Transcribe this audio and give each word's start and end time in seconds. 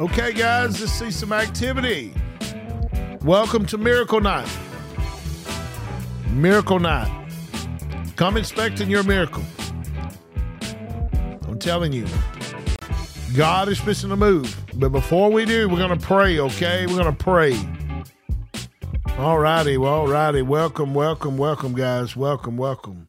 Okay, 0.00 0.32
guys, 0.32 0.80
let's 0.80 0.92
see 0.92 1.10
some 1.10 1.32
activity. 1.32 2.14
Welcome 3.22 3.66
to 3.66 3.76
Miracle 3.76 4.20
Night. 4.20 4.48
Miracle 6.30 6.78
Night. 6.78 7.26
Come 8.14 8.36
expecting 8.36 8.88
your 8.88 9.02
miracle. 9.02 9.42
I'm 11.48 11.58
telling 11.58 11.92
you, 11.92 12.06
God 13.34 13.68
is 13.68 13.80
fixing 13.80 14.10
to 14.10 14.16
move. 14.16 14.56
But 14.74 14.90
before 14.90 15.32
we 15.32 15.44
do, 15.44 15.68
we're 15.68 15.78
going 15.78 15.98
to 15.98 16.06
pray, 16.06 16.38
okay? 16.38 16.86
We're 16.86 17.02
going 17.02 17.16
to 17.16 17.24
pray. 17.24 17.58
All 19.18 19.40
righty, 19.40 19.78
well, 19.78 19.94
all 19.94 20.06
righty. 20.06 20.42
Welcome, 20.42 20.94
welcome, 20.94 21.36
welcome, 21.36 21.74
guys. 21.74 22.14
Welcome, 22.14 22.56
welcome. 22.56 23.08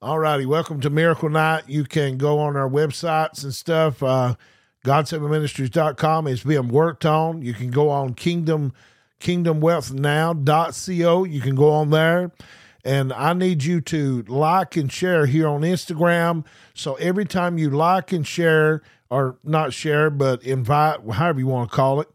All 0.00 0.20
righty, 0.20 0.46
welcome 0.46 0.80
to 0.82 0.90
Miracle 0.90 1.30
Night. 1.30 1.64
You 1.66 1.82
can 1.82 2.16
go 2.16 2.38
on 2.38 2.56
our 2.56 2.68
websites 2.68 3.42
and 3.42 3.52
stuff. 3.52 4.04
Uh, 4.04 4.36
GodSavingMinistries.com 4.84 6.26
is 6.26 6.42
being 6.42 6.68
worked 6.68 7.06
on. 7.06 7.42
You 7.42 7.54
can 7.54 7.70
go 7.70 7.88
on 7.88 8.14
Kingdom 8.14 8.72
kingdomwealthnow.co. 9.22 11.24
You 11.24 11.40
can 11.40 11.54
go 11.54 11.70
on 11.70 11.90
there. 11.90 12.32
And 12.84 13.12
I 13.12 13.32
need 13.32 13.62
you 13.62 13.80
to 13.82 14.22
like 14.22 14.76
and 14.76 14.90
share 14.90 15.26
here 15.26 15.46
on 15.46 15.60
Instagram. 15.60 16.44
So 16.74 16.94
every 16.94 17.24
time 17.24 17.56
you 17.56 17.70
like 17.70 18.12
and 18.12 18.26
share, 18.26 18.82
or 19.08 19.38
not 19.44 19.72
share, 19.72 20.10
but 20.10 20.42
invite, 20.42 21.08
however 21.08 21.38
you 21.38 21.46
want 21.46 21.70
to 21.70 21.76
call 21.76 22.00
it, 22.00 22.08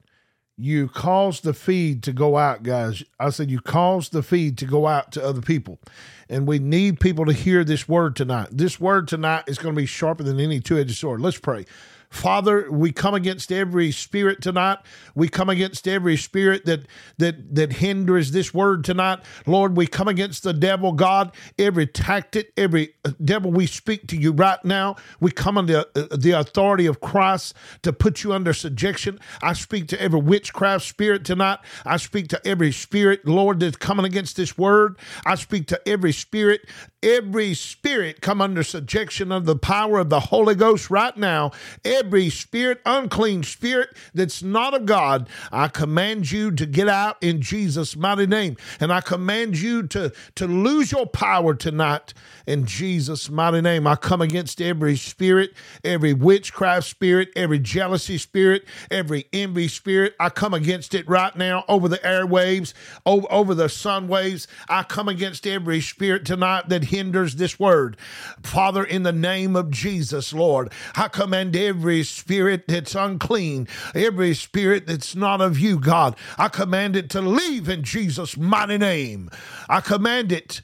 you 0.57 0.87
cause 0.87 1.41
the 1.41 1.53
feed 1.53 2.01
to 2.03 2.11
go 2.11 2.35
out, 2.35 2.63
guys. 2.63 3.03
I 3.19 3.29
said 3.29 3.51
you 3.51 3.61
cause 3.61 4.09
the 4.09 4.23
feed 4.23 4.57
to 4.57 4.65
go 4.65 4.87
out 4.87 5.11
to 5.11 5.23
other 5.23 5.41
people. 5.41 5.79
And 6.27 6.47
we 6.47 6.57
need 6.57 6.99
people 6.99 7.25
to 7.25 7.33
hear 7.33 7.63
this 7.63 7.87
word 7.87 8.15
tonight. 8.15 8.49
This 8.51 8.79
word 8.79 9.07
tonight 9.07 9.43
is 9.47 9.59
going 9.59 9.75
to 9.75 9.79
be 9.79 9.85
sharper 9.85 10.23
than 10.23 10.39
any 10.39 10.59
two 10.59 10.79
edged 10.79 10.97
sword. 10.97 11.21
Let's 11.21 11.39
pray. 11.39 11.65
Father, 12.09 12.71
we 12.71 12.91
come 12.91 13.13
against 13.13 13.51
every 13.51 13.91
spirit 13.91 14.41
tonight. 14.41 14.79
We 15.13 15.27
come 15.27 15.49
against 15.49 15.87
every 15.87 16.15
spirit 16.15 16.65
that 16.65 16.85
that 17.17 17.55
that 17.55 17.73
hinders 17.73 18.31
this 18.31 18.53
word 18.53 18.83
tonight. 18.83 19.19
Lord, 19.45 19.75
we 19.75 19.87
come 19.87 20.07
against 20.07 20.43
the 20.43 20.53
devil, 20.53 20.93
God, 20.93 21.33
every 21.59 21.85
tactic, 21.85 22.53
every 22.55 22.93
uh, 23.03 23.11
devil 23.23 23.51
we 23.51 23.65
speak 23.65 24.07
to 24.07 24.17
you 24.17 24.31
right 24.31 24.63
now. 24.63 24.95
We 25.19 25.31
come 25.31 25.57
under 25.57 25.85
uh, 25.95 26.07
the 26.15 26.31
authority 26.31 26.85
of 26.85 27.01
Christ 27.01 27.55
to 27.81 27.91
put 27.91 28.23
you 28.23 28.31
under 28.31 28.53
subjection. 28.53 29.19
I 29.41 29.53
speak 29.53 29.87
to 29.89 30.01
every 30.01 30.21
witchcraft 30.21 30.85
spirit 30.85 31.25
tonight. 31.25 31.59
I 31.85 31.97
speak 31.97 32.29
to 32.29 32.47
every 32.47 32.71
spirit, 32.71 33.27
Lord, 33.27 33.59
that's 33.59 33.77
coming 33.77 34.05
against 34.05 34.37
this 34.37 34.57
word. 34.57 34.97
I 35.25 35.35
speak 35.35 35.67
to 35.67 35.87
every 35.87 36.13
spirit, 36.13 36.61
every 37.03 37.53
spirit 37.53 38.21
come 38.21 38.41
under 38.41 38.63
subjection 38.63 39.31
of 39.31 39.45
the 39.45 39.57
power 39.57 39.99
of 39.99 40.09
the 40.09 40.19
Holy 40.21 40.55
Ghost 40.55 40.89
right 40.89 41.15
now 41.17 41.51
every 41.83 41.96
spirit, 42.29 42.81
unclean 42.85 43.43
spirit 43.43 43.89
that's 44.13 44.43
not 44.43 44.73
of 44.73 44.85
God, 44.85 45.29
I 45.51 45.67
command 45.67 46.31
you 46.31 46.51
to 46.51 46.65
get 46.65 46.87
out 46.87 47.17
in 47.21 47.41
Jesus' 47.41 47.95
mighty 47.95 48.27
name. 48.27 48.57
And 48.79 48.91
I 48.91 49.01
command 49.01 49.57
you 49.59 49.83
to, 49.87 50.11
to 50.35 50.47
lose 50.47 50.91
your 50.91 51.05
power 51.05 51.53
tonight 51.53 52.13
in 52.45 52.65
Jesus' 52.65 53.29
mighty 53.29 53.61
name. 53.61 53.87
I 53.87 53.95
come 53.95 54.21
against 54.21 54.61
every 54.61 54.95
spirit, 54.95 55.53
every 55.83 56.13
witchcraft 56.13 56.87
spirit, 56.87 57.29
every 57.35 57.59
jealousy 57.59 58.17
spirit, 58.17 58.65
every 58.91 59.25
envy 59.33 59.67
spirit. 59.67 60.15
I 60.19 60.29
come 60.29 60.53
against 60.53 60.93
it 60.93 61.07
right 61.07 61.35
now 61.35 61.65
over 61.67 61.87
the 61.87 61.97
airwaves, 61.99 62.73
over, 63.05 63.27
over 63.29 63.53
the 63.53 63.69
sun 63.69 64.07
waves. 64.07 64.47
I 64.69 64.83
come 64.83 65.07
against 65.07 65.47
every 65.47 65.81
spirit 65.81 66.25
tonight 66.25 66.69
that 66.69 66.85
hinders 66.85 67.35
this 67.35 67.59
word. 67.59 67.97
Father, 68.43 68.83
in 68.83 69.03
the 69.03 69.11
name 69.11 69.55
of 69.55 69.71
Jesus, 69.71 70.33
Lord, 70.33 70.71
I 70.95 71.07
command 71.07 71.55
every 71.55 71.86
every 71.87 72.03
spirit 72.03 72.65
that's 72.67 72.95
unclean, 72.95 73.65
every 73.95 74.33
spirit 74.33 74.87
that's 74.87 75.15
not 75.15 75.39
of 75.39 75.57
you, 75.57 75.79
God. 75.79 76.17
I 76.37 76.49
command 76.49 76.97
it 76.97 77.09
to 77.11 77.21
leave 77.21 77.69
in 77.69 77.83
Jesus' 77.83 78.35
mighty 78.35 78.77
name. 78.77 79.29
I 79.69 79.79
command 79.79 80.33
it. 80.33 80.61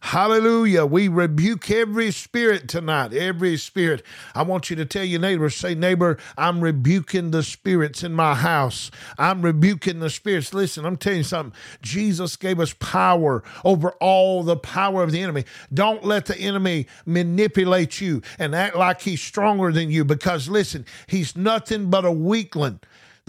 Hallelujah. 0.00 0.86
We 0.86 1.08
rebuke 1.08 1.70
every 1.70 2.10
spirit 2.10 2.68
tonight, 2.68 3.12
every 3.12 3.58
spirit. 3.58 4.02
I 4.34 4.42
want 4.42 4.70
you 4.70 4.76
to 4.76 4.86
tell 4.86 5.04
your 5.04 5.20
neighbor, 5.20 5.50
say, 5.50 5.74
neighbor, 5.74 6.16
I'm 6.38 6.62
rebuking 6.62 7.30
the 7.30 7.42
spirits 7.42 8.02
in 8.02 8.14
my 8.14 8.34
house. 8.34 8.90
I'm 9.18 9.42
rebuking 9.42 10.00
the 10.00 10.08
spirits. 10.08 10.54
Listen, 10.54 10.86
I'm 10.86 10.96
telling 10.96 11.18
you 11.18 11.24
something. 11.24 11.58
Jesus 11.82 12.36
gave 12.36 12.60
us 12.60 12.72
power 12.72 13.44
over 13.62 13.90
all 14.00 14.42
the 14.42 14.56
power 14.56 15.02
of 15.02 15.12
the 15.12 15.20
enemy. 15.20 15.44
Don't 15.72 16.02
let 16.02 16.26
the 16.26 16.38
enemy 16.38 16.86
manipulate 17.04 18.00
you 18.00 18.22
and 18.38 18.54
act 18.54 18.76
like 18.76 19.02
he's 19.02 19.20
stronger 19.20 19.70
than 19.70 19.90
you 19.90 20.04
because, 20.04 20.48
listen, 20.48 20.86
he's 21.08 21.36
nothing 21.36 21.90
but 21.90 22.06
a 22.06 22.12
weakling. 22.12 22.80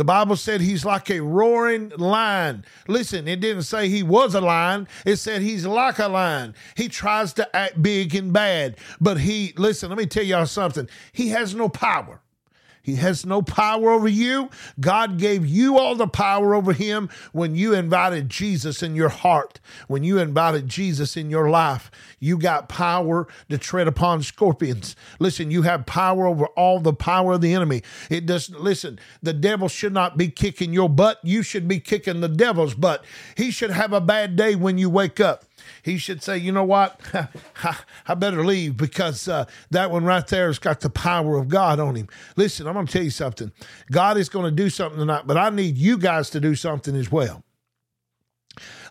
The 0.01 0.05
Bible 0.05 0.35
said 0.35 0.61
he's 0.61 0.83
like 0.83 1.11
a 1.11 1.19
roaring 1.19 1.89
lion. 1.95 2.65
Listen, 2.87 3.27
it 3.27 3.39
didn't 3.39 3.61
say 3.61 3.87
he 3.87 4.01
was 4.01 4.33
a 4.33 4.41
lion. 4.41 4.87
It 5.05 5.17
said 5.17 5.43
he's 5.43 5.63
like 5.63 5.99
a 5.99 6.07
lion. 6.07 6.55
He 6.75 6.89
tries 6.89 7.33
to 7.33 7.55
act 7.55 7.83
big 7.83 8.15
and 8.15 8.33
bad, 8.33 8.77
but 8.99 9.19
he, 9.19 9.53
listen, 9.57 9.89
let 9.89 9.99
me 9.99 10.07
tell 10.07 10.23
y'all 10.23 10.47
something. 10.47 10.89
He 11.11 11.29
has 11.29 11.53
no 11.53 11.69
power. 11.69 12.19
He 12.81 12.95
has 12.95 13.25
no 13.25 13.41
power 13.41 13.91
over 13.91 14.07
you. 14.07 14.49
God 14.79 15.17
gave 15.17 15.45
you 15.45 15.77
all 15.77 15.95
the 15.95 16.07
power 16.07 16.55
over 16.55 16.73
him 16.73 17.09
when 17.31 17.55
you 17.55 17.73
invited 17.73 18.29
Jesus 18.29 18.81
in 18.81 18.95
your 18.95 19.09
heart, 19.09 19.59
when 19.87 20.03
you 20.03 20.17
invited 20.17 20.67
Jesus 20.67 21.15
in 21.15 21.29
your 21.29 21.49
life. 21.49 21.91
You 22.19 22.37
got 22.37 22.69
power 22.69 23.27
to 23.49 23.57
tread 23.57 23.87
upon 23.87 24.23
scorpions. 24.23 24.95
Listen, 25.19 25.51
you 25.51 25.61
have 25.63 25.85
power 25.85 26.25
over 26.25 26.47
all 26.47 26.79
the 26.79 26.93
power 26.93 27.33
of 27.33 27.41
the 27.41 27.53
enemy. 27.53 27.83
It 28.09 28.25
doesn't, 28.25 28.59
listen, 28.59 28.99
the 29.21 29.33
devil 29.33 29.67
should 29.67 29.93
not 29.93 30.17
be 30.17 30.29
kicking 30.29 30.73
your 30.73 30.89
butt. 30.89 31.19
You 31.23 31.43
should 31.43 31.67
be 31.67 31.79
kicking 31.79 32.21
the 32.21 32.29
devil's 32.29 32.73
butt. 32.73 33.05
He 33.35 33.51
should 33.51 33.71
have 33.71 33.93
a 33.93 34.01
bad 34.01 34.35
day 34.35 34.55
when 34.55 34.77
you 34.77 34.89
wake 34.89 35.19
up 35.19 35.45
he 35.83 35.97
should 35.97 36.21
say, 36.23 36.37
you 36.37 36.51
know 36.51 36.63
what? 36.63 36.99
I 38.07 38.13
better 38.15 38.45
leave 38.45 38.77
because 38.77 39.27
uh, 39.27 39.45
that 39.71 39.91
one 39.91 40.03
right 40.05 40.25
there 40.27 40.47
has 40.47 40.59
got 40.59 40.81
the 40.81 40.89
power 40.89 41.37
of 41.37 41.47
God 41.47 41.79
on 41.79 41.95
him. 41.95 42.07
Listen, 42.35 42.67
I'm 42.67 42.73
going 42.73 42.87
to 42.87 42.93
tell 42.93 43.03
you 43.03 43.09
something. 43.09 43.51
God 43.91 44.17
is 44.17 44.29
going 44.29 44.45
to 44.45 44.51
do 44.51 44.69
something 44.69 44.99
tonight, 44.99 45.23
but 45.25 45.37
I 45.37 45.49
need 45.49 45.77
you 45.77 45.97
guys 45.97 46.29
to 46.31 46.39
do 46.39 46.55
something 46.55 46.95
as 46.95 47.11
well. 47.11 47.43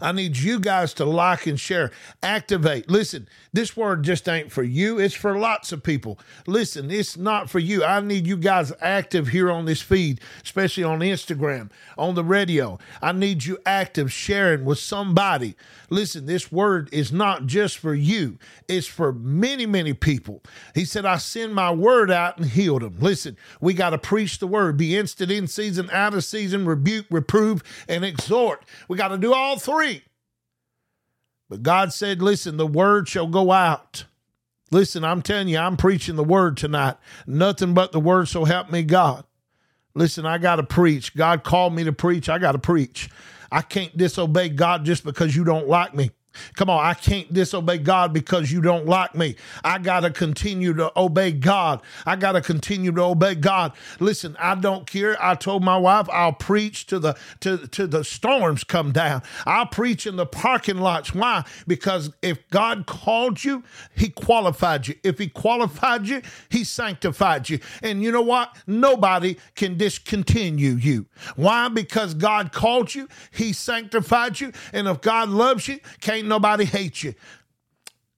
I 0.01 0.13
need 0.13 0.37
you 0.37 0.59
guys 0.59 0.95
to 0.95 1.05
like 1.05 1.47
and 1.47 1.59
share, 1.59 1.91
activate. 2.23 2.91
Listen, 2.91 3.29
this 3.53 3.77
word 3.77 4.03
just 4.03 4.29
ain't 4.29 4.51
for 4.51 4.63
you, 4.63 4.99
it's 4.99 5.15
for 5.15 5.39
lots 5.39 5.73
of 5.73 5.83
people. 5.83 6.19
Listen, 6.47 6.91
it's 6.91 7.17
not 7.17 7.51
for 7.51 7.59
you. 7.59 7.85
I 7.85 8.01
need 8.01 8.27
you 8.27 8.37
guys 8.37 8.73
active 8.81 9.29
here 9.29 9.51
on 9.51 9.65
this 9.65 9.83
feed, 9.83 10.21
especially 10.43 10.85
on 10.85 11.01
Instagram, 11.01 11.71
on 11.99 12.15
the 12.15 12.25
radio. 12.25 12.79
I 13.03 13.13
need 13.13 13.45
you 13.45 13.59
active 13.67 14.13
sharing 14.13 14.65
with 14.65 14.79
somebody. 14.79 15.57
Listen, 15.91 16.27
this 16.27 16.53
word 16.53 16.89
is 16.93 17.13
not 17.13 17.47
just 17.47 17.79
for 17.79 17.95
you, 17.95 18.39
it's 18.69 18.87
for 18.87 19.13
many, 19.13 19.67
many 19.67 19.93
people. 19.93 20.43
He 20.75 20.85
said, 20.85 21.05
I 21.05 21.17
send 21.19 21.55
my 21.55 21.73
word 21.73 22.11
out 22.11 22.39
and 22.39 22.47
healed 22.47 22.83
them. 22.83 22.97
Listen, 23.01 23.37
we 23.61 23.75
got 23.75 23.91
to 23.91 23.99
preach 23.99 24.39
the 24.39 24.47
word, 24.47 24.77
be 24.77 24.97
instant 24.97 25.31
in 25.31 25.49
season, 25.49 25.91
out 25.93 26.15
of 26.15 26.25
season, 26.25 26.65
rebuke, 26.65 27.07
reprove, 27.11 27.63
and 27.89 28.05
exhort. 28.05 28.65
We 28.89 28.97
got 28.97 29.09
to 29.09 29.19
do 29.19 29.35
all 29.35 29.59
three. 29.59 29.90
But 31.51 31.65
God 31.65 31.93
said, 31.93 32.23
listen, 32.23 32.57
the 32.57 32.67
word 32.67 33.09
shall 33.09 33.27
go 33.27 33.51
out. 33.51 34.05
Listen, 34.71 35.05
I'm 35.05 35.21
telling 35.21 35.49
you, 35.49 35.59
I'm 35.59 35.77
preaching 35.77 36.15
the 36.15 36.23
word 36.23 36.57
tonight. 36.57 36.97
Nothing 37.27 37.75
but 37.75 37.91
the 37.91 37.99
word, 37.99 38.29
so 38.29 38.45
help 38.45 38.71
me 38.71 38.85
God. 38.85 39.25
Listen, 39.93 40.25
I 40.25 40.39
got 40.39 40.57
to 40.57 40.63
preach. 40.63 41.17
God 41.17 41.43
called 41.43 41.75
me 41.75 41.83
to 41.83 41.93
preach. 41.93 42.29
I 42.29 42.39
got 42.39 42.53
to 42.53 42.59
preach. 42.61 43.11
I 43.51 43.63
can't 43.63 43.97
disobey 43.97 44.51
God 44.51 44.85
just 44.85 45.05
because 45.05 45.35
you 45.35 45.43
don't 45.43 45.67
like 45.67 45.93
me. 45.93 46.13
Come 46.55 46.71
on, 46.71 46.85
I 46.85 46.95
can't 46.95 47.33
disobey 47.33 47.79
God 47.79 48.13
because 48.13 48.51
you 48.53 48.61
don't 48.61 48.87
like 48.87 49.15
me. 49.15 49.37
I 49.65 49.79
got 49.79 50.01
to 50.01 50.11
continue 50.11 50.75
to 50.75 50.93
obey 50.99 51.33
God. 51.33 51.83
I 52.07 52.17
got 52.17 52.33
to 52.33 52.41
continue 52.41 52.93
to 52.93 53.03
obey 53.03 53.35
God. 53.35 53.73
Listen, 53.99 54.37
I 54.39 54.55
don't 54.55 54.87
care. 54.87 55.17
I 55.23 55.35
told 55.35 55.63
my 55.65 55.77
wife 55.77 56.09
I'll 56.13 56.33
preach 56.33 56.87
to 56.87 56.99
the 56.99 57.17
to 57.41 57.67
to 57.69 57.87
the 57.87 58.05
storms 58.05 58.65
come 58.65 58.93
down. 58.93 59.23
I'll 59.47 59.67
preach 59.67 60.07
in 60.07 60.17
the 60.17 60.27
parking 60.27 60.79
lots. 60.79 61.15
Why? 61.15 61.45
Because 61.67 62.11
if 62.23 62.49
God 62.51 62.87
called 62.87 63.45
you, 63.45 63.65
he 63.95 64.09
qualified 64.09 64.89
you. 64.89 64.95
If 65.03 65.19
he 65.19 65.29
qualified 65.29 66.07
you, 66.07 66.23
he 66.49 66.65
sanctified 66.65 67.49
you. 67.49 67.59
And 67.83 68.03
you 68.03 68.13
know 68.13 68.23
what? 68.23 68.57
Nobody 68.67 69.37
can 69.55 69.77
discontinue 69.77 70.75
you. 70.75 71.07
Why? 71.37 71.69
Because 71.69 72.15
God 72.15 72.53
called 72.53 72.95
you, 72.95 73.09
he 73.31 73.53
sanctified 73.53 74.41
you, 74.41 74.53
and 74.73 74.89
if 74.89 75.01
God 75.01 75.29
loves 75.29 75.69
you, 75.69 75.79
can't 76.01 76.27
nobody 76.31 76.65
hate 76.65 77.03
you. 77.03 77.15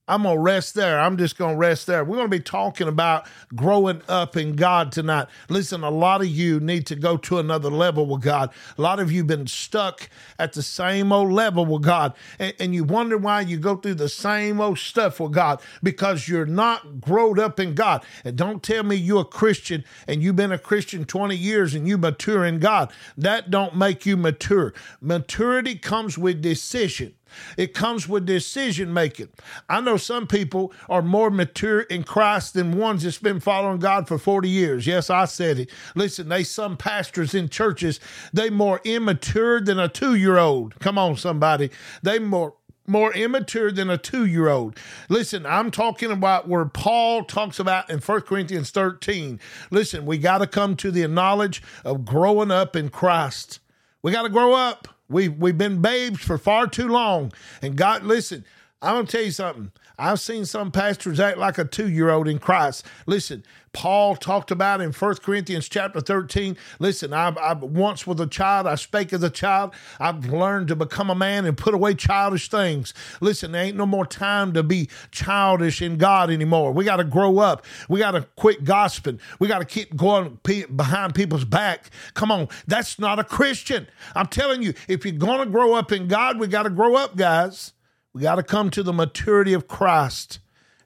I'm 0.09 0.25
going 0.25 0.35
to 0.35 0.41
rest 0.43 0.75
there. 0.75 0.99
I'm 0.99 1.17
just 1.17 1.39
going 1.39 1.55
to 1.55 1.59
rest 1.59 1.87
there. 1.87 2.05
We're 2.05 2.17
going 2.17 2.31
to 2.31 2.37
be 2.37 2.43
talking 2.43 2.89
about 2.89 3.27
growing 3.55 4.03
up 4.09 4.37
in 4.37 4.57
God 4.57 4.91
tonight. 4.91 5.29
Listen, 5.49 5.85
a 5.85 5.91
lot 5.91 6.21
of 6.21 6.27
you 6.27 6.59
need 6.59 6.87
to 6.89 6.97
go 6.97 7.17
to 7.19 7.39
another 7.39 7.71
level 7.71 8.05
with 8.07 8.21
God. 8.21 8.51
A 8.77 8.83
lot 8.83 8.99
of 8.99 9.13
you 9.13 9.23
been 9.23 9.47
stuck 9.47 10.11
at 10.41 10.55
the 10.55 10.63
same 10.63 11.13
old 11.13 11.31
level 11.31 11.65
with 11.65 11.83
God. 11.83 12.15
And, 12.41 12.53
and 12.59 12.75
you 12.75 12.83
wonder 12.83 13.17
why 13.17 13.43
you 13.43 13.59
go 13.59 13.77
through 13.77 13.95
the 13.95 14.09
same 14.09 14.61
old 14.61 14.79
stuff 14.79 15.21
with 15.21 15.33
God 15.33 15.63
because 15.85 16.27
you're 16.27 16.47
not 16.47 17.01
growed 17.01 17.39
up 17.39 17.61
in 17.61 17.75
God. 17.75 18.05
And 18.25 18.37
don't 18.37 18.63
tell 18.63 18.83
me 18.83 18.97
you're 18.97 19.21
a 19.21 19.25
Christian 19.25 19.85
and 20.09 20.21
you've 20.21 20.37
been 20.37 20.53
a 20.53 20.59
Christian 20.59 21.05
20 21.05 21.37
years 21.37 21.75
and 21.75 21.87
you 21.87 21.97
mature 21.97 22.45
in 22.45 22.59
God. 22.59 22.93
That 23.17 23.53
don't 23.53 23.77
make 23.77 24.05
you 24.05 24.17
mature. 24.17 24.75
Maturity 25.01 25.77
comes 25.77 26.19
with 26.19 26.43
decision. 26.43 27.15
It 27.57 27.75
comes 27.75 28.09
with 28.09 28.27
decision 28.27 28.93
making. 28.93 29.29
I 29.69 29.81
know 29.81 29.97
some 29.97 30.27
people 30.27 30.73
are 30.89 31.03
more 31.03 31.31
mature 31.31 31.83
in 31.83 32.05
Christ 32.05 32.55
than 32.55 32.77
ones 32.77 33.03
that's 33.03 33.19
been 33.19 33.41
following 33.41 33.79
God 33.79 34.09
for 34.09 34.19
40 34.19 34.49
years. 34.49 34.87
Yes, 34.87 35.11
I 35.11 35.25
said 35.25 35.59
it. 35.59 35.71
Listen, 35.95 36.29
they 36.29 36.45
some 36.45 36.77
pastors 36.77 37.35
in 37.35 37.49
churches, 37.49 38.01
they 38.33 38.51
more 38.51 38.81
immature 38.85 39.61
than 39.61 39.79
a 39.79 39.89
2-year-old. 39.89 40.79
Come 40.81 40.99
on 40.99 41.17
somebody. 41.17 41.71
They 42.03 42.19
more 42.19 42.55
more 42.87 43.13
immature 43.15 43.71
than 43.71 43.91
a 43.91 43.99
two 43.99 44.27
year 44.27 44.49
old. 44.49 44.77
Listen, 45.09 45.47
I'm 45.47 45.71
talking 45.71 46.11
about 46.11 46.49
where 46.49 46.65
Paul 46.65 47.25
talks 47.25 47.59
about 47.59 47.89
in 47.91 47.99
1 48.01 48.21
Corinthians 48.23 48.71
13. 48.71 49.41
Listen, 49.71 50.05
we 50.05 50.19
got 50.19 50.39
to 50.39 50.47
come 50.47 50.77
to 50.77 50.91
the 50.91 51.07
knowledge 51.09 51.63
of 51.85 52.05
growing 52.05 52.51
up 52.51 52.77
in 52.77 52.89
Christ. 52.89 53.61
We 54.03 54.13
got 54.13 54.23
to 54.23 54.29
grow 54.29 54.55
up. 54.55 54.89
We've, 55.13 55.37
we've 55.37 55.59
been 55.59 55.81
babes 55.81 56.21
for 56.21 56.39
far 56.39 56.67
too 56.67 56.89
long. 56.89 57.33
And 57.61 57.77
God, 57.77 58.03
listen, 58.03 58.45
I'm 58.81 58.95
going 58.95 59.07
to 59.07 59.13
tell 59.13 59.25
you 59.25 59.31
something. 59.31 59.73
I've 59.99 60.21
seen 60.21 60.45
some 60.45 60.71
pastors 60.71 61.21
act 61.21 61.39
like 61.39 61.59
a 61.59 61.65
two 61.65 61.89
year 61.89 62.11
old 62.11 62.29
in 62.29 62.39
Christ. 62.39 62.87
Listen, 63.07 63.45
Paul 63.73 64.17
talked 64.17 64.51
about 64.51 64.81
in 64.81 64.93
1 64.93 65.15
Corinthians 65.17 65.69
chapter 65.69 66.01
13. 66.01 66.57
Listen, 66.79 67.13
I, 67.15 67.29
I 67.29 67.55
once 67.55 68.07
was 68.07 68.21
a 68.21 68.27
child, 68.27 68.67
I 68.67 68.75
spake 68.75 69.13
as 69.13 69.23
a 69.23 69.31
child. 69.31 69.73
I've 69.99 70.27
learned 70.27 70.69
to 70.69 70.77
become 70.77 71.09
a 71.09 71.15
man 71.15 71.47
and 71.47 71.57
put 71.57 71.73
away 71.73 71.95
childish 71.95 72.49
things. 72.49 72.93
Listen, 73.21 73.53
there 73.53 73.65
ain't 73.65 73.77
no 73.77 73.87
more 73.87 74.05
time 74.05 74.53
to 74.53 74.63
be 74.63 74.89
childish 75.11 75.81
in 75.81 75.97
God 75.97 76.31
anymore. 76.31 76.73
We 76.73 76.85
got 76.85 76.97
to 76.97 77.05
grow 77.05 77.39
up. 77.39 77.65
We 77.89 77.99
got 77.99 78.13
to 78.13 78.23
quit 78.37 78.65
gossiping. 78.65 79.21
We 79.39 79.49
got 79.49 79.61
to 79.61 79.65
keep 79.65 79.97
going 79.97 80.39
behind 80.43 81.15
people's 81.15 81.45
back. 81.45 81.91
Come 82.15 82.31
on, 82.31 82.49
that's 82.67 82.99
not 82.99 83.19
a 83.19 83.25
Christian. 83.25 83.87
I'm 84.15 84.27
telling 84.27 84.63
you, 84.63 84.75
if 84.87 85.05
you're 85.05 85.15
going 85.15 85.41
to 85.41 85.51
grow 85.51 85.75
up 85.75 85.93
in 85.93 86.09
God, 86.09 86.39
we 86.39 86.47
got 86.47 86.65
to 86.65 86.71
grow 86.71 86.97
up, 86.97 87.17
guys. 87.17 87.73
We 88.13 88.23
got 88.23 88.37
to 88.37 88.43
come 88.43 88.71
to 88.71 88.83
the 88.83 88.93
maturity 88.93 89.53
of 89.53 89.69
Christ. 89.69 90.39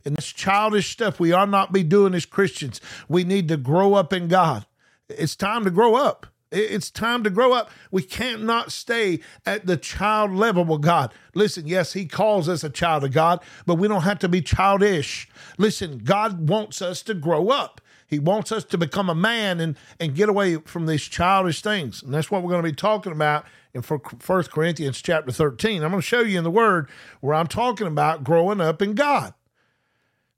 And 0.05 0.17
this 0.17 0.32
childish 0.32 0.90
stuff 0.90 1.19
we 1.19 1.32
ought 1.32 1.50
not 1.50 1.73
be 1.73 1.82
doing 1.82 2.14
as 2.14 2.26
Christians. 2.26 2.81
We 3.08 3.25
need 3.25 3.49
to 3.49 3.56
grow 3.56 3.94
up 3.94 4.12
in 4.12 4.28
God. 4.28 4.64
It's 5.08 5.34
time 5.34 5.64
to 5.64 5.70
grow 5.70 5.96
up. 5.96 6.26
It's 6.52 6.90
time 6.90 7.25
to 7.25 7.31
grow 7.31 7.52
up. 7.52 7.70
We 7.90 8.02
can't 8.02 8.44
not 8.44 8.70
stay 8.70 9.19
at 9.44 9.67
the 9.67 9.76
child 9.76 10.32
level 10.32 10.64
with 10.64 10.82
God. 10.82 11.12
Listen, 11.34 11.67
yes, 11.67 11.93
He 11.93 12.06
calls 12.06 12.49
us 12.49 12.62
a 12.62 12.70
child 12.70 13.02
of 13.02 13.12
God, 13.12 13.40
but 13.67 13.75
we 13.75 13.88
don't 13.88 14.02
have 14.02 14.20
to 14.20 14.28
be 14.28 14.40
childish. 14.40 15.28
Listen, 15.58 15.99
God 15.99 16.49
wants 16.49 16.81
us 16.81 17.02
to 17.02 17.14
grow 17.14 17.49
up. 17.49 17.81
He 18.06 18.19
wants 18.19 18.53
us 18.53 18.64
to 18.64 18.79
become 18.79 19.11
a 19.11 19.14
man 19.14 19.58
and, 19.61 19.76
and 19.99 20.14
get 20.14 20.29
away 20.29 20.56
from 20.56 20.87
these 20.87 21.03
childish 21.03 21.61
things. 21.61 22.03
And 22.03 22.14
that's 22.14 22.31
what 22.31 22.43
we're 22.43 22.50
going 22.50 22.62
to 22.62 22.70
be 22.70 22.76
talking 22.76 23.12
about 23.12 23.47
in 23.75 23.82
First 23.82 24.53
Corinthians 24.53 25.03
chapter 25.03 25.32
13. 25.32 25.82
I'm 25.82 25.91
going 25.91 26.00
to 26.00 26.06
show 26.06 26.20
you 26.20 26.38
in 26.38 26.44
the 26.44 26.50
Word 26.50 26.88
where 27.20 27.35
I'm 27.35 27.49
talking 27.49 27.87
about 27.87 28.23
growing 28.23 28.61
up 28.61 28.81
in 28.81 28.94
God. 28.94 29.35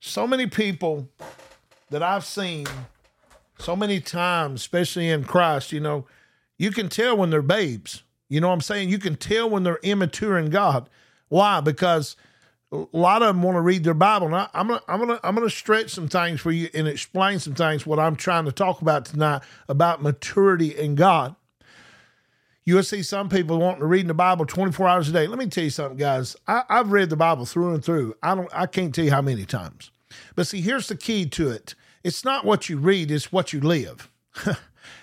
So 0.00 0.26
many 0.26 0.46
people 0.46 1.08
that 1.90 2.02
I've 2.02 2.24
seen 2.24 2.66
so 3.58 3.76
many 3.76 4.00
times, 4.00 4.60
especially 4.60 5.10
in 5.10 5.24
Christ, 5.24 5.72
you 5.72 5.80
know, 5.80 6.06
you 6.56 6.70
can 6.70 6.88
tell 6.88 7.16
when 7.16 7.30
they're 7.30 7.42
babes. 7.42 8.02
You 8.28 8.40
know 8.40 8.48
what 8.48 8.54
I'm 8.54 8.60
saying? 8.60 8.88
You 8.88 8.98
can 8.98 9.16
tell 9.16 9.48
when 9.50 9.62
they're 9.62 9.80
immature 9.82 10.38
in 10.38 10.50
God. 10.50 10.88
Why? 11.28 11.60
Because 11.60 12.16
a 12.70 12.84
lot 12.92 13.22
of 13.22 13.28
them 13.28 13.42
want 13.42 13.56
to 13.56 13.60
read 13.60 13.84
their 13.84 13.94
Bible. 13.94 14.26
And 14.26 14.36
I, 14.36 14.48
am 14.54 14.68
gonna, 14.68 14.82
I'm 14.88 15.00
gonna, 15.00 15.20
I'm 15.22 15.34
gonna 15.34 15.50
stretch 15.50 15.90
some 15.90 16.08
things 16.08 16.40
for 16.40 16.50
you 16.50 16.68
and 16.74 16.86
explain 16.86 17.38
some 17.38 17.54
things. 17.54 17.86
What 17.86 17.98
I'm 17.98 18.16
trying 18.16 18.44
to 18.44 18.52
talk 18.52 18.82
about 18.82 19.06
tonight 19.06 19.42
about 19.68 20.02
maturity 20.02 20.76
in 20.76 20.94
God. 20.94 21.34
You'll 22.64 22.82
see 22.82 23.02
some 23.02 23.30
people 23.30 23.58
wanting 23.58 23.80
to 23.80 23.86
read 23.86 24.06
the 24.08 24.14
Bible 24.14 24.44
24 24.44 24.86
hours 24.86 25.08
a 25.08 25.12
day. 25.12 25.26
Let 25.26 25.38
me 25.38 25.46
tell 25.46 25.64
you 25.64 25.70
something, 25.70 25.96
guys. 25.96 26.36
I, 26.46 26.64
I've 26.68 26.92
read 26.92 27.08
the 27.08 27.16
Bible 27.16 27.46
through 27.46 27.72
and 27.72 27.82
through. 27.82 28.14
I 28.22 28.34
don't, 28.34 28.50
I 28.52 28.66
can't 28.66 28.94
tell 28.94 29.06
you 29.06 29.10
how 29.10 29.22
many 29.22 29.46
times. 29.46 29.90
But 30.34 30.46
see, 30.46 30.60
here's 30.60 30.88
the 30.88 30.96
key 30.96 31.24
to 31.30 31.48
it. 31.48 31.74
It's 32.04 32.26
not 32.26 32.44
what 32.44 32.68
you 32.68 32.76
read; 32.76 33.10
it's 33.10 33.32
what 33.32 33.52
you 33.52 33.60
live. 33.60 34.10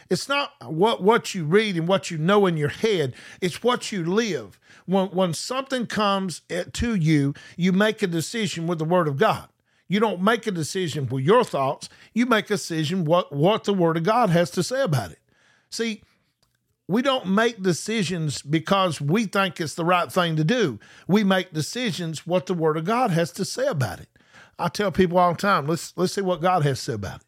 It's 0.09 0.29
not 0.29 0.53
what, 0.61 1.01
what 1.01 1.33
you 1.33 1.45
read 1.45 1.75
and 1.75 1.87
what 1.87 2.11
you 2.11 2.17
know 2.17 2.45
in 2.45 2.57
your 2.57 2.69
head, 2.69 3.15
it's 3.41 3.63
what 3.63 3.91
you 3.91 4.05
live. 4.05 4.59
When, 4.85 5.07
when 5.07 5.33
something 5.33 5.87
comes 5.87 6.41
to 6.73 6.95
you, 6.95 7.33
you 7.57 7.71
make 7.71 8.01
a 8.03 8.07
decision 8.07 8.67
with 8.67 8.79
the 8.79 8.85
Word 8.85 9.07
of 9.07 9.17
God. 9.17 9.49
You 9.87 9.99
don't 9.99 10.21
make 10.21 10.47
a 10.47 10.51
decision 10.51 11.07
with 11.07 11.23
your 11.23 11.43
thoughts, 11.43 11.89
you 12.13 12.25
make 12.25 12.45
a 12.45 12.49
decision 12.49 13.05
what, 13.05 13.31
what 13.31 13.65
the 13.65 13.73
Word 13.73 13.97
of 13.97 14.03
God 14.03 14.29
has 14.29 14.49
to 14.51 14.63
say 14.63 14.81
about 14.81 15.11
it. 15.11 15.19
See, 15.69 16.01
we 16.87 17.01
don't 17.01 17.27
make 17.27 17.61
decisions 17.61 18.41
because 18.41 19.01
we 19.01 19.25
think 19.25 19.59
it's 19.59 19.73
the 19.73 19.85
right 19.85 20.11
thing 20.11 20.35
to 20.35 20.43
do. 20.43 20.79
We 21.07 21.23
make 21.23 21.53
decisions 21.53 22.27
what 22.27 22.45
the 22.45 22.53
Word 22.53 22.77
of 22.77 22.85
God 22.85 23.11
has 23.11 23.31
to 23.33 23.45
say 23.45 23.67
about 23.67 23.99
it. 23.99 24.09
I 24.57 24.69
tell 24.69 24.91
people 24.91 25.17
all 25.17 25.33
the 25.33 25.37
time, 25.37 25.67
let's 25.67 25.93
let's 25.97 26.13
see 26.13 26.21
what 26.21 26.41
God 26.41 26.63
has 26.63 26.79
to 26.79 26.83
say 26.85 26.93
about 26.93 27.21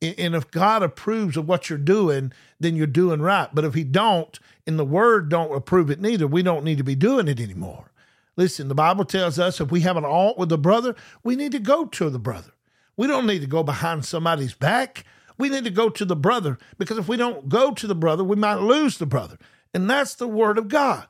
it. 0.00 0.18
And 0.18 0.34
if 0.34 0.50
God 0.50 0.82
approves 0.82 1.36
of 1.36 1.46
what 1.46 1.68
you're 1.68 1.78
doing, 1.78 2.32
then 2.58 2.74
you're 2.74 2.86
doing 2.86 3.20
right. 3.20 3.48
But 3.52 3.64
if 3.64 3.74
He 3.74 3.84
don't, 3.84 4.38
and 4.70 4.78
the 4.78 4.84
Word 4.84 5.28
don't 5.28 5.52
approve 5.52 5.90
it 5.90 6.00
neither, 6.00 6.28
we 6.28 6.44
don't 6.44 6.64
need 6.64 6.78
to 6.78 6.84
be 6.84 6.94
doing 6.94 7.26
it 7.26 7.40
anymore. 7.40 7.90
Listen, 8.36 8.68
the 8.68 8.74
Bible 8.74 9.04
tells 9.04 9.38
us 9.38 9.60
if 9.60 9.72
we 9.72 9.80
have 9.80 9.96
an 9.96 10.04
alt 10.04 10.38
with 10.38 10.52
a 10.52 10.56
brother, 10.56 10.94
we 11.24 11.34
need 11.34 11.50
to 11.52 11.58
go 11.58 11.84
to 11.86 12.08
the 12.08 12.20
brother. 12.20 12.52
We 12.96 13.08
don't 13.08 13.26
need 13.26 13.40
to 13.40 13.48
go 13.48 13.64
behind 13.64 14.04
somebody's 14.04 14.54
back. 14.54 15.04
We 15.36 15.48
need 15.48 15.64
to 15.64 15.70
go 15.70 15.88
to 15.88 16.04
the 16.04 16.14
brother 16.14 16.56
because 16.78 16.98
if 16.98 17.08
we 17.08 17.16
don't 17.16 17.48
go 17.48 17.72
to 17.72 17.86
the 17.88 17.94
brother, 17.96 18.22
we 18.22 18.36
might 18.36 18.60
lose 18.60 18.98
the 18.98 19.06
brother. 19.06 19.38
And 19.74 19.90
that's 19.90 20.14
the 20.14 20.28
Word 20.28 20.56
of 20.56 20.68
God. 20.68 21.06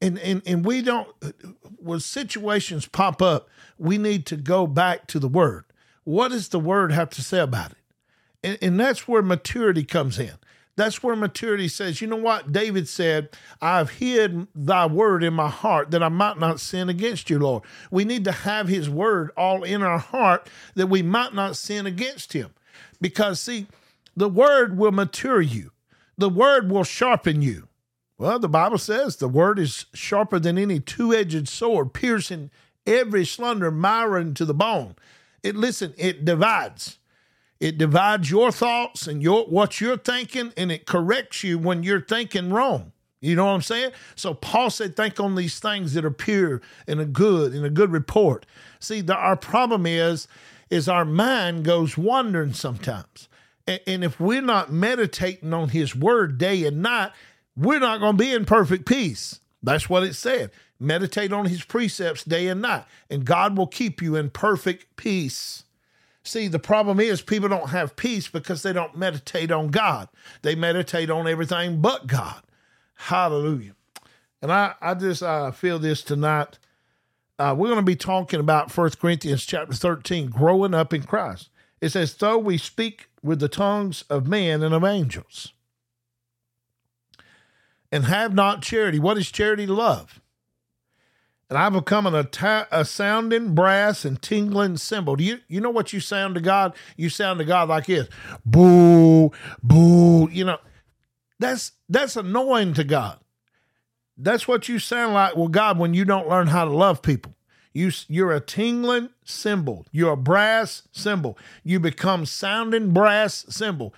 And, 0.00 0.18
and, 0.18 0.42
and 0.46 0.64
we 0.64 0.80
don't, 0.80 1.08
when 1.76 2.00
situations 2.00 2.86
pop 2.86 3.20
up, 3.20 3.48
we 3.78 3.98
need 3.98 4.24
to 4.26 4.36
go 4.36 4.66
back 4.66 5.06
to 5.08 5.18
the 5.18 5.28
Word. 5.28 5.64
What 6.04 6.30
does 6.30 6.48
the 6.48 6.58
Word 6.58 6.90
have 6.92 7.10
to 7.10 7.22
say 7.22 7.40
about 7.40 7.72
it? 7.72 7.78
And, 8.42 8.58
and 8.62 8.80
that's 8.80 9.06
where 9.06 9.22
maturity 9.22 9.84
comes 9.84 10.18
in. 10.18 10.34
That's 10.76 11.02
where 11.02 11.14
maturity 11.14 11.68
says, 11.68 12.00
you 12.00 12.08
know 12.08 12.16
what? 12.16 12.50
David 12.50 12.88
said, 12.88 13.28
I've 13.62 13.90
hid 13.90 14.48
thy 14.56 14.86
word 14.86 15.22
in 15.22 15.32
my 15.32 15.48
heart 15.48 15.92
that 15.92 16.02
I 16.02 16.08
might 16.08 16.38
not 16.38 16.58
sin 16.58 16.88
against 16.88 17.30
you, 17.30 17.38
Lord. 17.38 17.62
We 17.92 18.04
need 18.04 18.24
to 18.24 18.32
have 18.32 18.66
his 18.66 18.90
word 18.90 19.30
all 19.36 19.62
in 19.62 19.82
our 19.82 19.98
heart 19.98 20.48
that 20.74 20.88
we 20.88 21.00
might 21.00 21.32
not 21.32 21.56
sin 21.56 21.86
against 21.86 22.32
him. 22.32 22.50
Because, 23.00 23.40
see, 23.40 23.66
the 24.16 24.28
word 24.28 24.76
will 24.76 24.92
mature 24.92 25.40
you, 25.40 25.70
the 26.18 26.28
word 26.28 26.70
will 26.70 26.84
sharpen 26.84 27.40
you. 27.40 27.68
Well, 28.18 28.38
the 28.38 28.48
Bible 28.48 28.78
says 28.78 29.16
the 29.16 29.28
word 29.28 29.58
is 29.58 29.86
sharper 29.92 30.38
than 30.38 30.56
any 30.56 30.80
two 30.80 31.12
edged 31.12 31.48
sword, 31.48 31.92
piercing 31.92 32.50
every 32.86 33.24
slender 33.24 33.70
marrow 33.70 34.32
to 34.32 34.44
the 34.44 34.54
bone. 34.54 34.94
It 35.42 35.56
listen, 35.56 35.94
it 35.96 36.24
divides. 36.24 36.98
It 37.60 37.78
divides 37.78 38.30
your 38.30 38.50
thoughts 38.52 39.06
and 39.06 39.22
your 39.22 39.44
what 39.44 39.80
you're 39.80 39.96
thinking, 39.96 40.52
and 40.56 40.70
it 40.72 40.86
corrects 40.86 41.44
you 41.44 41.58
when 41.58 41.82
you're 41.82 42.00
thinking 42.00 42.50
wrong. 42.50 42.92
You 43.20 43.36
know 43.36 43.46
what 43.46 43.52
I'm 43.52 43.62
saying? 43.62 43.92
So 44.16 44.34
Paul 44.34 44.68
said, 44.68 44.96
think 44.96 45.18
on 45.18 45.34
these 45.34 45.58
things 45.58 45.94
that 45.94 46.04
are 46.04 46.10
pure 46.10 46.60
and 46.86 47.00
a 47.00 47.06
good 47.06 47.54
and 47.54 47.64
a 47.64 47.70
good 47.70 47.90
report. 47.90 48.44
See, 48.80 49.00
the, 49.00 49.14
our 49.14 49.36
problem 49.36 49.86
is, 49.86 50.28
is 50.68 50.90
our 50.90 51.06
mind 51.06 51.64
goes 51.64 51.96
wandering 51.96 52.52
sometimes. 52.52 53.28
And, 53.66 53.80
and 53.86 54.04
if 54.04 54.20
we're 54.20 54.42
not 54.42 54.70
meditating 54.72 55.54
on 55.54 55.70
his 55.70 55.96
word 55.96 56.36
day 56.36 56.66
and 56.66 56.82
night, 56.82 57.12
we're 57.56 57.78
not 57.78 58.00
going 58.00 58.18
to 58.18 58.22
be 58.22 58.32
in 58.32 58.44
perfect 58.44 58.84
peace. 58.84 59.40
That's 59.62 59.88
what 59.88 60.02
it 60.02 60.14
said. 60.14 60.50
Meditate 60.78 61.32
on 61.32 61.46
his 61.46 61.64
precepts 61.64 62.24
day 62.24 62.48
and 62.48 62.60
night, 62.60 62.84
and 63.08 63.24
God 63.24 63.56
will 63.56 63.66
keep 63.66 64.02
you 64.02 64.16
in 64.16 64.28
perfect 64.28 64.96
peace. 64.96 65.63
See, 66.24 66.48
the 66.48 66.58
problem 66.58 67.00
is 67.00 67.20
people 67.20 67.48
don't 67.48 67.70
have 67.70 67.96
peace 67.96 68.28
because 68.28 68.62
they 68.62 68.72
don't 68.72 68.96
meditate 68.96 69.50
on 69.50 69.68
God. 69.68 70.08
They 70.42 70.54
meditate 70.54 71.10
on 71.10 71.28
everything 71.28 71.82
but 71.82 72.06
God. 72.06 72.42
Hallelujah. 72.94 73.74
And 74.40 74.50
I, 74.50 74.74
I 74.80 74.94
just 74.94 75.22
uh, 75.22 75.50
feel 75.50 75.78
this 75.78 76.02
tonight. 76.02 76.58
Uh, 77.38 77.54
we're 77.56 77.68
going 77.68 77.76
to 77.78 77.82
be 77.82 77.96
talking 77.96 78.40
about 78.40 78.70
First 78.70 78.98
Corinthians 78.98 79.44
chapter 79.44 79.74
13, 79.74 80.30
growing 80.30 80.72
up 80.72 80.94
in 80.94 81.02
Christ. 81.02 81.50
It 81.80 81.90
says, 81.90 82.14
though 82.14 82.38
we 82.38 82.56
speak 82.56 83.08
with 83.22 83.40
the 83.40 83.48
tongues 83.48 84.04
of 84.08 84.26
men 84.26 84.62
and 84.62 84.74
of 84.74 84.84
angels 84.84 85.52
and 87.94 88.06
have 88.06 88.34
not 88.34 88.62
charity. 88.62 88.98
What 88.98 89.18
is 89.18 89.30
charity? 89.30 89.66
Love. 89.66 90.20
And 91.48 91.58
I 91.58 91.68
become 91.68 92.06
an, 92.06 92.14
a, 92.14 92.66
a 92.72 92.84
sounding 92.84 93.54
brass 93.54 94.04
and 94.04 94.20
tingling 94.20 94.76
cymbal. 94.76 95.16
Do 95.16 95.24
you 95.24 95.38
you 95.48 95.60
know 95.60 95.70
what 95.70 95.92
you 95.92 96.00
sound 96.00 96.34
to 96.36 96.40
God? 96.40 96.74
You 96.96 97.08
sound 97.08 97.38
to 97.38 97.44
God 97.44 97.68
like 97.68 97.86
this, 97.86 98.08
boo, 98.44 99.30
boo. 99.62 100.28
You 100.30 100.44
know, 100.44 100.58
that's 101.38 101.72
that's 101.88 102.16
annoying 102.16 102.74
to 102.74 102.84
God. 102.84 103.18
That's 104.16 104.46
what 104.46 104.68
you 104.68 104.78
sound 104.78 105.14
like 105.14 105.36
Well, 105.36 105.48
God 105.48 105.78
when 105.78 105.94
you 105.94 106.04
don't 106.04 106.28
learn 106.28 106.46
how 106.48 106.64
to 106.64 106.70
love 106.70 107.02
people. 107.02 107.34
You 107.72 107.90
you're 108.08 108.32
a 108.32 108.40
tingling 108.40 109.10
cymbal. 109.24 109.86
You're 109.90 110.12
a 110.12 110.16
brass 110.16 110.86
cymbal. 110.92 111.36
You 111.64 111.80
become 111.80 112.24
sounding 112.24 112.92
brass 112.92 113.44
cymbal. 113.48 113.94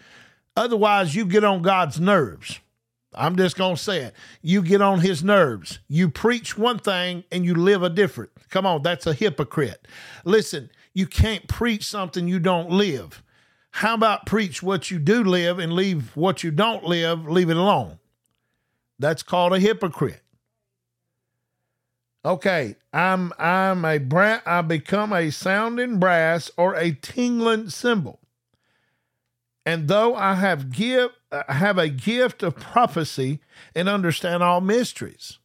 Otherwise, 0.56 1.14
you 1.14 1.26
get 1.26 1.44
on 1.44 1.60
God's 1.60 2.00
nerves. 2.00 2.60
I'm 3.16 3.36
just 3.36 3.56
going 3.56 3.76
to 3.76 3.82
say 3.82 4.02
it. 4.02 4.14
You 4.42 4.62
get 4.62 4.82
on 4.82 5.00
his 5.00 5.24
nerves. 5.24 5.78
You 5.88 6.10
preach 6.10 6.58
one 6.58 6.78
thing 6.78 7.24
and 7.32 7.44
you 7.44 7.54
live 7.54 7.82
a 7.82 7.90
different. 7.90 8.30
Come 8.50 8.66
on, 8.66 8.82
that's 8.82 9.06
a 9.06 9.14
hypocrite. 9.14 9.86
Listen, 10.24 10.70
you 10.92 11.06
can't 11.06 11.48
preach 11.48 11.84
something 11.84 12.28
you 12.28 12.38
don't 12.38 12.70
live. 12.70 13.22
How 13.72 13.94
about 13.94 14.26
preach 14.26 14.62
what 14.62 14.90
you 14.90 14.98
do 14.98 15.22
live 15.22 15.58
and 15.58 15.72
leave 15.72 16.16
what 16.16 16.42
you 16.42 16.50
don't 16.50 16.84
live, 16.84 17.26
leave 17.26 17.50
it 17.50 17.56
alone? 17.56 17.98
That's 18.98 19.22
called 19.22 19.52
a 19.52 19.58
hypocrite. 19.58 20.22
Okay, 22.24 22.76
I'm 22.92 23.32
I'm 23.38 23.84
a 23.84 23.98
bra- 23.98 24.40
I 24.44 24.62
become 24.62 25.12
a 25.12 25.30
sounding 25.30 26.00
brass 26.00 26.50
or 26.56 26.74
a 26.74 26.92
tingling 26.92 27.70
cymbal. 27.70 28.18
And 29.64 29.86
though 29.88 30.14
I 30.14 30.34
have 30.34 30.72
give 30.72 31.10
Uh, 31.36 31.52
have 31.52 31.76
a 31.76 31.88
gift 31.88 32.42
of 32.42 32.56
prophecy 32.56 33.40
and 33.74 33.88
understand 33.88 34.42
all 34.42 34.60
mysteries, 34.60 35.38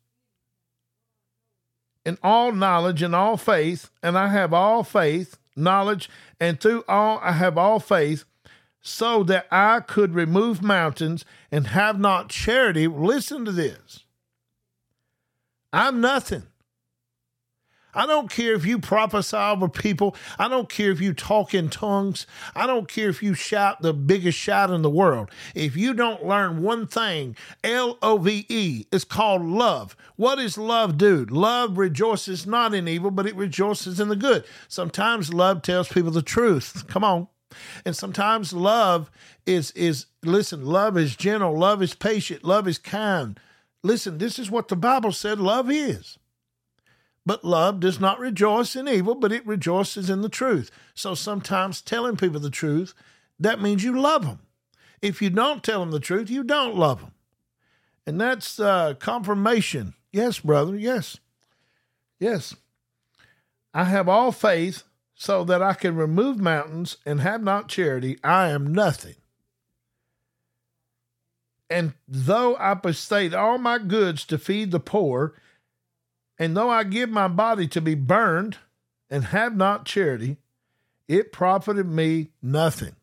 and 2.05 2.17
all 2.24 2.51
knowledge 2.53 3.01
and 3.01 3.13
all 3.13 3.36
faith, 3.36 3.89
and 4.01 4.17
I 4.17 4.29
have 4.29 4.53
all 4.53 4.83
faith, 4.83 5.38
knowledge, 5.55 6.10
and 6.39 6.60
through 6.60 6.86
all 6.88 7.19
I 7.21 7.33
have 7.33 7.57
all 7.57 7.79
faith, 7.79 8.24
so 8.79 9.24
that 9.24 9.48
I 9.51 9.81
could 9.81 10.15
remove 10.15 10.62
mountains 10.62 11.25
and 11.51 11.67
have 11.67 12.00
not 12.00 12.29
charity. 12.29 12.88
Listen 12.88 13.43
to 13.45 13.51
this. 13.51 14.05
I'm 15.74 16.00
nothing. 16.00 16.43
I 17.93 18.05
don't 18.05 18.29
care 18.29 18.53
if 18.53 18.65
you 18.65 18.79
prophesy 18.79 19.38
over 19.38 19.67
people. 19.67 20.15
I 20.39 20.48
don't 20.48 20.69
care 20.69 20.91
if 20.91 21.01
you 21.01 21.13
talk 21.13 21.53
in 21.53 21.69
tongues. 21.69 22.25
I 22.55 22.67
don't 22.67 22.88
care 22.88 23.10
if 23.10 23.21
you 23.21 23.33
shout 23.33 23.81
the 23.81 23.93
biggest 23.93 24.38
shout 24.38 24.69
in 24.69 24.81
the 24.81 24.89
world. 24.89 25.31
If 25.55 25.75
you 25.75 25.93
don't 25.93 26.25
learn 26.25 26.62
one 26.62 26.88
thing, 26.88 27.36
L 27.63 27.98
O 28.01 28.17
V 28.17 28.45
E, 28.50 28.86
it's 28.91 29.03
called 29.03 29.43
love. 29.43 29.95
What 30.15 30.36
does 30.36 30.57
love 30.57 30.98
do? 30.98 31.25
Love 31.25 31.77
rejoices 31.77 32.45
not 32.45 32.74
in 32.74 32.88
evil, 32.88 33.12
but 33.12 33.25
it 33.25 33.36
rejoices 33.36 34.00
in 34.00 34.10
the 34.10 34.15
good. 34.15 34.45
Sometimes 34.67 35.33
love 35.33 35.62
tells 35.62 35.88
people 35.88 36.12
the 36.12 36.21
truth. 36.21 36.88
Come 36.88 37.03
on. 37.03 37.27
And 37.86 37.95
sometimes 37.95 38.53
love 38.53 39.12
is 39.45 39.71
is 39.71 40.05
listen, 40.24 40.65
love 40.65 40.98
is 40.98 41.15
gentle, 41.15 41.57
love 41.57 41.81
is 41.81 41.93
patient, 41.93 42.43
love 42.43 42.67
is 42.67 42.77
kind. 42.77 43.39
Listen, 43.83 44.17
this 44.19 44.38
is 44.38 44.51
what 44.51 44.67
the 44.67 44.75
Bible 44.75 45.12
said 45.12 45.39
love 45.39 45.69
is. 45.71 46.17
But 47.25 47.46
love 47.46 47.80
does 47.80 48.00
not 48.00 48.20
rejoice 48.20 48.75
in 48.75 48.88
evil, 48.88 49.16
but 49.16 49.32
it 49.32 49.46
rejoices 49.46 50.10
in 50.10 50.22
the 50.22 50.30
truth. 50.30 50.72
So 50.96 51.13
sometimes 51.13 51.82
telling 51.82 52.18
people 52.18 52.40
the 52.40 52.50
truth, 52.50 52.94
that 53.40 53.62
means 53.62 53.84
you 53.84 54.00
love 54.00 54.25
them. 54.25 54.40
If 55.01 55.22
you 55.22 55.30
don't 55.30 55.63
tell 55.63 55.80
them 55.80 55.92
the 55.92 56.00
truth, 56.00 56.30
you 56.30 56.44
don't 56.44 56.75
love 56.75 57.01
them. 57.01 57.12
And 58.08 58.20
that's 58.20 58.60
uh, 58.60 58.96
confirmation. 58.96 59.94
Yes, 60.12 60.40
brother. 60.40 60.75
Yes. 60.75 61.18
Yes. 62.20 62.56
I 63.74 63.86
have 63.86 64.10
all 64.10 64.32
faith 64.32 64.84
so 65.16 65.44
that 65.44 65.62
I 65.62 65.74
can 65.74 65.96
remove 65.96 66.40
mountains 66.40 66.98
and 67.06 67.22
have 67.22 67.44
not 67.44 67.68
charity. 67.68 68.18
I 68.24 68.50
am 68.50 68.74
nothing. 68.74 69.16
And 71.70 71.94
though 72.08 72.58
I 72.58 72.74
bestowed 72.74 73.34
all 73.34 73.58
my 73.58 73.78
goods 73.78 74.25
to 74.25 74.38
feed 74.38 74.72
the 74.72 74.80
poor, 74.80 75.36
and 76.41 76.57
though 76.57 76.71
I 76.71 76.83
give 76.86 77.12
my 77.12 77.27
body 77.27 77.67
to 77.67 77.79
be 77.79 77.93
burned 77.93 78.57
and 79.12 79.25
have 79.25 79.55
not 79.55 79.86
charity, 79.86 80.38
it 81.07 81.31
profited 81.31 81.86
me 81.86 82.29
nothing. 82.41 82.95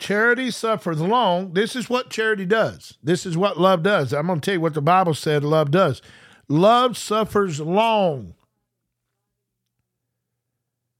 Charity 0.00 0.50
suffers 0.50 1.00
long. 1.00 1.52
This 1.52 1.76
is 1.76 1.88
what 1.88 2.10
charity 2.10 2.46
does. 2.46 2.98
This 3.00 3.24
is 3.24 3.36
what 3.36 3.60
love 3.60 3.84
does. 3.84 4.12
I'm 4.12 4.26
going 4.26 4.40
to 4.40 4.44
tell 4.44 4.54
you 4.54 4.60
what 4.60 4.74
the 4.74 4.82
Bible 4.82 5.14
said 5.14 5.44
love 5.44 5.70
does. 5.70 6.02
Love 6.48 6.96
suffers 6.96 7.60
long. 7.60 8.34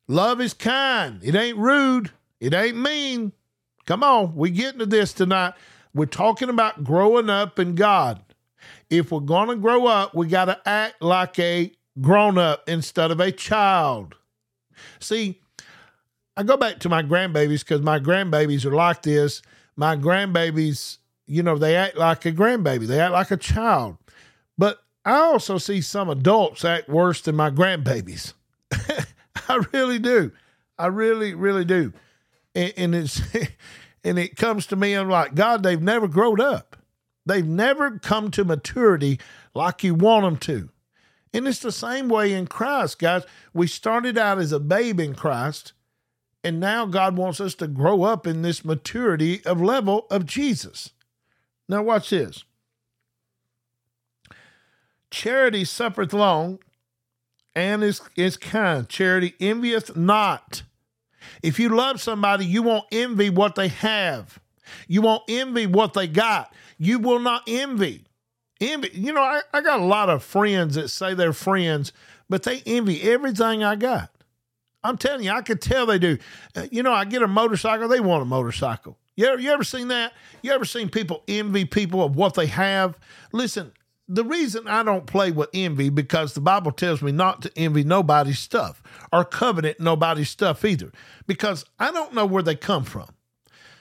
Love 0.07 0.41
is 0.41 0.55
kind. 0.55 1.19
It 1.25 1.35
ain't 1.35 1.59
rude. 1.59 2.13
It 2.39 2.55
ain't 2.55 2.77
mean. 2.77 3.33
Come 3.85 4.05
on, 4.05 4.37
we 4.37 4.51
get 4.51 4.75
into 4.75 4.87
this 4.87 5.13
tonight. 5.13 5.55
We're 5.93 6.07
talking 6.07 6.51
about 6.51 6.85
growing 6.85 7.31
up 7.31 7.59
in 7.59 7.75
God 7.75 8.23
if 8.91 9.11
we're 9.11 9.21
going 9.21 9.49
to 9.49 9.57
grow 9.57 9.87
up, 9.87 10.15
we 10.15 10.29
got 10.29 10.47
to 10.47 10.61
act 10.67 11.03
like 11.03 11.39
a 11.39 11.73
grown 12.01 12.39
up 12.39 12.69
instead 12.69 13.11
of 13.11 13.21
a 13.21 13.33
child. 13.33 14.15
See, 15.01 15.41
I 16.37 16.43
go 16.43 16.57
back 16.57 16.81
to 16.81 16.89
my 16.89 17.03
grandbabies 17.03 17.61
because 17.61 17.83
my 17.83 17.99
grandbabies 17.99 18.65
are 18.65 18.75
like 18.75 19.03
this. 19.03 19.43
My 19.77 19.97
grandbabies, 19.97 20.99
you 21.27 21.43
know, 21.43 21.57
they 21.57 21.77
act 21.77 21.97
like 21.97 22.25
a 22.27 22.33
grandbaby, 22.33 22.87
they 22.87 23.01
act 23.01 23.13
like 23.13 23.31
a 23.31 23.37
child. 23.37 23.97
But 24.59 24.79
I 25.05 25.17
also 25.17 25.59
see 25.59 25.81
some 25.81 26.09
adults 26.11 26.65
act 26.65 26.89
worse 26.89 27.21
than 27.23 27.37
my 27.37 27.51
grandbabies. 27.51 28.35
I 29.49 29.63
really 29.73 29.99
do. 29.99 30.33
I 30.79 30.87
really, 30.87 31.35
really 31.35 31.65
do. 31.65 31.93
And, 32.55 32.73
and 32.77 32.95
it's 32.95 33.21
and 34.05 34.19
it 34.19 34.37
comes 34.37 34.67
to 34.67 34.77
me, 34.77 34.95
I'm 34.95 35.09
like, 35.09 35.35
God, 35.35 35.63
they've 35.63 35.81
never 35.81 36.09
grown 36.09 36.41
up. 36.41 36.76
They've 37.27 37.47
never 37.47 37.99
come 37.99 38.31
to 38.31 38.45
maturity 38.45 39.19
like 39.53 39.83
you 39.83 39.95
want 39.95 40.25
them 40.25 40.37
to. 40.39 40.71
And 41.35 41.47
it's 41.47 41.59
the 41.59 41.73
same 41.73 42.09
way 42.09 42.33
in 42.33 42.47
Christ, 42.47 42.99
guys. 43.01 43.25
We 43.53 43.67
started 43.67 44.17
out 44.17 44.39
as 44.39 44.53
a 44.53 44.61
babe 44.61 45.01
in 45.01 45.15
Christ, 45.15 45.73
and 46.43 46.61
now 46.61 46.87
God 46.87 47.17
wants 47.17 47.41
us 47.41 47.55
to 47.57 47.67
grow 47.67 48.05
up 48.05 48.27
in 48.27 48.43
this 48.43 48.65
maturity 48.65 49.45
of 49.45 49.61
level 49.61 50.07
of 50.11 50.25
Jesus. 50.25 50.93
Now, 51.69 51.83
watch 51.83 52.11
this. 52.11 52.45
Charity 55.11 55.65
suffereth 55.65 56.13
long 56.13 56.61
and 57.55 57.83
is, 57.83 58.01
is 58.17 58.37
kind. 58.37 58.89
Charity 58.89 59.35
envieth 59.41 59.97
not. 59.97 60.63
If 61.43 61.59
you 61.59 61.71
love 61.71 62.01
somebody, 62.01 62.47
you 62.47 62.63
won't 62.63 62.87
envy 62.93 63.31
what 63.31 63.57
they 63.57 63.69
have. 63.69 64.39
You 64.89 65.03
won't 65.03 65.23
envy 65.29 65.67
what 65.67 65.95
they 65.95 66.07
got. 66.07 66.53
You 66.79 66.99
will 66.99 67.19
not 67.19 67.43
envy. 67.47 68.05
Envy. 68.61 68.91
You 68.93 69.13
know, 69.13 69.23
I, 69.23 69.43
I 69.53 69.61
got 69.61 69.81
a 69.81 69.85
lot 69.85 70.09
of 70.09 70.23
friends 70.23 70.75
that 70.77 70.89
say 70.89 71.15
they're 71.15 71.33
friends, 71.33 71.93
but 72.29 72.43
they 72.43 72.63
envy 72.67 73.03
everything 73.03 73.63
I 73.63 73.77
got. 73.77 74.11
I'm 74.83 74.97
telling 74.97 75.25
you, 75.25 75.33
I 75.33 75.43
could 75.43 75.61
tell 75.61 75.87
they 75.87 75.99
do. 75.99 76.19
Uh, 76.55 76.67
you 76.71 76.83
know, 76.83 76.93
I 76.93 77.05
get 77.05 77.23
a 77.23 77.29
motorcycle, 77.29 77.89
they 77.89 78.01
want 78.01 78.23
a 78.23 78.27
motorcycle. 78.27 78.97
You 79.17 79.27
ever, 79.27 79.41
you 79.41 79.51
ever 79.51 79.65
seen 79.65 79.89
that? 79.89 80.13
You 80.43 80.53
ever 80.53 80.65
seen 80.65 80.91
people 80.91 81.23
envy 81.27 81.65
people 81.65 82.05
of 82.05 82.17
what 82.17 82.35
they 82.35 82.47
have? 82.47 82.97
Listen, 83.33 83.73
the 84.09 84.25
reason 84.25 84.69
I 84.69 84.83
don't 84.83 85.07
play 85.07 85.33
with 85.33 85.49
envy 85.53 85.89
because 85.89 86.35
the 86.35 86.41
Bible 86.41 86.71
tells 86.71 87.03
me 87.03 87.13
not 87.13 87.43
to 87.43 87.53
envy 87.57 87.83
nobody's 87.83 88.39
stuff 88.39 88.83
or 89.13 89.25
covet 89.25 89.81
nobody's 89.81 90.31
stuff 90.31 90.65
either 90.65 90.93
because 91.27 91.65
I 91.79 91.91
don't 91.91 92.15
know 92.15 92.27
where 92.27 92.43
they 92.43 92.55
come 92.55 92.85
from. 92.85 93.09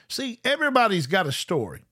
See, 0.08 0.40
everybody's 0.44 1.06
got 1.06 1.26
a 1.26 1.32
story. 1.32 1.82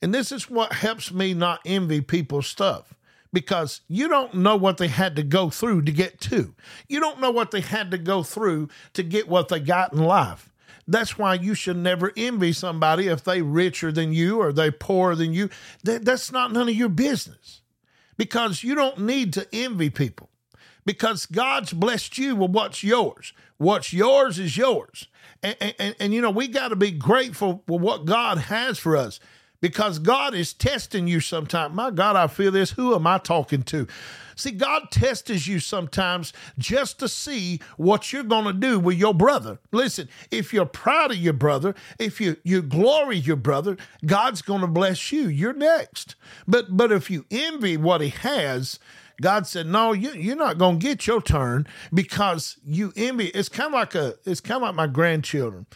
And 0.00 0.14
this 0.14 0.30
is 0.30 0.48
what 0.48 0.72
helps 0.72 1.12
me 1.12 1.34
not 1.34 1.60
envy 1.64 2.00
people's 2.00 2.46
stuff 2.46 2.94
because 3.32 3.80
you 3.88 4.08
don't 4.08 4.34
know 4.34 4.56
what 4.56 4.78
they 4.78 4.88
had 4.88 5.16
to 5.16 5.22
go 5.22 5.50
through 5.50 5.82
to 5.82 5.92
get 5.92 6.20
to. 6.20 6.54
You 6.88 7.00
don't 7.00 7.20
know 7.20 7.30
what 7.30 7.50
they 7.50 7.60
had 7.60 7.90
to 7.90 7.98
go 7.98 8.22
through 8.22 8.68
to 8.94 9.02
get 9.02 9.28
what 9.28 9.48
they 9.48 9.60
got 9.60 9.92
in 9.92 9.98
life. 9.98 10.52
That's 10.86 11.18
why 11.18 11.34
you 11.34 11.54
should 11.54 11.76
never 11.76 12.12
envy 12.16 12.52
somebody 12.52 13.08
if 13.08 13.22
they 13.22 13.42
richer 13.42 13.92
than 13.92 14.12
you 14.12 14.40
or 14.40 14.52
they 14.52 14.70
poorer 14.70 15.14
than 15.14 15.34
you. 15.34 15.50
That, 15.84 16.04
that's 16.04 16.32
not 16.32 16.52
none 16.52 16.68
of 16.68 16.74
your 16.74 16.88
business 16.88 17.60
because 18.16 18.64
you 18.64 18.74
don't 18.74 19.00
need 19.00 19.34
to 19.34 19.46
envy 19.52 19.90
people 19.90 20.30
because 20.86 21.26
God's 21.26 21.74
blessed 21.74 22.16
you 22.16 22.34
with 22.34 22.52
what's 22.52 22.82
yours. 22.82 23.34
What's 23.58 23.92
yours 23.92 24.38
is 24.38 24.56
yours. 24.56 25.08
And, 25.42 25.74
and, 25.78 25.96
and 26.00 26.14
you 26.14 26.20
know, 26.20 26.30
we 26.30 26.48
got 26.48 26.68
to 26.68 26.76
be 26.76 26.90
grateful 26.90 27.62
for 27.66 27.78
what 27.78 28.04
God 28.04 28.38
has 28.38 28.78
for 28.78 28.96
us 28.96 29.20
because 29.60 29.98
God 29.98 30.34
is 30.34 30.52
testing 30.52 31.06
you 31.06 31.20
sometimes. 31.20 31.74
My 31.74 31.90
God, 31.90 32.16
I 32.16 32.26
feel 32.26 32.50
this. 32.50 32.72
Who 32.72 32.94
am 32.94 33.06
I 33.06 33.18
talking 33.18 33.62
to? 33.64 33.86
See, 34.36 34.52
God 34.52 34.92
tests 34.92 35.48
you 35.48 35.58
sometimes 35.58 36.32
just 36.58 37.00
to 37.00 37.08
see 37.08 37.60
what 37.76 38.12
you're 38.12 38.22
going 38.22 38.44
to 38.44 38.52
do 38.52 38.78
with 38.78 38.96
your 38.96 39.12
brother. 39.12 39.58
Listen, 39.72 40.08
if 40.30 40.52
you're 40.52 40.64
proud 40.64 41.10
of 41.10 41.16
your 41.16 41.32
brother, 41.32 41.74
if 41.98 42.20
you, 42.20 42.36
you 42.44 42.62
glory 42.62 43.16
your 43.16 43.36
brother, 43.36 43.76
God's 44.06 44.42
going 44.42 44.60
to 44.60 44.68
bless 44.68 45.10
you. 45.10 45.26
You're 45.26 45.52
next. 45.52 46.14
But 46.46 46.76
but 46.76 46.92
if 46.92 47.10
you 47.10 47.26
envy 47.32 47.76
what 47.76 48.00
he 48.00 48.10
has, 48.10 48.78
God 49.20 49.46
said, 49.46 49.66
"No, 49.66 49.92
you, 49.92 50.12
you're 50.12 50.36
not 50.36 50.58
going 50.58 50.78
to 50.78 50.86
get 50.86 51.06
your 51.06 51.20
turn 51.20 51.66
because 51.92 52.56
you 52.64 52.92
envy." 52.96 53.26
It's 53.28 53.48
kind 53.48 53.68
of 53.68 53.72
like 53.74 53.94
a. 53.94 54.14
It's 54.24 54.40
kind 54.40 54.56
of 54.56 54.62
like 54.62 54.74
my 54.74 54.86
grandchildren. 54.86 55.66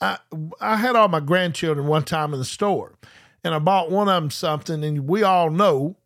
I 0.00 0.18
I 0.60 0.76
had 0.76 0.96
all 0.96 1.08
my 1.08 1.20
grandchildren 1.20 1.86
one 1.86 2.04
time 2.04 2.32
in 2.32 2.38
the 2.38 2.44
store, 2.44 2.94
and 3.42 3.54
I 3.54 3.58
bought 3.58 3.90
one 3.90 4.08
of 4.08 4.22
them 4.22 4.30
something, 4.30 4.84
and 4.84 5.08
we 5.08 5.22
all 5.22 5.50
know, 5.50 5.96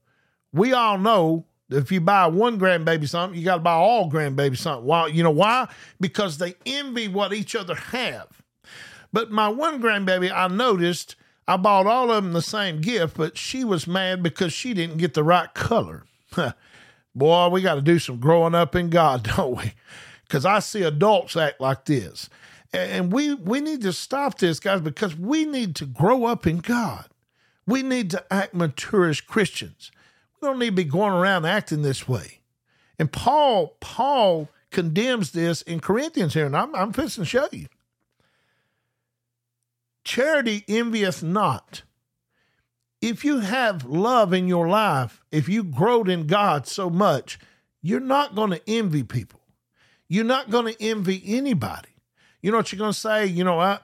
we 0.52 0.72
all 0.72 0.98
know 0.98 1.46
if 1.70 1.92
you 1.92 2.00
buy 2.00 2.26
one 2.26 2.58
grandbaby 2.58 3.08
something, 3.08 3.38
you 3.38 3.44
got 3.44 3.56
to 3.56 3.62
buy 3.62 3.74
all 3.74 4.10
grandbaby 4.10 4.56
something. 4.56 4.86
Why? 4.86 5.06
You 5.06 5.22
know 5.22 5.30
why? 5.30 5.68
Because 6.00 6.38
they 6.38 6.54
envy 6.66 7.08
what 7.08 7.32
each 7.32 7.54
other 7.54 7.74
have. 7.74 8.42
But 9.12 9.30
my 9.30 9.48
one 9.48 9.80
grandbaby, 9.80 10.30
I 10.32 10.48
noticed 10.48 11.16
I 11.46 11.56
bought 11.56 11.86
all 11.86 12.10
of 12.10 12.22
them 12.22 12.32
the 12.32 12.42
same 12.42 12.80
gift, 12.80 13.16
but 13.16 13.36
she 13.36 13.64
was 13.64 13.86
mad 13.86 14.22
because 14.22 14.52
she 14.52 14.74
didn't 14.74 14.98
get 14.98 15.14
the 15.14 15.24
right 15.24 15.52
color. 15.54 16.04
Boy, 17.14 17.48
we 17.48 17.62
got 17.62 17.74
to 17.74 17.82
do 17.82 17.98
some 17.98 18.18
growing 18.18 18.54
up 18.54 18.74
in 18.74 18.90
God, 18.90 19.22
don't 19.36 19.56
we? 19.56 19.72
Because 20.24 20.44
I 20.44 20.60
see 20.60 20.82
adults 20.82 21.36
act 21.36 21.60
like 21.60 21.84
this. 21.84 22.28
And 22.72 23.12
we, 23.12 23.34
we 23.34 23.60
need 23.60 23.82
to 23.82 23.92
stop 23.92 24.38
this, 24.38 24.60
guys, 24.60 24.80
because 24.80 25.16
we 25.16 25.44
need 25.44 25.74
to 25.76 25.86
grow 25.86 26.24
up 26.24 26.46
in 26.46 26.58
God. 26.58 27.06
We 27.66 27.82
need 27.82 28.10
to 28.12 28.32
act 28.32 28.54
mature 28.54 29.08
as 29.08 29.20
Christians. 29.20 29.90
We 30.40 30.46
don't 30.46 30.58
need 30.58 30.66
to 30.66 30.72
be 30.72 30.84
going 30.84 31.12
around 31.12 31.46
acting 31.46 31.82
this 31.82 32.08
way. 32.08 32.38
And 32.98 33.10
Paul, 33.10 33.76
Paul 33.80 34.48
condemns 34.70 35.32
this 35.32 35.62
in 35.62 35.80
Corinthians 35.80 36.34
here, 36.34 36.46
and 36.46 36.56
I'm, 36.56 36.74
I'm 36.76 36.92
fixing 36.92 37.24
to 37.24 37.28
show 37.28 37.48
you. 37.50 37.66
Charity 40.04 40.64
envieth 40.68 41.22
not. 41.22 41.82
If 43.00 43.24
you 43.24 43.40
have 43.40 43.84
love 43.84 44.32
in 44.32 44.46
your 44.46 44.68
life, 44.68 45.22
if 45.30 45.48
you 45.48 45.64
growed 45.64 46.08
in 46.08 46.26
God 46.26 46.66
so 46.66 46.90
much, 46.90 47.38
you're 47.82 48.00
not 48.00 48.34
going 48.34 48.50
to 48.50 48.60
envy 48.66 49.02
people. 49.02 49.40
You're 50.08 50.24
not 50.24 50.50
going 50.50 50.74
to 50.74 50.82
envy 50.82 51.22
anybody. 51.24 51.88
You 52.42 52.50
know 52.50 52.58
what 52.58 52.72
you're 52.72 52.78
going 52.78 52.92
to 52.92 52.98
say? 52.98 53.26
You 53.26 53.44
know 53.44 53.56
what? 53.56 53.82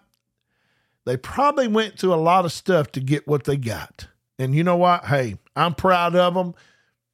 They 1.04 1.16
probably 1.16 1.68
went 1.68 1.98
through 1.98 2.14
a 2.14 2.16
lot 2.16 2.44
of 2.44 2.52
stuff 2.52 2.90
to 2.92 3.00
get 3.00 3.28
what 3.28 3.44
they 3.44 3.56
got. 3.56 4.08
And 4.38 4.54
you 4.54 4.64
know 4.64 4.76
what? 4.76 5.04
Hey, 5.06 5.38
I'm 5.54 5.74
proud 5.74 6.16
of 6.16 6.34
them. 6.34 6.54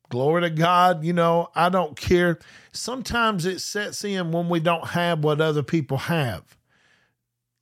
Glory 0.09 0.43
to 0.43 0.51
God. 0.51 1.05
You 1.05 1.13
know, 1.13 1.51
I 1.55 1.69
don't 1.69 1.95
care. 1.95 2.39
Sometimes 2.73 3.47
it 3.47 3.61
sets 3.61 4.05
in 4.05 4.33
when 4.33 4.49
we 4.49 4.61
don't 4.61 4.89
have 4.89 5.23
what 5.23 5.41
other 5.41 5.63
people 5.63 5.99
have. 5.99 6.57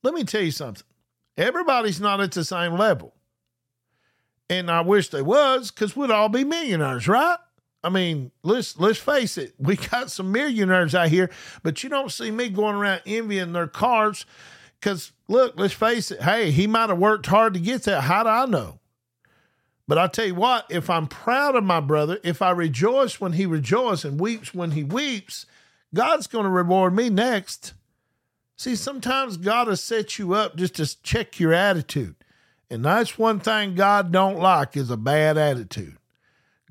Let 0.03 0.13
me 0.13 0.23
tell 0.23 0.41
you 0.41 0.51
something. 0.51 0.85
Everybody's 1.37 2.01
not 2.01 2.21
at 2.21 2.31
the 2.31 2.43
same 2.43 2.73
level. 2.73 3.13
And 4.51 4.69
I 4.69 4.81
wish 4.81 5.07
they 5.07 5.21
was, 5.21 5.71
because 5.71 5.95
we'd 5.95 6.11
all 6.11 6.27
be 6.27 6.43
millionaires, 6.43 7.07
right? 7.07 7.37
I 7.85 7.89
mean, 7.89 8.31
let's 8.43 8.77
let's 8.77 8.99
face 8.99 9.37
it, 9.37 9.53
we 9.57 9.75
got 9.91 10.11
some 10.11 10.33
millionaires 10.33 10.93
out 10.93 11.07
here, 11.07 11.31
but 11.63 11.81
you 11.81 11.89
don't 11.89 12.11
see 12.11 12.31
me 12.31 12.49
going 12.49 12.75
around 12.75 13.01
envying 13.05 13.53
their 13.53 13.67
cars. 13.67 14.25
Because 14.77 15.13
look, 15.29 15.53
let's 15.57 15.73
face 15.73 16.11
it, 16.11 16.21
hey, 16.21 16.51
he 16.51 16.67
might 16.67 16.89
have 16.89 16.97
worked 16.97 17.27
hard 17.27 17.53
to 17.53 17.61
get 17.61 17.83
that. 17.83 18.01
How 18.01 18.23
do 18.23 18.29
I 18.29 18.45
know? 18.45 18.79
But 19.87 19.97
I 19.97 20.07
tell 20.07 20.25
you 20.25 20.35
what, 20.35 20.65
if 20.69 20.89
I'm 20.89 21.07
proud 21.07 21.55
of 21.55 21.63
my 21.63 21.79
brother, 21.79 22.19
if 22.21 22.41
I 22.41 22.51
rejoice 22.51 23.21
when 23.21 23.31
he 23.31 23.45
rejoices 23.45 24.03
and 24.03 24.19
weeps 24.19 24.53
when 24.53 24.71
he 24.71 24.83
weeps, 24.83 25.45
God's 25.93 26.27
going 26.27 26.43
to 26.43 26.51
reward 26.51 26.93
me 26.93 27.09
next. 27.09 27.73
See, 28.57 28.75
sometimes 28.75 29.37
God 29.37 29.69
will 29.69 29.77
set 29.77 30.19
you 30.19 30.33
up 30.33 30.57
just 30.57 30.75
to 30.75 31.01
check 31.03 31.39
your 31.39 31.53
attitude. 31.53 32.15
And 32.71 32.85
that's 32.85 33.19
one 33.19 33.41
thing 33.41 33.75
God 33.75 34.13
don't 34.13 34.39
like 34.39 34.77
is 34.77 34.89
a 34.89 34.95
bad 34.95 35.37
attitude. 35.37 35.97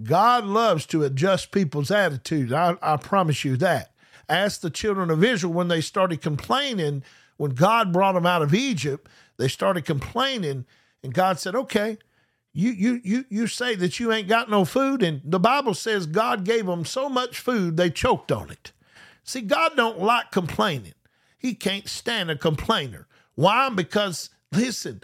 God 0.03 0.47
loves 0.47 0.87
to 0.87 1.05
adjust 1.05 1.53
people's 1.53 1.91
attitudes. 1.91 2.55
I, 2.55 2.77
I 2.81 2.97
promise 2.97 3.45
you 3.45 3.59
that. 3.59 3.93
Ask 4.27 4.63
the 4.63 4.71
children 4.71 5.11
of 5.11 5.23
Israel 5.23 5.53
when 5.53 5.69
they 5.69 5.83
started 5.83 6.23
complaining, 6.23 7.05
when 7.37 7.51
God 7.51 7.93
brought 7.93 8.15
them 8.15 8.25
out 8.25 8.41
of 8.41 8.55
Egypt, 8.55 9.11
they 9.37 9.47
started 9.47 9.85
complaining, 9.85 10.65
and 11.03 11.13
God 11.13 11.39
said, 11.39 11.55
Okay, 11.55 11.99
you 12.55 12.71
you 12.71 13.01
you 13.05 13.25
you 13.29 13.47
say 13.47 13.75
that 13.75 14.01
you 14.01 14.11
ain't 14.11 14.29
got 14.29 14.49
no 14.49 14.65
food, 14.65 15.03
and 15.03 15.21
the 15.23 15.39
Bible 15.39 15.75
says 15.75 16.07
God 16.07 16.45
gave 16.45 16.65
them 16.65 16.87
so 16.87 17.11
much 17.11 17.39
food 17.39 17.77
they 17.77 17.91
choked 17.91 18.33
on 18.33 18.51
it. 18.51 18.73
See, 19.23 19.43
God 19.43 19.73
don't 19.77 20.01
like 20.01 20.31
complaining. 20.31 20.95
He 21.37 21.55
can't 21.55 21.89
stand 21.89 22.31
a 22.31 22.37
complainer. 22.37 23.07
Why? 23.35 23.69
Because, 23.69 24.31
listen, 24.51 25.03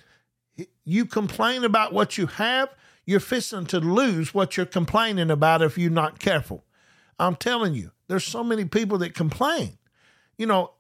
you 0.85 1.05
complain 1.07 1.65
about 1.65 1.93
what 1.93 2.17
you 2.17 2.27
have, 2.27 2.69
you're 3.05 3.21
fixing 3.21 3.67
to 3.67 3.81
lose 3.81 4.35
what 4.35 4.57
you're 4.57 4.67
complaining 4.67 5.31
about 5.31 5.63
if 5.63 5.79
you're 5.79 5.91
not 5.91 6.19
careful. 6.19 6.65
I'm 7.19 7.37
telling 7.37 7.75
you, 7.75 7.93
there's 8.09 8.25
so 8.25 8.45
many 8.45 8.65
people 8.65 8.99
that 8.99 9.15
complain. 9.15 9.79
You 10.37 10.47
know, 10.47 10.73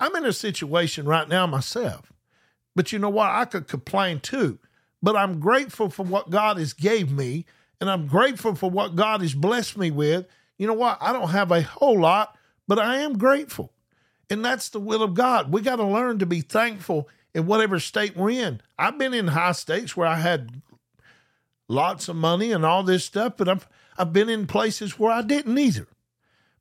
I'm 0.00 0.14
in 0.16 0.24
a 0.24 0.32
situation 0.32 1.06
right 1.06 1.28
now 1.28 1.46
myself, 1.46 2.12
but 2.74 2.92
you 2.92 2.98
know 2.98 3.10
what? 3.10 3.30
I 3.30 3.44
could 3.44 3.68
complain 3.68 4.20
too. 4.20 4.58
But 5.02 5.16
I'm 5.16 5.38
grateful 5.38 5.90
for 5.90 6.04
what 6.04 6.30
God 6.30 6.58
has 6.58 6.72
gave 6.72 7.10
me, 7.10 7.46
and 7.80 7.90
I'm 7.90 8.06
grateful 8.06 8.54
for 8.54 8.70
what 8.70 8.96
God 8.96 9.20
has 9.20 9.34
blessed 9.34 9.76
me 9.76 9.90
with. 9.90 10.26
You 10.58 10.66
know 10.66 10.74
what? 10.74 10.98
I 11.00 11.12
don't 11.12 11.30
have 11.30 11.52
a 11.52 11.62
whole 11.62 12.00
lot, 12.00 12.36
but 12.66 12.78
I 12.78 12.98
am 12.98 13.16
grateful. 13.18 13.72
And 14.30 14.44
that's 14.44 14.68
the 14.68 14.80
will 14.80 15.02
of 15.02 15.14
God. 15.14 15.52
We 15.52 15.60
got 15.60 15.76
to 15.76 15.84
learn 15.84 16.18
to 16.18 16.26
be 16.26 16.40
thankful 16.40 17.08
in 17.34 17.46
whatever 17.46 17.78
state 17.78 18.16
we're 18.16 18.30
in. 18.30 18.60
I've 18.78 18.98
been 18.98 19.14
in 19.14 19.28
high 19.28 19.52
states 19.52 19.96
where 19.96 20.08
I 20.08 20.16
had 20.16 20.62
lots 21.68 22.08
of 22.08 22.16
money 22.16 22.52
and 22.52 22.64
all 22.64 22.82
this 22.82 23.04
stuff, 23.04 23.34
but 23.36 23.48
I've 23.48 23.68
I've 23.98 24.12
been 24.12 24.28
in 24.28 24.46
places 24.46 24.98
where 24.98 25.10
I 25.10 25.22
didn't 25.22 25.58
either. 25.58 25.88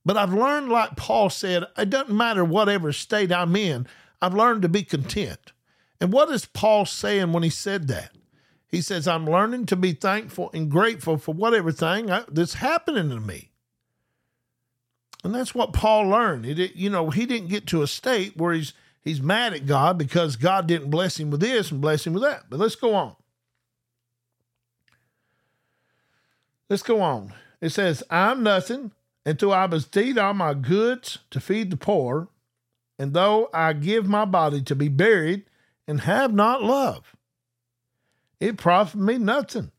But 0.03 0.17
I've 0.17 0.33
learned, 0.33 0.69
like 0.69 0.95
Paul 0.95 1.29
said, 1.29 1.65
it 1.77 1.89
doesn't 1.89 2.15
matter 2.15 2.43
whatever 2.43 2.91
state 2.91 3.31
I'm 3.31 3.55
in, 3.55 3.87
I've 4.21 4.33
learned 4.33 4.63
to 4.63 4.69
be 4.69 4.83
content. 4.83 5.51
And 6.01 6.11
what 6.11 6.29
is 6.29 6.45
Paul 6.45 6.85
saying 6.85 7.33
when 7.33 7.43
he 7.43 7.49
said 7.49 7.87
that? 7.89 8.11
He 8.69 8.81
says, 8.81 9.07
I'm 9.07 9.25
learning 9.25 9.65
to 9.67 9.75
be 9.75 9.93
thankful 9.93 10.49
and 10.53 10.69
grateful 10.69 11.17
for 11.17 11.33
whatever 11.33 11.71
thing 11.71 12.11
that's 12.29 12.55
happening 12.55 13.09
to 13.09 13.19
me. 13.19 13.51
And 15.23 15.33
that's 15.33 15.55
what 15.55 15.73
Paul 15.73 16.07
learned. 16.07 16.45
It, 16.45 16.75
you 16.75 16.89
know, 16.89 17.09
he 17.09 17.25
didn't 17.25 17.49
get 17.49 17.67
to 17.67 17.81
a 17.81 17.87
state 17.87 18.37
where 18.37 18.53
he's 18.53 18.73
he's 19.07 19.21
mad 19.21 19.53
at 19.53 19.65
God 19.65 19.97
because 19.97 20.35
God 20.35 20.67
didn't 20.67 20.89
bless 20.89 21.19
him 21.19 21.29
with 21.29 21.41
this 21.41 21.71
and 21.71 21.81
bless 21.81 22.05
him 22.05 22.13
with 22.13 22.23
that. 22.23 22.43
But 22.49 22.59
let's 22.59 22.75
go 22.75 22.93
on. 22.93 23.15
Let's 26.69 26.83
go 26.83 27.01
on. 27.01 27.33
It 27.61 27.69
says, 27.69 28.03
I'm 28.09 28.43
nothing 28.43 28.91
until 29.25 29.53
I 29.53 29.67
bestow 29.67 30.13
all 30.21 30.33
my 30.33 30.53
goods 30.53 31.19
to 31.31 31.39
feed 31.39 31.71
the 31.71 31.77
poor, 31.77 32.29
and 32.99 33.13
though 33.13 33.49
I 33.53 33.73
give 33.73 34.07
my 34.07 34.25
body 34.25 34.61
to 34.63 34.75
be 34.75 34.89
buried 34.89 35.45
and 35.87 36.01
have 36.01 36.33
not 36.33 36.63
love, 36.63 37.15
it 38.39 38.57
profit 38.57 38.99
me 38.99 39.17
nothing. 39.17 39.71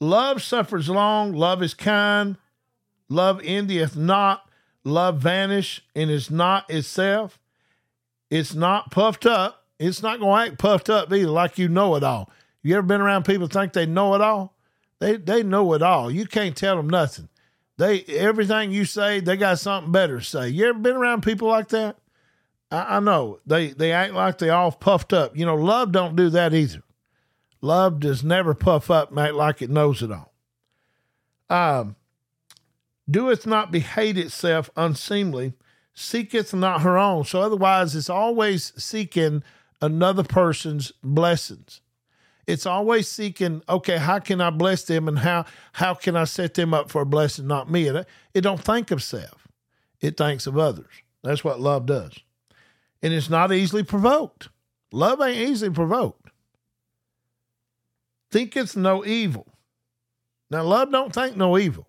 Love 0.00 0.42
suffers 0.42 0.88
long, 0.88 1.32
love 1.32 1.62
is 1.62 1.74
kind, 1.74 2.36
Love 3.12 3.42
envieth 3.44 3.94
not, 3.94 4.48
love 4.84 5.18
vanish 5.18 5.84
and 5.94 6.10
is 6.10 6.30
not 6.30 6.68
itself. 6.70 7.38
It's 8.32 8.54
not 8.54 8.90
puffed 8.90 9.26
up. 9.26 9.66
It's 9.78 10.02
not 10.02 10.18
going 10.18 10.46
to 10.46 10.52
act 10.52 10.58
puffed 10.58 10.88
up 10.88 11.12
either, 11.12 11.28
like 11.28 11.58
you 11.58 11.68
know 11.68 11.96
it 11.96 12.02
all. 12.02 12.30
You 12.62 12.78
ever 12.78 12.86
been 12.86 13.02
around 13.02 13.26
people 13.26 13.46
think 13.46 13.74
they 13.74 13.84
know 13.84 14.14
it 14.14 14.22
all? 14.22 14.56
They 15.00 15.16
they 15.16 15.42
know 15.42 15.74
it 15.74 15.82
all. 15.82 16.10
You 16.10 16.26
can't 16.26 16.56
tell 16.56 16.76
them 16.76 16.88
nothing. 16.88 17.28
They 17.76 18.00
everything 18.04 18.72
you 18.72 18.86
say, 18.86 19.20
they 19.20 19.36
got 19.36 19.58
something 19.58 19.92
better 19.92 20.20
to 20.20 20.24
say. 20.24 20.48
You 20.48 20.66
ever 20.68 20.78
been 20.78 20.96
around 20.96 21.22
people 21.22 21.48
like 21.48 21.68
that? 21.68 21.98
I, 22.70 22.96
I 22.96 23.00
know 23.00 23.40
they 23.44 23.72
they 23.72 23.92
act 23.92 24.14
like 24.14 24.38
they 24.38 24.48
all 24.48 24.72
puffed 24.72 25.12
up. 25.12 25.36
You 25.36 25.44
know, 25.44 25.56
love 25.56 25.92
don't 25.92 26.16
do 26.16 26.30
that 26.30 26.54
either. 26.54 26.82
Love 27.60 28.00
does 28.00 28.24
never 28.24 28.54
puff 28.54 28.90
up 28.90 29.14
act 29.18 29.34
like 29.34 29.60
it 29.60 29.68
knows 29.68 30.02
it 30.02 30.10
all. 30.10 30.32
Um, 31.50 31.96
doeth 33.10 33.46
not 33.46 33.70
behave 33.70 34.16
itself 34.16 34.70
unseemly, 34.74 35.52
seeketh 35.94 36.54
not 36.54 36.82
her 36.82 36.98
own. 36.98 37.24
So 37.24 37.40
otherwise, 37.40 37.94
it's 37.94 38.10
always 38.10 38.72
seeking 38.82 39.42
another 39.80 40.22
person's 40.22 40.92
blessings. 41.02 41.80
It's 42.46 42.66
always 42.66 43.08
seeking, 43.08 43.62
okay, 43.68 43.98
how 43.98 44.18
can 44.18 44.40
I 44.40 44.50
bless 44.50 44.82
them 44.84 45.06
and 45.06 45.18
how 45.20 45.44
how 45.72 45.94
can 45.94 46.16
I 46.16 46.24
set 46.24 46.54
them 46.54 46.74
up 46.74 46.90
for 46.90 47.02
a 47.02 47.06
blessing, 47.06 47.46
not 47.46 47.70
me? 47.70 47.86
It, 47.86 48.06
it 48.34 48.40
don't 48.40 48.62
think 48.62 48.90
of 48.90 49.02
self. 49.02 49.46
It 50.00 50.16
thinks 50.16 50.46
of 50.46 50.58
others. 50.58 50.90
That's 51.22 51.44
what 51.44 51.60
love 51.60 51.86
does. 51.86 52.18
And 53.00 53.12
it's 53.12 53.30
not 53.30 53.52
easily 53.52 53.84
provoked. 53.84 54.48
Love 54.92 55.20
ain't 55.20 55.50
easily 55.50 55.70
provoked. 55.72 56.30
Thinketh 58.30 58.76
no 58.76 59.04
evil. 59.04 59.46
Now, 60.50 60.64
love 60.64 60.90
don't 60.90 61.14
think 61.14 61.36
no 61.36 61.56
evil. 61.56 61.86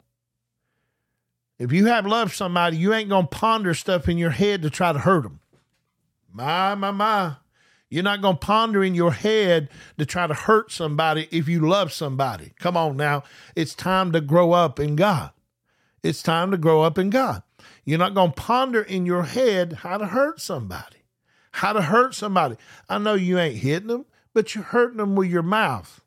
If 1.59 1.71
you 1.71 1.85
have 1.85 2.05
love 2.05 2.31
for 2.31 2.35
somebody, 2.35 2.77
you 2.77 2.93
ain't 2.93 3.09
going 3.09 3.27
to 3.27 3.35
ponder 3.35 3.73
stuff 3.73 4.09
in 4.09 4.17
your 4.17 4.31
head 4.31 4.61
to 4.63 4.69
try 4.69 4.91
to 4.91 4.99
hurt 4.99 5.23
them. 5.23 5.39
My, 6.31 6.75
my, 6.75 6.91
my. 6.91 7.35
You're 7.89 8.03
not 8.03 8.21
going 8.21 8.37
to 8.37 8.45
ponder 8.45 8.83
in 8.83 8.95
your 8.95 9.11
head 9.11 9.69
to 9.99 10.05
try 10.05 10.25
to 10.25 10.33
hurt 10.33 10.71
somebody 10.71 11.27
if 11.29 11.47
you 11.47 11.67
love 11.67 11.93
somebody. 11.93 12.53
Come 12.59 12.75
on 12.75 12.97
now. 12.97 13.23
It's 13.55 13.75
time 13.75 14.11
to 14.13 14.21
grow 14.21 14.51
up 14.51 14.79
in 14.79 14.95
God. 14.95 15.29
It's 16.01 16.23
time 16.23 16.49
to 16.49 16.57
grow 16.57 16.81
up 16.81 16.97
in 16.97 17.11
God. 17.11 17.43
You're 17.85 17.99
not 17.99 18.15
going 18.15 18.31
to 18.31 18.41
ponder 18.41 18.81
in 18.81 19.05
your 19.05 19.23
head 19.23 19.73
how 19.73 19.97
to 19.97 20.07
hurt 20.07 20.41
somebody, 20.41 21.03
how 21.51 21.73
to 21.73 21.83
hurt 21.83 22.15
somebody. 22.15 22.55
I 22.89 22.97
know 22.97 23.13
you 23.13 23.37
ain't 23.37 23.57
hitting 23.57 23.89
them, 23.89 24.05
but 24.33 24.55
you're 24.55 24.63
hurting 24.63 24.97
them 24.97 25.15
with 25.15 25.29
your 25.29 25.43
mouth. 25.43 26.01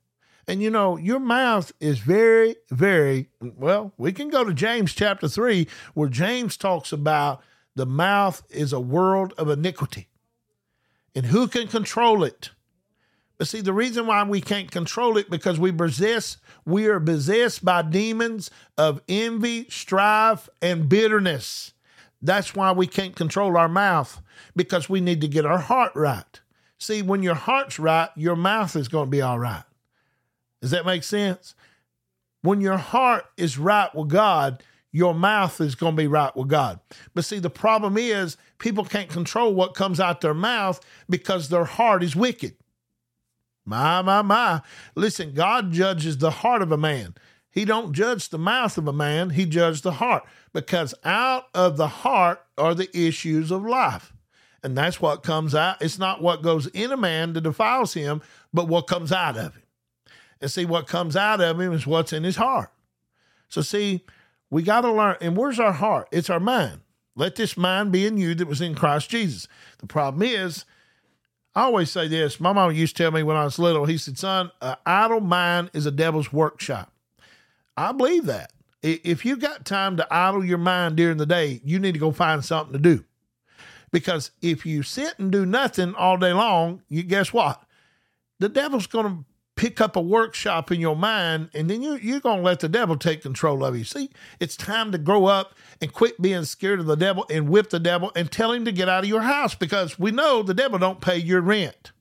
And 0.49 0.63
you 0.63 0.71
know, 0.71 0.97
your 0.97 1.19
mouth 1.19 1.73
is 1.81 1.99
very, 1.99 2.57
very 2.71 3.29
well. 3.41 3.93
We 3.97 4.13
can 4.13 4.29
go 4.29 4.45
to 4.45 4.55
James 4.55 4.93
chapter 4.93 5.29
3, 5.29 5.67
where 5.95 6.09
James 6.09 6.57
talks 6.57 6.93
about 6.93 7.43
the 7.75 7.87
mouth 7.87 8.43
is 8.51 8.73
a 8.73 8.81
world 8.81 9.35
of 9.37 9.51
iniquity. 9.51 10.09
And 11.15 11.27
who 11.27 11.49
can 11.49 11.67
control 11.67 12.23
it? 12.23 12.51
But 13.39 13.49
see, 13.49 13.61
the 13.61 13.73
reason 13.73 14.07
why 14.07 14.23
we 14.23 14.41
can't 14.41 14.71
control 14.71 15.19
it 15.19 15.29
because 15.29 15.59
we 15.59 15.73
possess, 15.73 16.39
we 16.65 16.87
are 16.87 17.01
possessed 17.01 17.65
by 17.65 17.83
demons 17.83 18.51
of 18.79 19.03
envy, 19.09 19.67
strife, 19.69 20.49
and 20.63 20.89
bitterness. 20.89 21.73
That's 22.23 22.55
why 22.55 22.73
we 22.73 22.87
can't 22.87 23.15
control 23.15 23.57
our 23.57 23.69
mouth 23.69 24.23
because 24.55 24.89
we 24.89 25.01
need 25.01 25.21
to 25.21 25.29
get 25.29 25.45
our 25.45 25.59
heart 25.59 25.93
right. 25.95 26.41
See, 26.79 27.03
when 27.03 27.23
your 27.23 27.35
heart's 27.35 27.79
right, 27.79 28.09
your 28.17 28.37
mouth 28.37 28.75
is 28.75 28.89
going 28.89 29.07
to 29.07 29.11
be 29.11 29.23
all 29.23 29.39
right. 29.39 29.65
Does 30.61 30.71
that 30.71 30.87
make 30.87 31.05
sense? 31.05 31.55
When 32.43 32.61
your 32.61 32.79
heart 32.79 33.25
is 33.37 33.59
right 33.59 33.93
with 33.95 34.09
God, 34.09 34.63
your 34.93 35.15
mouth 35.15 35.61
is 35.61 35.75
going 35.75 35.95
to 35.95 36.03
be 36.03 36.07
right 36.07 36.35
with 36.35 36.49
God. 36.49 36.81
But 37.15 37.25
see, 37.25 37.39
the 37.39 37.51
problem 37.51 37.99
is 37.99 38.37
people 38.59 38.85
can't 38.85 39.11
control 39.11 39.55
what 39.55 39.75
comes 39.75 40.01
out 40.01 40.21
their 40.21 40.33
mouth 40.33 40.81
because 41.11 41.49
their 41.49 41.65
heart 41.65 42.03
is 42.03 42.17
wicked. 42.17 42.57
My, 43.67 44.01
my, 44.01 44.23
my. 44.23 44.63
Listen, 44.95 45.35
God 45.35 45.73
judges 45.73 46.19
the 46.19 46.31
heart 46.31 46.63
of 46.63 46.73
a 46.73 46.79
man. 46.79 47.15
He 47.51 47.65
don't 47.65 47.93
judge 47.93 48.29
the 48.29 48.39
mouth 48.39 48.79
of 48.79 48.87
a 48.87 48.93
man, 48.93 49.31
he 49.31 49.45
judges 49.45 49.81
the 49.81 49.93
heart 49.93 50.25
because 50.53 50.95
out 51.05 51.45
of 51.55 51.77
the 51.77 51.89
heart 51.89 52.43
are 52.57 52.75
the 52.75 52.89
issues 52.97 53.51
of 53.51 53.65
life. 53.65 54.13
And 54.63 54.77
that's 54.77 55.01
what 55.01 55.23
comes 55.23 55.55
out. 55.55 55.81
It's 55.81 55.99
not 55.99 56.23
what 56.23 56.43
goes 56.43 56.67
in 56.69 56.93
a 56.93 56.97
man 56.97 57.33
that 57.33 57.43
defiles 57.43 57.95
him, 57.95 58.23
but 58.53 58.69
what 58.69 58.87
comes 58.87 59.13
out 59.13 59.37
of 59.37 59.55
him. 59.55 59.63
And 60.41 60.51
see, 60.51 60.65
what 60.65 60.87
comes 60.87 61.17
out 61.17 61.41
of 61.41 61.61
him 61.61 61.73
is 61.73 61.87
what's 61.87 62.13
in 62.13 62.25
his 62.25 62.37
heart. 62.37 62.71
So, 63.49 63.63
see, 63.63 64.05
we 64.51 64.63
got 64.63 64.83
to 64.83 64.93
learn. 64.93 65.17
And 65.21 65.37
where's 65.37 65.59
our 65.59 65.73
heart? 65.73 66.09
It's 66.13 66.31
our 66.31 66.41
mind. 66.41 66.81
Let 67.15 67.37
this 67.37 67.57
mind 67.57 67.93
be 67.93 68.07
in 68.07 68.19
you 68.19 68.35
that 68.35 68.47
was 68.47 68.61
in 68.61 68.75
Christ 68.75 69.09
Jesus. 69.09 69.49
The 69.79 69.87
problem 69.87 70.23
is, 70.23 70.67
I 71.55 71.63
always 71.63 71.91
say 71.91 72.07
this. 72.09 72.39
My 72.39 72.53
mom 72.53 72.73
used 72.73 72.97
to 72.97 73.03
tell 73.03 73.13
me 73.13 73.23
when 73.23 73.37
I 73.37 73.45
was 73.45 73.59
little, 73.59 73.87
he 73.87 73.97
said, 73.97 74.19
son, 74.19 74.51
an 74.61 74.77
idle 74.85 75.21
mind 75.21 75.71
is 75.73 75.87
a 75.87 75.91
devil's 75.91 76.33
workshop. 76.33 76.93
I 77.77 77.93
believe 77.93 78.27
that. 78.27 78.53
If 78.83 79.25
you 79.25 79.37
got 79.37 79.65
time 79.65 79.97
to 79.97 80.07
idle 80.11 80.45
your 80.45 80.59
mind 80.59 80.97
during 80.97 81.17
the 81.17 81.27
day, 81.27 81.61
you 81.65 81.79
need 81.79 81.93
to 81.93 81.99
go 81.99 82.13
find 82.13 82.45
something 82.45 82.75
to 82.75 82.79
do. 82.79 83.05
Because 83.91 84.33
if 84.43 84.67
you 84.67 84.83
sit 84.83 85.19
and 85.19 85.33
do 85.33 85.47
nothing 85.47 85.95
all 85.95 86.19
day 86.19 86.35
long, 86.35 86.83
you 86.89 87.03
guess 87.03 87.33
what? 87.33 87.63
The 88.39 88.51
devil's 88.51 88.87
going 88.87 89.07
to 89.07 89.25
pick 89.57 89.81
up 89.81 89.97
a 89.97 90.01
workshop 90.01 90.71
in 90.71 90.81
your 90.81 90.95
mind, 90.95 91.49
and 91.55 91.69
then 91.69 91.83
you, 91.83 91.97
you're 91.97 92.21
going 92.21 92.39
to 92.39 92.45
let 92.45 92.61
the 92.61 92.69
devil 92.69 92.97
take 92.97 93.23
control 93.23 93.65
of 93.65 93.77
you. 93.77 93.85
See, 93.85 94.11
it's 94.39 94.57
time 94.57 94.93
to 94.93 94.99
grow 94.99 95.25
up 95.27 95.55
and 95.81 95.93
quit 95.93 96.21
being 96.21 96.45
scared 96.45 96.79
of 96.79 96.87
the 96.87 96.95
devil 96.95 97.27
and 97.31 97.49
whip 97.49 97.71
the 97.71 97.81
devil 97.81 98.13
and 98.15 98.31
tell 98.31 98.53
him 98.53 98.65
to 98.67 98.73
get 98.73 98.89
out 98.89 99.05
of 99.05 99.09
your 99.09 99.23
house 99.23 99.55
because 99.55 99.99
we 99.99 100.11
know 100.11 100.43
the 100.43 100.55
devil 100.55 100.79
don't 100.79 101.01
pay 101.01 101.17
your 101.17 101.41
rent. 101.41 101.93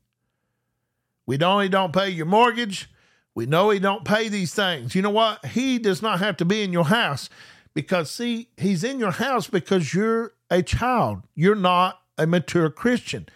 We 1.25 1.37
know 1.37 1.59
he 1.59 1.69
don't 1.69 1.93
pay 1.93 2.09
your 2.09 2.27
mortgage. 2.27 2.89
We 3.33 3.45
know 3.45 3.69
he 3.69 3.79
don't 3.79 4.05
pay 4.05 4.29
these 4.29 4.53
things. 4.53 4.93
You 4.93 5.01
know 5.01 5.09
what? 5.09 5.45
He 5.45 5.79
does 5.79 6.01
not 6.01 6.19
have 6.19 6.37
to 6.37 6.45
be 6.45 6.61
in 6.61 6.71
your 6.71 6.85
house 6.85 7.29
because 7.73 8.11
see, 8.11 8.49
he's 8.57 8.83
in 8.83 8.99
your 8.99 9.11
house 9.11 9.47
because 9.47 9.93
you're 9.93 10.33
a 10.49 10.61
child. 10.61 11.23
You're 11.33 11.55
not 11.55 12.01
a 12.17 12.27
mature 12.27 12.69
Christian. 12.69 13.27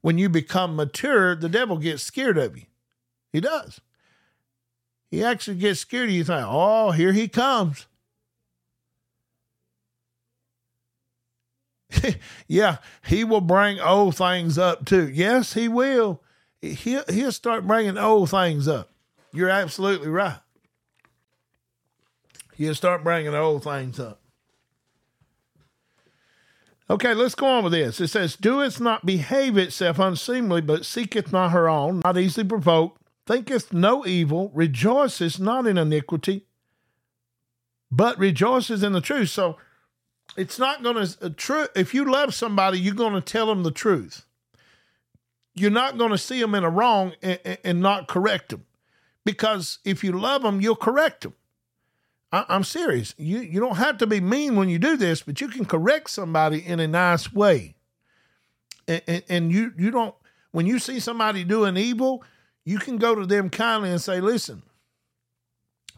When 0.00 0.18
you 0.18 0.28
become 0.28 0.76
mature, 0.76 1.34
the 1.34 1.48
devil 1.48 1.78
gets 1.78 2.02
scared 2.02 2.38
of 2.38 2.56
you. 2.56 2.64
He 3.38 3.42
does. 3.42 3.80
He 5.12 5.22
actually 5.22 5.58
gets 5.58 5.78
scared. 5.78 6.10
You 6.10 6.24
think, 6.24 6.44
oh, 6.44 6.90
here 6.90 7.12
he 7.12 7.28
comes. 7.28 7.86
yeah, 12.48 12.78
he 13.06 13.22
will 13.22 13.40
bring 13.40 13.78
old 13.78 14.16
things 14.16 14.58
up 14.58 14.84
too. 14.84 15.08
Yes, 15.08 15.54
he 15.54 15.68
will. 15.68 16.20
He'll, 16.60 17.04
he'll 17.08 17.30
start 17.30 17.64
bringing 17.64 17.96
old 17.96 18.30
things 18.30 18.66
up. 18.66 18.90
You're 19.32 19.50
absolutely 19.50 20.08
right. 20.08 20.40
He'll 22.56 22.74
start 22.74 23.04
bringing 23.04 23.36
old 23.36 23.62
things 23.62 24.00
up. 24.00 24.20
Okay, 26.90 27.14
let's 27.14 27.36
go 27.36 27.46
on 27.46 27.62
with 27.62 27.72
this. 27.72 28.00
It 28.00 28.08
says, 28.08 28.34
Doeth 28.34 28.80
not 28.80 29.06
behave 29.06 29.56
itself 29.56 30.00
unseemly, 30.00 30.60
but 30.60 30.84
seeketh 30.84 31.32
not 31.32 31.52
her 31.52 31.68
own, 31.68 32.00
not 32.02 32.18
easily 32.18 32.48
provoked, 32.48 32.97
thinketh 33.28 33.72
no 33.74 34.06
evil, 34.06 34.50
rejoiceth 34.54 35.38
not 35.38 35.66
in 35.66 35.76
iniquity, 35.76 36.46
but 37.90 38.18
rejoices 38.18 38.82
in 38.82 38.92
the 38.92 39.02
truth. 39.02 39.28
So 39.28 39.58
it's 40.36 40.58
not 40.58 40.82
going 40.82 41.06
to, 41.06 41.26
uh, 41.26 41.30
true. 41.36 41.66
if 41.76 41.92
you 41.92 42.10
love 42.10 42.34
somebody, 42.34 42.80
you're 42.80 42.94
going 42.94 43.12
to 43.12 43.20
tell 43.20 43.46
them 43.46 43.62
the 43.62 43.70
truth. 43.70 44.24
You're 45.54 45.70
not 45.70 45.98
going 45.98 46.10
to 46.10 46.18
see 46.18 46.40
them 46.40 46.54
in 46.54 46.64
a 46.64 46.70
wrong 46.70 47.12
and, 47.22 47.58
and 47.62 47.80
not 47.80 48.08
correct 48.08 48.48
them. 48.48 48.64
Because 49.24 49.78
if 49.84 50.02
you 50.02 50.12
love 50.12 50.42
them, 50.42 50.60
you'll 50.62 50.76
correct 50.76 51.22
them. 51.22 51.34
I, 52.32 52.44
am 52.48 52.64
serious. 52.64 53.14
You 53.18 53.40
you 53.40 53.58
don't 53.60 53.76
have 53.76 53.98
to 53.98 54.06
be 54.06 54.20
mean 54.20 54.56
when 54.56 54.68
you 54.68 54.78
do 54.78 54.96
this, 54.96 55.22
but 55.22 55.40
you 55.40 55.48
can 55.48 55.64
correct 55.64 56.10
somebody 56.10 56.64
in 56.64 56.78
a 56.78 56.86
nice 56.86 57.32
way. 57.32 57.74
And, 58.86 59.02
and, 59.06 59.22
and 59.28 59.52
you 59.52 59.72
you 59.76 59.90
don't 59.90 60.14
when 60.50 60.66
you 60.66 60.78
see 60.78 61.00
somebody 61.00 61.44
doing 61.44 61.76
evil, 61.76 62.22
you 62.64 62.78
can 62.78 62.98
go 62.98 63.14
to 63.14 63.26
them 63.26 63.50
kindly 63.50 63.90
and 63.90 64.00
say, 64.00 64.20
"Listen, 64.20 64.62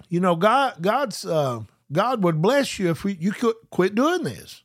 you 0.08 0.20
know 0.20 0.36
God 0.36 0.76
God's 0.80 1.24
uh, 1.24 1.60
God 1.92 2.22
would 2.22 2.40
bless 2.40 2.78
you 2.78 2.90
if 2.90 3.04
we, 3.04 3.14
you 3.14 3.32
could 3.32 3.56
quit 3.70 3.94
doing 3.94 4.22
this." 4.22 4.62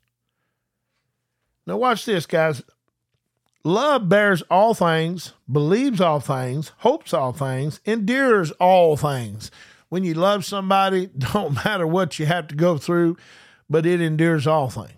Now 1.68 1.78
watch 1.78 2.06
this, 2.06 2.26
guys. 2.26 2.64
Love 3.64 4.08
bears 4.08 4.44
all 4.44 4.76
things, 4.76 5.34
believes 5.52 6.00
all 6.00 6.20
things, 6.20 6.72
hopes 6.78 7.14
all 7.14 7.34
things, 7.34 7.80
endures 7.86 8.52
all 8.52 8.96
things 8.96 9.50
when 9.90 10.04
you 10.04 10.14
love 10.14 10.44
somebody, 10.46 11.08
don't 11.18 11.64
matter 11.66 11.88
what 11.88 12.20
you 12.20 12.26
have 12.26 12.48
to 12.48 12.56
go 12.56 12.78
through, 12.78 13.18
but 13.70 13.86
it 13.86 14.02
endures 14.02 14.48
all 14.48 14.70
things. 14.70 14.92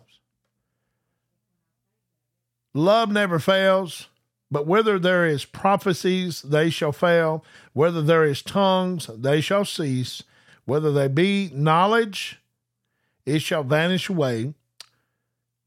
Love 2.74 3.12
never 3.12 3.40
fails, 3.40 4.08
but 4.50 4.66
whether 4.66 4.98
there 4.98 5.26
is 5.26 5.46
prophecies, 5.46 6.42
they 6.42 6.70
shall 6.70 6.92
fail. 6.92 7.44
Whether 7.74 8.02
there 8.02 8.24
is 8.24 8.42
tongues, 8.42 9.10
they 9.14 9.42
shall 9.42 9.66
cease. 9.66 10.24
Whether 10.66 10.92
they 10.92 11.08
be 11.08 11.52
knowledge, 11.54 12.40
it 13.26 13.42
shall 13.42 13.64
vanish 13.64 14.10
away. 14.10 14.54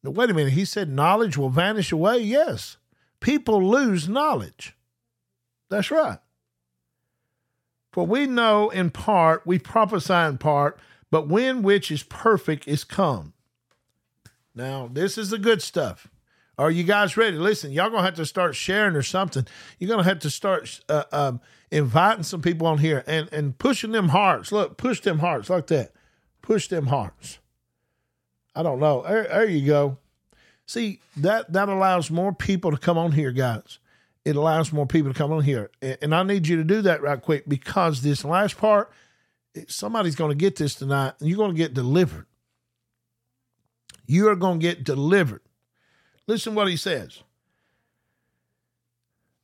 Now, 0.03 0.11
wait 0.11 0.31
a 0.31 0.35
minute. 0.35 0.55
He 0.55 0.65
said 0.65 0.89
knowledge 0.89 1.37
will 1.37 1.51
vanish 1.51 1.93
away? 1.93 2.19
Yes. 2.19 2.79
People 3.21 3.63
lose 3.69 4.09
knowledge. 4.09 4.75
That's 5.69 5.91
right. 5.91 6.19
For 7.93 8.07
we 8.07 8.27
know 8.27 8.71
in 8.71 8.91
part, 8.91 9.47
we 9.47 9.59
prophesy 9.59 10.15
in 10.15 10.39
part, 10.39 10.79
but 11.11 11.29
when 11.29 11.63
which 11.63 11.91
is 11.91 12.03
perfect 12.03 12.67
is 12.67 12.85
come. 12.85 13.35
Now, 14.55 14.89
this 14.91 15.19
is 15.19 15.31
the 15.31 15.39
good 15.39 15.61
stuff. 15.61 16.09
Are 16.59 16.71
you 16.71 16.85
guys 16.85 17.17
ready? 17.17 17.37
Listen, 17.37 17.73
y'all 17.73 17.91
gonna 17.91 18.03
have 18.03 18.17
to 18.17 18.27
start 18.27 18.55
sharing 18.55 18.95
or 18.95 19.03
something. 19.03 19.47
You're 19.79 19.91
gonna 19.91 20.05
have 20.05 20.19
to 20.21 20.31
start 20.31 20.81
uh, 20.89 21.05
um, 21.13 21.41
inviting 21.71 22.23
some 22.23 22.43
people 22.43 22.67
on 22.67 22.79
here 22.79 23.03
and 23.07 23.33
and 23.33 23.57
pushing 23.57 23.93
them 23.93 24.09
hearts. 24.09 24.53
Look, 24.53 24.77
push 24.77 25.01
them 25.01 25.21
hearts 25.21 25.49
like 25.49 25.69
that. 25.69 25.93
Push 26.43 26.69
them 26.69 26.87
hearts. 26.87 27.39
I 28.55 28.63
don't 28.63 28.81
know. 28.81 29.03
There, 29.03 29.25
there 29.25 29.49
you 29.49 29.67
go. 29.67 29.99
See 30.67 31.01
that 31.17 31.53
that 31.53 31.69
allows 31.69 32.11
more 32.11 32.33
people 32.33 32.71
to 32.71 32.77
come 32.77 32.99
on 32.99 33.13
here, 33.13 33.33
guys 33.33 33.79
it 34.25 34.37
allows 34.37 34.73
more 34.73 34.87
people 34.87 35.13
to 35.13 35.19
come 35.19 35.33
on 35.33 35.43
here. 35.43 35.71
And 35.81 36.15
I 36.15 36.23
need 36.23 36.47
you 36.47 36.57
to 36.57 36.65
do 36.65 36.83
that 36.83 37.03
right 37.03 37.21
quick 37.21 37.49
because 37.49 38.03
this 38.03 38.25
last 38.25 38.59
part, 38.59 38.93
somebody's 39.67 40.15
to 40.31 40.37
get 40.37 40.57
this 40.57 40.75
tonight 40.75 41.15
and 41.21 41.29
you're 41.29 41.39
to 41.51 41.57
get 41.57 41.75
delivered. 41.75 42.27
You 44.07 44.29
are 44.29 44.37
to 44.61 44.67
get 44.67 44.85
delivered. 44.85 45.43
Listen 46.27 46.55
what 46.55 46.69
he 46.69 46.77
says. 46.77 47.23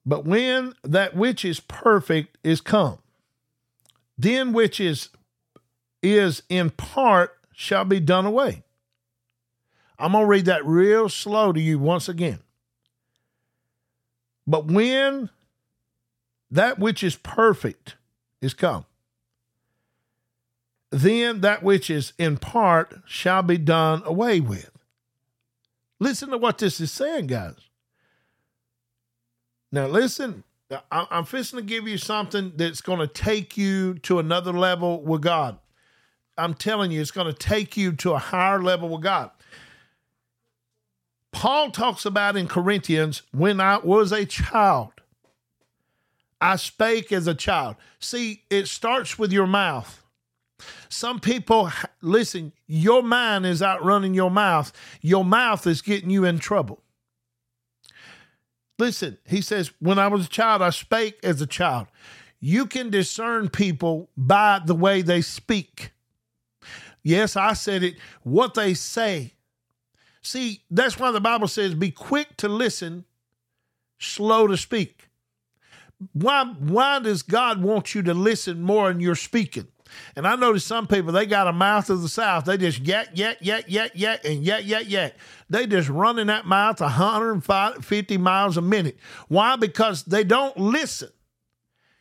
But 0.05 0.25
when 0.25 0.75
that 0.85 1.17
which 1.17 1.45
is 1.45 1.59
perfect 1.59 2.39
is 2.45 2.61
come, 2.61 2.99
then 4.17 4.53
which 4.53 4.79
is 4.81 5.09
is 6.03 6.43
in 6.49 6.71
part 6.71 7.37
shall 7.53 7.85
be 7.85 7.99
done 7.99 8.27
away. 8.27 8.63
I'm 9.99 10.13
going 10.13 10.25
to 10.25 10.29
read 10.29 10.45
that 10.45 10.65
real 10.65 11.09
slow 11.09 11.53
to 11.53 11.61
you 11.61 11.79
once 11.79 12.09
again. 12.09 12.41
But 14.47 14.67
when 14.67 15.31
that 16.51 16.79
which 16.79 17.03
is 17.03 17.17
perfect 17.17 17.97
is 18.41 18.55
come, 18.55 18.85
then 20.91 21.41
that 21.41 21.63
which 21.63 21.91
is 21.91 22.13
in 22.19 22.37
part 22.37 22.95
shall 23.07 23.43
be 23.43 23.59
done 23.59 24.03
away 24.05 24.41
with. 24.41 24.71
Listen 25.99 26.31
to 26.31 26.39
what 26.39 26.59
this 26.59 26.81
is 26.81 26.93
saying, 26.93 27.29
guys. 27.29 27.57
Now, 29.73 29.87
listen, 29.87 30.45
I'm 30.91 31.25
fixing 31.25 31.59
to 31.59 31.65
give 31.65 31.89
you 31.89 31.99
something 31.99 32.53
that's 32.57 32.81
going 32.81 32.99
to 32.99 33.07
take 33.07 33.57
you 33.57 33.95
to 34.01 34.19
another 34.19 34.53
level 34.53 35.03
with 35.03 35.23
God. 35.23 35.59
I'm 36.39 36.55
telling 36.55 36.91
you, 36.91 37.01
it's 37.01 37.11
going 37.11 37.27
to 37.27 37.33
take 37.33 37.77
you 37.77 37.93
to 37.93 38.13
a 38.13 38.19
higher 38.19 38.63
level 38.63 38.89
with 38.89 39.03
God. 39.03 39.31
Paul 41.33 41.71
talks 41.71 42.05
about 42.05 42.37
in 42.37 42.49
Corinthians, 42.49 43.23
when 43.33 43.61
I 43.61 43.79
was 43.79 44.13
a 44.13 44.25
child, 44.25 44.93
I 46.41 46.57
spake 46.57 47.13
as 47.13 47.27
a 47.27 47.35
child. 47.35 47.77
See, 47.99 48.43
it 48.51 48.69
starts 48.69 49.19
with 49.19 49.33
your 49.33 49.47
mouth. 49.47 50.03
Some 50.89 51.21
people, 51.21 51.71
listen, 52.01 52.53
your 52.67 53.03
mind 53.03 53.45
is 53.45 53.63
outrunning 53.63 54.15
your 54.15 54.31
mouth. 54.31 54.73
Your 55.03 55.25
mouth 55.25 55.67
is 55.67 55.83
getting 55.83 56.11
you 56.11 56.25
in 56.25 56.39
trouble. 56.39 56.83
Listen, 58.79 59.19
he 59.27 59.41
says, 59.41 59.73
when 59.81 59.99
I 59.99 60.09
was 60.09 60.27
a 60.27 60.31
child, 60.31 60.63
I 60.63 60.71
spake 60.71 61.19
as 61.23 61.41
a 61.41 61.47
child. 61.47 61.87
You 62.41 62.67
can 62.67 62.91
discern 62.91 63.49
people 63.49 64.11
by 64.17 64.61
the 64.65 64.75
way 64.75 65.03
they 65.03 65.23
speak. 65.23 65.93
Yes, 67.03 67.37
I 67.37 67.53
said 67.55 67.83
it, 67.83 67.97
what 68.23 68.55
they 68.55 68.75
say. 68.75 69.35
See, 70.23 70.63
that's 70.71 70.99
why 70.99 71.11
the 71.11 71.21
Bible 71.21 71.49
says, 71.49 71.75
be 71.75 71.91
quick 71.91 72.37
to 72.39 72.49
listen, 72.49 73.05
slow 73.99 74.47
to 74.47 74.57
speak. 74.57 75.09
Why, 76.13 76.45
why 76.59 76.99
does 76.99 77.23
God 77.23 77.63
want 77.63 77.95
you 77.95 78.03
to 78.03 78.13
listen 78.13 78.61
more 78.61 78.91
in 78.91 79.01
your 79.01 79.15
speaking? 79.15 79.69
And 80.15 80.27
I 80.27 80.37
notice 80.37 80.65
some 80.65 80.87
people, 80.87 81.13
they 81.13 81.27
got 81.27 81.47
a 81.47 81.53
mouth 81.53 81.91
of 81.91 82.03
the 82.03 82.09
South. 82.09 82.45
They 82.45 82.57
just 82.57 82.81
yak, 82.81 83.11
yak, 83.15 83.39
yak, 83.41 83.65
yak, 83.69 83.93
yak, 83.95 84.25
and 84.25 84.45
yak, 84.45 84.67
yak, 84.67 84.89
yak. 84.89 85.15
They 85.49 85.67
just 85.67 85.89
running 85.89 86.27
that 86.27 86.47
mouth 86.47 86.81
150 86.81 88.19
miles 88.19 88.57
a 88.57 88.63
minute. 88.63 88.99
Why? 89.29 89.57
Because 89.57 90.05
they 90.05 90.25
don't 90.25 90.57
listen. 90.57 91.11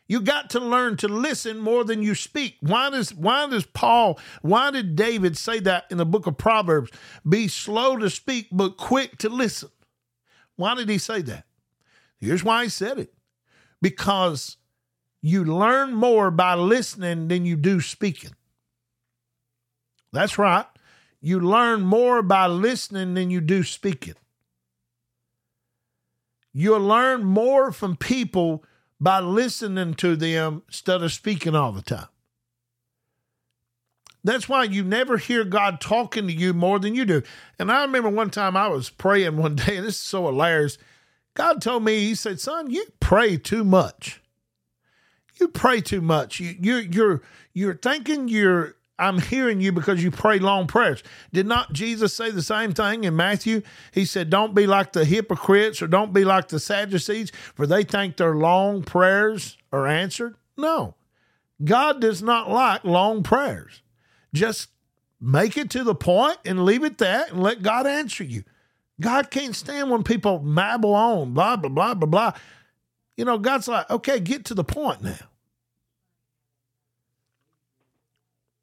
You 0.08 0.22
got 0.22 0.52
to 0.52 0.60
learn 0.60 0.98
to 0.98 1.08
listen 1.08 1.58
more 1.58 1.84
than 1.84 2.04
you 2.04 2.14
speak. 2.14 2.58
Why 2.60 2.92
does 2.92 3.14
why 3.14 3.48
does 3.50 3.66
Paul, 3.66 4.20
why 4.42 4.70
did 4.70 4.96
David 4.96 5.36
say 5.36 5.60
that 5.62 5.86
in 5.90 5.98
the 5.98 6.06
book 6.06 6.28
of 6.28 6.38
Proverbs? 6.38 6.92
Be 7.28 7.48
slow 7.48 7.98
to 7.98 8.10
speak, 8.10 8.48
but 8.52 8.78
quick 8.78 9.18
to 9.20 9.30
listen. 9.30 9.70
Why 10.58 10.76
did 10.76 10.90
he 10.90 11.00
say 11.00 11.22
that? 11.24 11.46
Here's 12.20 12.44
why 12.44 12.64
he 12.64 12.70
said 12.70 13.00
it. 13.00 13.14
Because 13.82 14.58
you 15.26 15.44
learn 15.44 15.92
more 15.92 16.30
by 16.30 16.54
listening 16.54 17.30
than 17.30 17.46
you 17.46 17.56
do 17.56 17.82
speaking. 17.82 18.36
That's 20.14 20.38
right. 20.38 20.68
You 21.20 21.40
learn 21.40 21.82
more 21.82 22.22
by 22.22 22.46
listening 22.46 23.16
than 23.16 23.32
you 23.32 23.42
do 23.42 23.64
speaking. 23.64 24.14
You'll 26.54 26.80
learn 26.80 27.24
more 27.24 27.72
from 27.72 27.96
people 27.96 28.64
by 29.00 29.20
listening 29.20 29.96
to 29.96 30.16
them 30.16 30.62
instead 30.68 31.02
of 31.02 31.12
speaking 31.12 31.56
all 31.56 31.72
the 31.72 31.82
time. 31.82 32.10
That's 34.24 34.48
why 34.48 34.66
you 34.66 34.84
never 34.84 35.18
hear 35.18 35.44
God 35.44 35.82
talking 35.82 36.28
to 36.28 36.34
you 36.34 36.54
more 36.54 36.78
than 36.78 36.94
you 36.94 37.04
do. 37.04 37.24
And 37.58 37.72
I 37.72 37.82
remember 37.82 38.10
one 38.10 38.30
time 38.30 38.56
I 38.56 38.68
was 38.68 38.92
praying 38.92 39.38
one 39.38 39.56
day, 39.56 39.78
and 39.78 39.88
this 39.88 39.96
is 39.96 40.02
so 40.02 40.28
hilarious. 40.28 40.78
God 41.34 41.64
told 41.64 41.84
me, 41.84 42.02
He 42.02 42.14
said, 42.14 42.40
Son, 42.40 42.70
you 42.70 42.86
pray 43.00 43.38
too 43.38 43.64
much 43.64 44.22
you 45.40 45.48
pray 45.48 45.82
too 45.82 46.02
much. 46.02 46.40
You, 46.40 46.56
you're 46.60 46.82
you're 46.82 47.22
you're 47.54 47.76
thinking 47.76 48.28
you're. 48.28 48.76
I'm 48.98 49.20
hearing 49.20 49.60
you 49.60 49.74
because 49.74 50.02
you 50.02 50.10
pray 50.10 50.40
long 50.40 50.68
prayers. 50.68 51.04
Did 51.34 51.48
not 51.48 51.74
Jesus 51.74 52.14
say 52.14 52.32
the 52.32 52.42
same 52.42 52.72
thing 52.72 53.04
in 53.04 53.14
Matthew? 53.14 53.62
He 53.92 54.06
said, 54.06 54.30
"Don't 54.30 54.56
be 54.56 54.66
like 54.68 54.94
the 54.94 55.04
hypocrites, 55.04 55.82
or 55.82 55.88
don't 55.88 56.14
be 56.14 56.24
like 56.24 56.48
the 56.48 56.62
Sadducees, 56.62 57.32
for 57.56 57.68
they 57.68 57.84
think 57.84 58.16
their 58.16 58.36
long 58.36 58.84
prayers 58.84 59.58
are 59.74 59.86
answered." 59.86 60.36
No, 60.56 60.96
God 61.62 62.00
does 62.00 62.22
not 62.22 62.50
like 62.50 62.86
long 62.86 63.22
prayers. 63.22 63.82
Just 64.34 64.70
make 65.20 65.58
it 65.58 65.70
to 65.72 65.84
the 65.84 65.96
point 65.96 66.38
and 66.46 66.64
leave 66.64 66.86
it 66.86 66.98
that, 67.00 67.32
and 67.32 67.44
let 67.44 67.64
God 67.64 67.86
answer 67.86 68.24
you. 68.24 68.44
God 69.02 69.30
can't 69.30 69.56
stand 69.56 69.90
when 69.92 70.04
people 70.04 70.40
babble 70.40 70.94
on, 70.94 71.34
blah 71.34 71.58
blah 71.58 71.70
blah 71.70 71.94
blah 71.94 72.08
blah. 72.08 72.34
You 73.18 73.26
know, 73.26 73.38
God's 73.38 73.68
like, 73.68 73.90
okay, 73.90 74.20
get 74.20 74.46
to 74.46 74.54
the 74.54 74.64
point 74.64 75.02
now. 75.02 75.18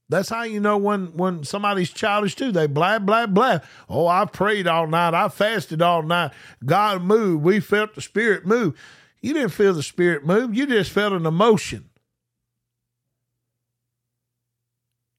That's 0.08 0.28
how 0.28 0.42
you 0.42 0.60
know 0.60 0.76
when 0.76 1.16
when 1.16 1.42
somebody's 1.42 1.90
childish 1.90 2.34
too. 2.34 2.52
They 2.52 2.66
blah 2.66 2.98
blah 2.98 3.26
blah. 3.26 3.60
Oh, 3.88 4.06
I 4.06 4.26
prayed 4.26 4.66
all 4.66 4.86
night. 4.86 5.14
I 5.14 5.30
fasted 5.30 5.80
all 5.80 6.02
night. 6.02 6.32
God 6.62 7.02
moved. 7.02 7.42
We 7.42 7.60
felt 7.60 7.94
the 7.94 8.02
Spirit 8.02 8.44
move. 8.44 8.78
You 9.22 9.32
didn't 9.32 9.52
feel 9.52 9.72
the 9.72 9.82
Spirit 9.82 10.26
move. 10.26 10.54
You 10.54 10.66
just 10.66 10.90
felt 10.90 11.14
an 11.14 11.24
emotion. 11.24 11.88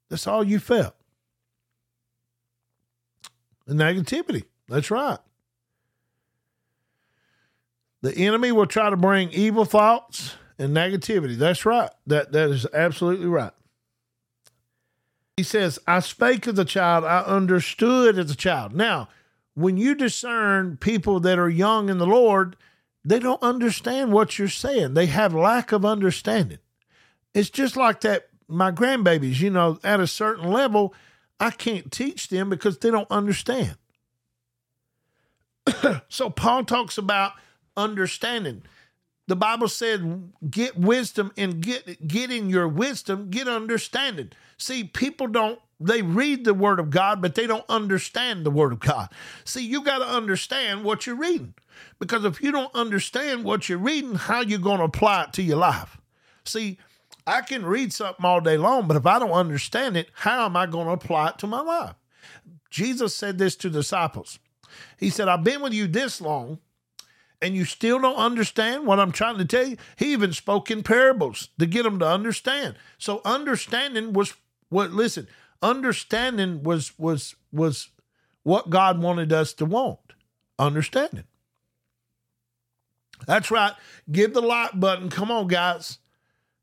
That's 0.09 0.27
all 0.27 0.43
you 0.43 0.59
felt. 0.59 0.93
The 3.65 3.73
negativity. 3.73 4.43
That's 4.67 4.91
right. 4.91 5.17
The 8.03 8.15
enemy 8.17 8.51
will 8.51 8.67
try 8.67 8.89
to 8.89 8.97
bring 8.97 9.31
evil 9.31 9.63
thoughts 9.63 10.35
and 10.59 10.75
negativity. 10.75 11.37
That's 11.37 11.65
right. 11.65 11.89
That 12.05 12.33
that 12.33 12.49
is 12.49 12.67
absolutely 12.73 13.27
right. 13.27 13.53
He 15.37 15.43
says, 15.43 15.79
I 15.87 16.01
spake 16.01 16.45
as 16.45 16.59
a 16.59 16.65
child, 16.65 17.05
I 17.05 17.21
understood 17.21 18.19
as 18.19 18.29
a 18.29 18.35
child. 18.35 18.75
Now, 18.75 19.07
when 19.55 19.77
you 19.77 19.95
discern 19.95 20.77
people 20.77 21.21
that 21.21 21.39
are 21.39 21.49
young 21.49 21.89
in 21.89 21.97
the 21.97 22.05
Lord, 22.05 22.57
they 23.05 23.19
don't 23.19 23.41
understand 23.41 24.11
what 24.11 24.37
you're 24.37 24.49
saying. 24.49 24.93
They 24.93 25.07
have 25.07 25.33
lack 25.33 25.71
of 25.71 25.85
understanding. 25.85 26.59
It's 27.33 27.49
just 27.49 27.77
like 27.77 28.01
that 28.01 28.27
my 28.49 28.71
grandbabies, 28.71 29.39
you 29.39 29.49
know, 29.49 29.79
at 29.81 30.01
a 30.01 30.07
certain 30.07 30.51
level, 30.51 30.93
I 31.39 31.51
can't 31.51 31.91
teach 31.91 32.27
them 32.27 32.49
because 32.49 32.77
they 32.77 32.91
don't 32.91 33.09
understand. 33.09 33.77
so 36.09 36.29
Paul 36.29 36.65
talks 36.65 36.97
about 36.97 37.31
understanding. 37.75 38.63
The 39.27 39.35
Bible 39.35 39.69
said, 39.69 40.31
get 40.49 40.77
wisdom 40.77 41.31
and 41.37 41.61
get 41.61 42.07
getting 42.07 42.49
your 42.49 42.67
wisdom, 42.67 43.29
get 43.29 43.47
understanding. 43.47 44.31
See, 44.57 44.83
people 44.83 45.27
don't 45.27 45.59
they 45.79 46.01
read 46.01 46.45
the 46.45 46.53
word 46.53 46.79
of 46.79 46.89
God, 46.89 47.21
but 47.21 47.35
they 47.35 47.45
don't 47.45 47.65
understand 47.67 48.45
the 48.45 48.51
word 48.51 48.71
of 48.71 48.79
God. 48.79 49.09
See, 49.43 49.65
you 49.65 49.83
got 49.83 49.99
to 49.99 50.07
understand 50.07 50.83
what 50.83 51.05
you're 51.05 51.15
reading. 51.15 51.53
Because 51.99 52.23
if 52.23 52.41
you 52.41 52.51
don't 52.51 52.73
understand 52.73 53.43
what 53.43 53.67
you're 53.67 53.77
reading, 53.77 54.15
how 54.15 54.41
you 54.41 54.57
going 54.57 54.77
to 54.77 54.85
apply 54.85 55.23
it 55.23 55.33
to 55.33 55.41
your 55.41 55.57
life? 55.57 55.97
See, 56.45 56.77
I 57.25 57.41
can 57.41 57.65
read 57.65 57.91
something 57.91 58.25
all 58.25 58.41
day 58.41 58.57
long, 58.57 58.87
but 58.87 58.97
if 58.97 59.05
I 59.05 59.19
don't 59.19 59.31
understand 59.31 59.97
it, 59.97 60.09
how 60.13 60.45
am 60.45 60.55
I 60.55 60.65
going 60.65 60.87
to 60.87 60.93
apply 60.93 61.29
it 61.29 61.39
to 61.39 61.47
my 61.47 61.61
life? 61.61 61.95
Jesus 62.69 63.15
said 63.15 63.37
this 63.37 63.55
to 63.57 63.69
disciples. 63.69 64.39
He 64.97 65.09
said, 65.09 65.27
I've 65.27 65.43
been 65.43 65.61
with 65.61 65.73
you 65.73 65.87
this 65.87 66.21
long, 66.21 66.59
and 67.43 67.55
you 67.55 67.65
still 67.65 67.99
don't 67.99 68.15
understand 68.15 68.87
what 68.87 68.99
I'm 68.99 69.11
trying 69.11 69.37
to 69.37 69.45
tell 69.45 69.67
you? 69.67 69.77
He 69.97 70.13
even 70.13 70.31
spoke 70.31 70.71
in 70.71 70.81
parables 70.81 71.49
to 71.59 71.65
get 71.65 71.83
them 71.83 71.99
to 71.99 72.07
understand. 72.07 72.75
So 72.97 73.21
understanding 73.25 74.13
was 74.13 74.33
what 74.69 74.91
listen, 74.91 75.27
understanding 75.61 76.63
was 76.63 76.97
was 76.97 77.35
was 77.51 77.89
what 78.43 78.69
God 78.69 79.01
wanted 79.01 79.33
us 79.33 79.53
to 79.53 79.65
want. 79.65 79.99
Understanding. 80.57 81.25
That's 83.27 83.51
right. 83.51 83.73
Give 84.09 84.33
the 84.33 84.41
like 84.41 84.79
button. 84.79 85.09
Come 85.09 85.29
on, 85.29 85.47
guys. 85.47 85.99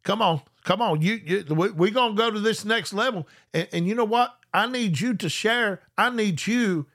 Come 0.03 0.23
on. 0.23 0.41
Come 0.65 0.81
on. 0.81 1.03
You, 1.03 1.21
you 1.25 1.45
we're 1.49 1.91
going 1.91 2.17
to 2.17 2.19
go 2.19 2.31
to 2.31 2.41
this 2.41 2.65
next 2.65 2.93
level. 2.93 3.27
And, 3.53 3.69
and 3.73 3.87
you 3.87 3.95
know 3.95 4.05
what? 4.05 4.35
I 4.53 4.67
need 4.67 5.01
you 5.01 5.15
to 5.15 5.29
share. 5.29 5.81
I 5.97 6.11
need 6.11 6.47
you 6.47 6.87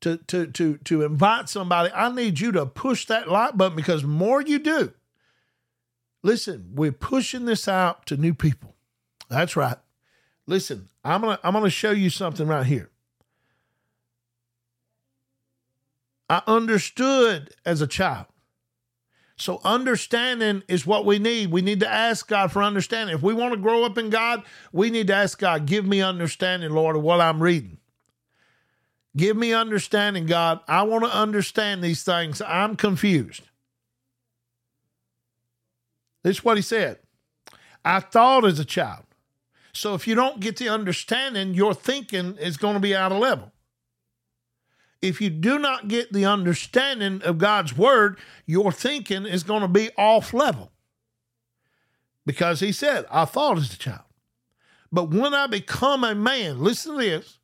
to 0.00 0.18
to 0.18 0.46
to 0.46 0.76
to 0.78 1.02
invite 1.02 1.48
somebody, 1.48 1.90
I 1.92 2.12
need 2.12 2.40
you 2.40 2.52
to 2.52 2.66
push 2.66 3.06
that 3.06 3.28
like 3.28 3.56
button 3.56 3.76
because 3.76 4.04
more 4.04 4.40
you 4.40 4.58
do. 4.58 4.92
Listen, 6.22 6.70
we're 6.74 6.92
pushing 6.92 7.44
this 7.44 7.68
out 7.68 8.06
to 8.06 8.16
new 8.16 8.34
people. 8.34 8.74
That's 9.28 9.56
right. 9.56 9.76
Listen, 10.46 10.88
I'm 11.04 11.20
gonna 11.20 11.38
I'm 11.42 11.52
gonna 11.52 11.70
show 11.70 11.90
you 11.90 12.10
something 12.10 12.46
right 12.46 12.66
here. 12.66 12.90
I 16.30 16.42
understood 16.46 17.54
as 17.64 17.80
a 17.80 17.86
child. 17.86 18.26
So 19.36 19.60
understanding 19.64 20.64
is 20.66 20.84
what 20.84 21.06
we 21.06 21.20
need. 21.20 21.52
We 21.52 21.62
need 21.62 21.80
to 21.80 21.88
ask 21.88 22.26
God 22.26 22.50
for 22.50 22.62
understanding. 22.62 23.14
If 23.14 23.22
we 23.22 23.34
want 23.34 23.54
to 23.54 23.60
grow 23.60 23.84
up 23.84 23.96
in 23.96 24.10
God, 24.10 24.42
we 24.72 24.90
need 24.90 25.06
to 25.06 25.14
ask 25.14 25.38
God, 25.38 25.64
give 25.64 25.86
me 25.86 26.02
understanding, 26.02 26.70
Lord, 26.70 26.96
of 26.96 27.02
what 27.02 27.20
I'm 27.20 27.40
reading. 27.40 27.78
Give 29.18 29.36
me 29.36 29.52
understanding, 29.52 30.26
God. 30.26 30.60
I 30.68 30.82
want 30.82 31.04
to 31.04 31.10
understand 31.10 31.82
these 31.82 32.04
things. 32.04 32.40
I'm 32.40 32.76
confused. 32.76 33.42
This 36.22 36.36
is 36.36 36.44
what 36.44 36.56
he 36.56 36.62
said. 36.62 37.00
I 37.84 37.98
thought 37.98 38.44
as 38.44 38.60
a 38.60 38.64
child. 38.64 39.04
So 39.72 39.94
if 39.94 40.06
you 40.06 40.14
don't 40.14 40.38
get 40.38 40.56
the 40.56 40.68
understanding, 40.68 41.52
your 41.52 41.74
thinking 41.74 42.36
is 42.36 42.56
going 42.56 42.74
to 42.74 42.80
be 42.80 42.94
out 42.94 43.10
of 43.10 43.18
level. 43.18 43.50
If 45.02 45.20
you 45.20 45.30
do 45.30 45.58
not 45.58 45.88
get 45.88 46.12
the 46.12 46.24
understanding 46.24 47.20
of 47.22 47.38
God's 47.38 47.76
word, 47.76 48.18
your 48.46 48.70
thinking 48.70 49.26
is 49.26 49.42
going 49.42 49.62
to 49.62 49.68
be 49.68 49.90
off 49.98 50.32
level. 50.32 50.70
Because 52.24 52.60
he 52.60 52.70
said, 52.70 53.04
I 53.10 53.24
thought 53.24 53.58
as 53.58 53.74
a 53.74 53.78
child. 53.78 54.02
But 54.92 55.10
when 55.10 55.34
I 55.34 55.48
become 55.48 56.04
a 56.04 56.14
man, 56.14 56.62
listen 56.62 56.92
to 56.92 57.00
this. 57.00 57.38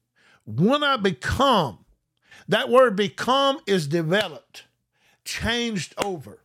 When 0.47 0.83
I 0.85 0.97
become, 0.97 1.85
that 2.49 2.69
word 2.69 2.97
become 2.97 3.61
is 3.67 3.87
developed, 3.87 4.65
changed 5.25 5.95
over, 6.03 6.41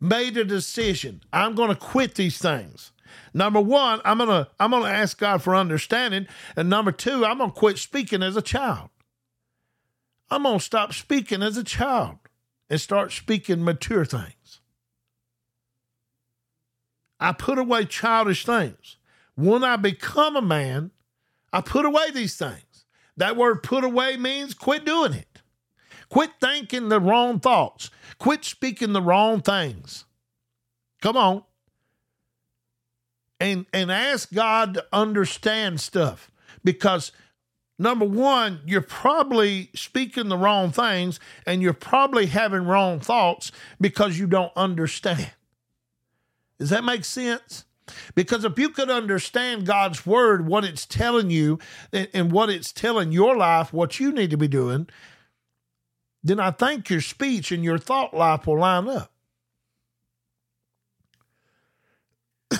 made 0.00 0.36
a 0.36 0.44
decision. 0.44 1.22
I'm 1.32 1.54
going 1.54 1.70
to 1.70 1.76
quit 1.76 2.14
these 2.16 2.38
things. 2.38 2.92
Number 3.34 3.60
one, 3.60 4.00
I'm 4.04 4.18
gonna 4.18 4.48
I'm 4.58 4.70
gonna 4.70 4.88
ask 4.88 5.18
God 5.18 5.42
for 5.42 5.54
understanding, 5.54 6.26
and 6.56 6.70
number 6.70 6.92
two, 6.92 7.24
I'm 7.26 7.38
gonna 7.38 7.52
quit 7.52 7.78
speaking 7.78 8.22
as 8.22 8.36
a 8.36 8.42
child. 8.42 8.90
I'm 10.30 10.44
gonna 10.44 10.60
stop 10.60 10.94
speaking 10.94 11.42
as 11.42 11.56
a 11.58 11.64
child 11.64 12.18
and 12.70 12.80
start 12.80 13.12
speaking 13.12 13.64
mature 13.64 14.04
things. 14.06 14.60
I 17.20 17.32
put 17.32 17.58
away 17.58 17.84
childish 17.84 18.44
things. 18.46 18.96
When 19.34 19.62
I 19.64 19.76
become 19.76 20.36
a 20.36 20.42
man, 20.42 20.90
I 21.52 21.60
put 21.60 21.84
away 21.84 22.10
these 22.12 22.36
things. 22.36 22.71
That 23.16 23.36
word 23.36 23.62
put 23.62 23.84
away 23.84 24.16
means 24.16 24.54
quit 24.54 24.84
doing 24.84 25.12
it. 25.12 25.42
Quit 26.08 26.30
thinking 26.40 26.88
the 26.88 27.00
wrong 27.00 27.40
thoughts. 27.40 27.90
Quit 28.18 28.44
speaking 28.44 28.92
the 28.92 29.02
wrong 29.02 29.40
things. 29.40 30.04
Come 31.00 31.16
on. 31.16 31.42
And 33.40 33.66
and 33.72 33.90
ask 33.90 34.32
God 34.32 34.74
to 34.74 34.86
understand 34.92 35.80
stuff 35.80 36.30
because 36.62 37.12
number 37.78 38.04
1, 38.04 38.60
you're 38.66 38.80
probably 38.80 39.70
speaking 39.74 40.28
the 40.28 40.36
wrong 40.36 40.70
things 40.70 41.18
and 41.46 41.60
you're 41.60 41.72
probably 41.72 42.26
having 42.26 42.64
wrong 42.64 43.00
thoughts 43.00 43.50
because 43.80 44.18
you 44.18 44.26
don't 44.26 44.52
understand. 44.54 45.32
Does 46.58 46.70
that 46.70 46.84
make 46.84 47.04
sense? 47.04 47.64
Because 48.14 48.44
if 48.44 48.58
you 48.58 48.68
could 48.68 48.90
understand 48.90 49.66
God's 49.66 50.06
word, 50.06 50.46
what 50.46 50.64
it's 50.64 50.86
telling 50.86 51.30
you, 51.30 51.58
and 51.92 52.30
what 52.30 52.50
it's 52.50 52.72
telling 52.72 53.12
your 53.12 53.36
life, 53.36 53.72
what 53.72 53.98
you 53.98 54.12
need 54.12 54.30
to 54.30 54.36
be 54.36 54.48
doing, 54.48 54.88
then 56.22 56.38
I 56.38 56.52
think 56.52 56.88
your 56.88 57.00
speech 57.00 57.50
and 57.50 57.64
your 57.64 57.78
thought 57.78 58.14
life 58.14 58.46
will 58.46 58.58
line 58.58 58.88
up. 58.88 59.12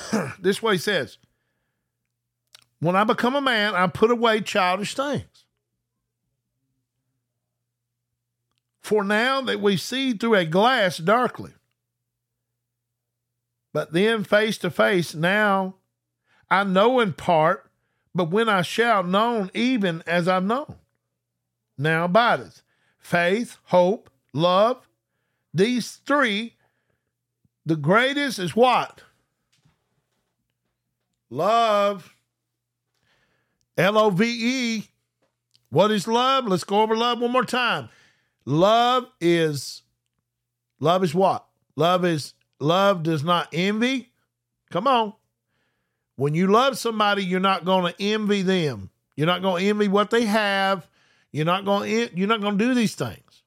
this 0.40 0.62
way 0.62 0.76
says, 0.78 1.18
When 2.80 2.96
I 2.96 3.04
become 3.04 3.36
a 3.36 3.40
man, 3.40 3.74
I 3.74 3.86
put 3.86 4.10
away 4.10 4.40
childish 4.40 4.94
things. 4.94 5.44
For 8.80 9.04
now 9.04 9.40
that 9.42 9.60
we 9.60 9.76
see 9.76 10.12
through 10.12 10.34
a 10.34 10.44
glass 10.44 10.98
darkly, 10.98 11.52
but 13.72 13.92
then 13.92 14.24
face 14.24 14.58
to 14.58 14.70
face, 14.70 15.14
now 15.14 15.74
I 16.50 16.64
know 16.64 17.00
in 17.00 17.12
part, 17.14 17.70
but 18.14 18.30
when 18.30 18.48
I 18.48 18.62
shall 18.62 19.02
known, 19.02 19.50
even 19.54 20.02
as 20.06 20.28
I've 20.28 20.44
known. 20.44 20.76
Now 21.78 22.04
abideth 22.04 22.62
faith, 22.98 23.56
hope, 23.64 24.10
love. 24.32 24.86
These 25.54 26.00
three, 26.06 26.54
the 27.66 27.76
greatest 27.76 28.38
is 28.38 28.56
what? 28.56 29.02
Love. 31.30 32.14
L 33.76 33.96
O 33.98 34.10
V 34.10 34.24
E. 34.24 34.88
What 35.70 35.90
is 35.90 36.06
love? 36.06 36.46
Let's 36.46 36.64
go 36.64 36.82
over 36.82 36.94
love 36.94 37.20
one 37.20 37.32
more 37.32 37.44
time. 37.44 37.88
Love 38.44 39.06
is 39.20 39.82
love 40.80 41.02
is 41.02 41.14
what? 41.14 41.46
Love 41.76 42.04
is 42.04 42.34
love 42.62 43.02
does 43.02 43.22
not 43.22 43.48
envy. 43.52 44.10
Come 44.70 44.86
on. 44.86 45.12
When 46.16 46.34
you 46.34 46.46
love 46.46 46.78
somebody, 46.78 47.24
you're 47.24 47.40
not 47.40 47.64
going 47.64 47.92
to 47.92 48.02
envy 48.02 48.42
them. 48.42 48.90
You're 49.16 49.26
not 49.26 49.42
going 49.42 49.62
to 49.62 49.68
envy 49.70 49.88
what 49.88 50.10
they 50.10 50.24
have. 50.24 50.86
You're 51.32 51.46
not 51.46 51.64
going 51.64 51.90
to 51.90 52.16
you're 52.18 52.28
not 52.28 52.40
going 52.40 52.58
to 52.58 52.64
do 52.64 52.74
these 52.74 52.94
things. 52.94 53.42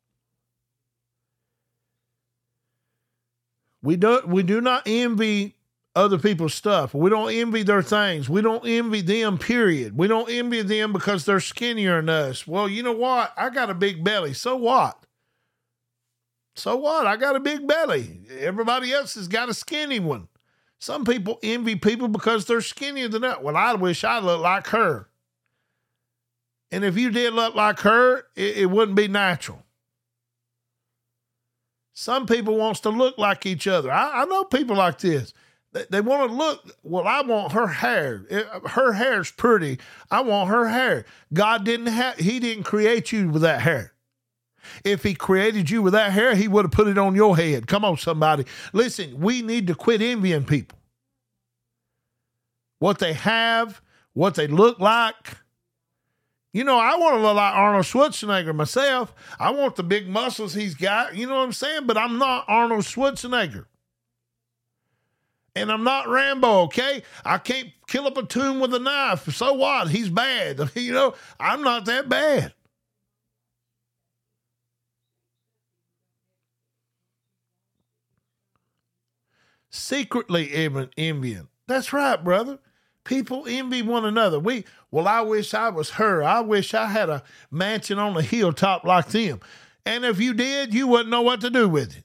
We 3.82 3.96
don't 3.96 4.28
we 4.28 4.42
do 4.44 4.62
not 4.62 4.84
envy 4.86 5.56
other 5.96 6.18
people's 6.18 6.54
stuff. 6.54 6.94
We 6.94 7.10
don't 7.10 7.32
envy 7.32 7.64
their 7.64 7.84
things. 7.84 8.28
We 8.28 8.42
don't 8.42 8.66
envy 8.66 9.02
them, 9.02 9.38
period. 9.38 9.98
We 9.98 10.08
don't 10.08 10.30
envy 10.30 10.62
them 10.62 10.92
because 10.92 11.26
they're 11.26 11.40
skinnier 11.40 12.02
than 12.02 12.10
us. 12.10 12.46
Well, 12.46 12.68
you 12.68 12.84
know 12.84 12.92
what? 12.92 13.32
I 13.38 13.50
got 13.50 13.70
a 13.70 13.76
big 13.76 14.04
belly. 14.04 14.34
So 14.34 14.56
what? 14.56 14.98
So 16.56 16.76
what? 16.78 17.06
I 17.06 17.18
got 17.18 17.36
a 17.36 17.40
big 17.40 17.68
belly. 17.68 18.22
Everybody 18.40 18.94
else 18.94 19.16
has 19.16 19.28
got 19.28 19.50
a 19.50 19.54
skinny 19.54 20.00
one. 20.00 20.28
Some 20.80 21.04
people 21.04 21.40
envy 21.44 21.76
people 21.76 22.08
because 22.08 22.46
they're 22.46 22.62
skinnier 22.62 23.08
than 23.08 23.24
that. 23.24 23.44
Well, 23.44 23.58
I 23.58 23.74
wish 23.74 24.04
I 24.04 24.20
looked 24.20 24.44
like 24.44 24.68
her. 24.68 25.10
And 26.72 26.84
if 26.84 26.98
you 26.98 27.10
did 27.12 27.34
look 27.34 27.56
like 27.56 27.80
her, 27.82 28.26
it, 28.36 28.58
it 28.58 28.66
wouldn't 28.70 28.96
be 28.96 29.08
natural. 29.08 29.64
Some 31.94 32.26
people 32.26 32.58
wants 32.58 32.82
to 32.82 32.90
look 32.90 33.18
like 33.18 33.46
each 33.46 33.68
other. 33.68 33.92
I, 33.92 34.24
I 34.24 34.26
know 34.26 34.44
people 34.44 34.76
like 34.76 35.00
this. 35.00 35.34
They, 35.72 35.86
they 35.90 36.02
want 36.02 36.30
to 36.30 36.36
look. 36.36 36.78
Well, 36.84 37.08
I 37.08 37.22
want 37.22 37.54
her 37.54 37.68
hair. 37.68 38.26
It, 38.30 38.48
her 38.72 38.94
hair's 38.94 39.32
pretty. 39.32 39.80
I 40.12 40.22
want 40.22 40.50
her 40.50 40.68
hair. 40.68 41.06
God 41.34 41.64
didn't 41.64 41.88
have. 41.88 42.18
He 42.18 42.40
didn't 42.40 42.64
create 42.64 43.12
you 43.12 43.30
with 43.30 43.42
that 43.44 43.62
hair. 43.62 43.95
If 44.84 45.04
he 45.04 45.14
created 45.14 45.70
you 45.70 45.82
with 45.82 45.94
that 45.94 46.12
hair, 46.12 46.36
he 46.36 46.48
would 46.48 46.66
have 46.66 46.72
put 46.72 46.88
it 46.88 46.98
on 46.98 47.16
your 47.16 47.36
head. 47.36 47.68
Come 47.68 47.86
on, 47.86 47.98
somebody. 47.98 48.46
Listen, 48.74 49.20
we 49.20 49.42
need 49.42 49.68
to 49.68 49.76
quit 49.76 50.02
envying 50.02 50.46
people. 50.46 50.78
What 52.80 53.00
they 53.00 53.14
have, 53.14 53.82
what 54.14 54.36
they 54.36 54.48
look 54.48 54.80
like. 54.80 55.38
You 56.54 56.64
know, 56.64 56.80
I 56.80 56.96
want 56.96 57.16
to 57.16 57.22
look 57.22 57.36
like 57.36 57.54
Arnold 57.54 57.84
Schwarzenegger 57.84 58.56
myself. 58.56 59.14
I 59.40 59.52
want 59.52 59.76
the 59.76 59.84
big 59.84 60.08
muscles 60.08 60.54
he's 60.54 60.74
got. 60.74 61.16
You 61.16 61.28
know 61.28 61.36
what 61.36 61.44
I'm 61.44 61.52
saying? 61.52 61.86
But 61.86 61.98
I'm 61.98 62.18
not 62.18 62.46
Arnold 62.48 62.86
Schwarzenegger. 62.86 63.66
And 65.56 65.72
I'm 65.72 65.84
not 65.84 66.08
Rambo, 66.08 66.64
okay? 66.64 67.04
I 67.24 67.38
can't 67.38 67.70
kill 67.88 68.08
up 68.08 68.18
a 68.18 68.24
tomb 68.24 68.60
with 68.60 68.74
a 68.74 68.80
knife. 68.80 69.34
So 69.34 69.54
what? 69.54 69.90
He's 69.90 70.10
bad. 70.10 70.70
You 70.76 70.94
know, 70.94 71.14
I'm 71.40 71.62
not 71.62 71.86
that 71.86 72.10
bad. 72.10 72.54
Secretly 79.76 80.52
envying. 80.98 81.48
That's 81.68 81.94
right, 81.94 82.24
brother. 82.24 82.60
People 83.04 83.46
envy 83.48 83.82
one 83.82 84.06
another. 84.06 84.40
We 84.40 84.66
well, 84.90 85.08
I 85.08 85.22
wish 85.22 85.54
I 85.54 85.70
was 85.70 85.92
her. 85.92 86.24
I 86.24 86.40
wish 86.40 86.74
I 86.74 86.88
had 86.88 87.10
a 87.10 87.24
mansion 87.52 88.00
on 88.00 88.18
a 88.18 88.22
hilltop 88.22 88.84
like 88.84 89.10
them. 89.10 89.42
And 89.86 90.04
if 90.04 90.20
you 90.20 90.34
did, 90.34 90.74
you 90.74 90.88
wouldn't 90.88 91.10
know 91.10 91.22
what 91.22 91.42
to 91.42 91.50
do 91.50 91.70
with 91.70 91.98
it. 91.98 92.04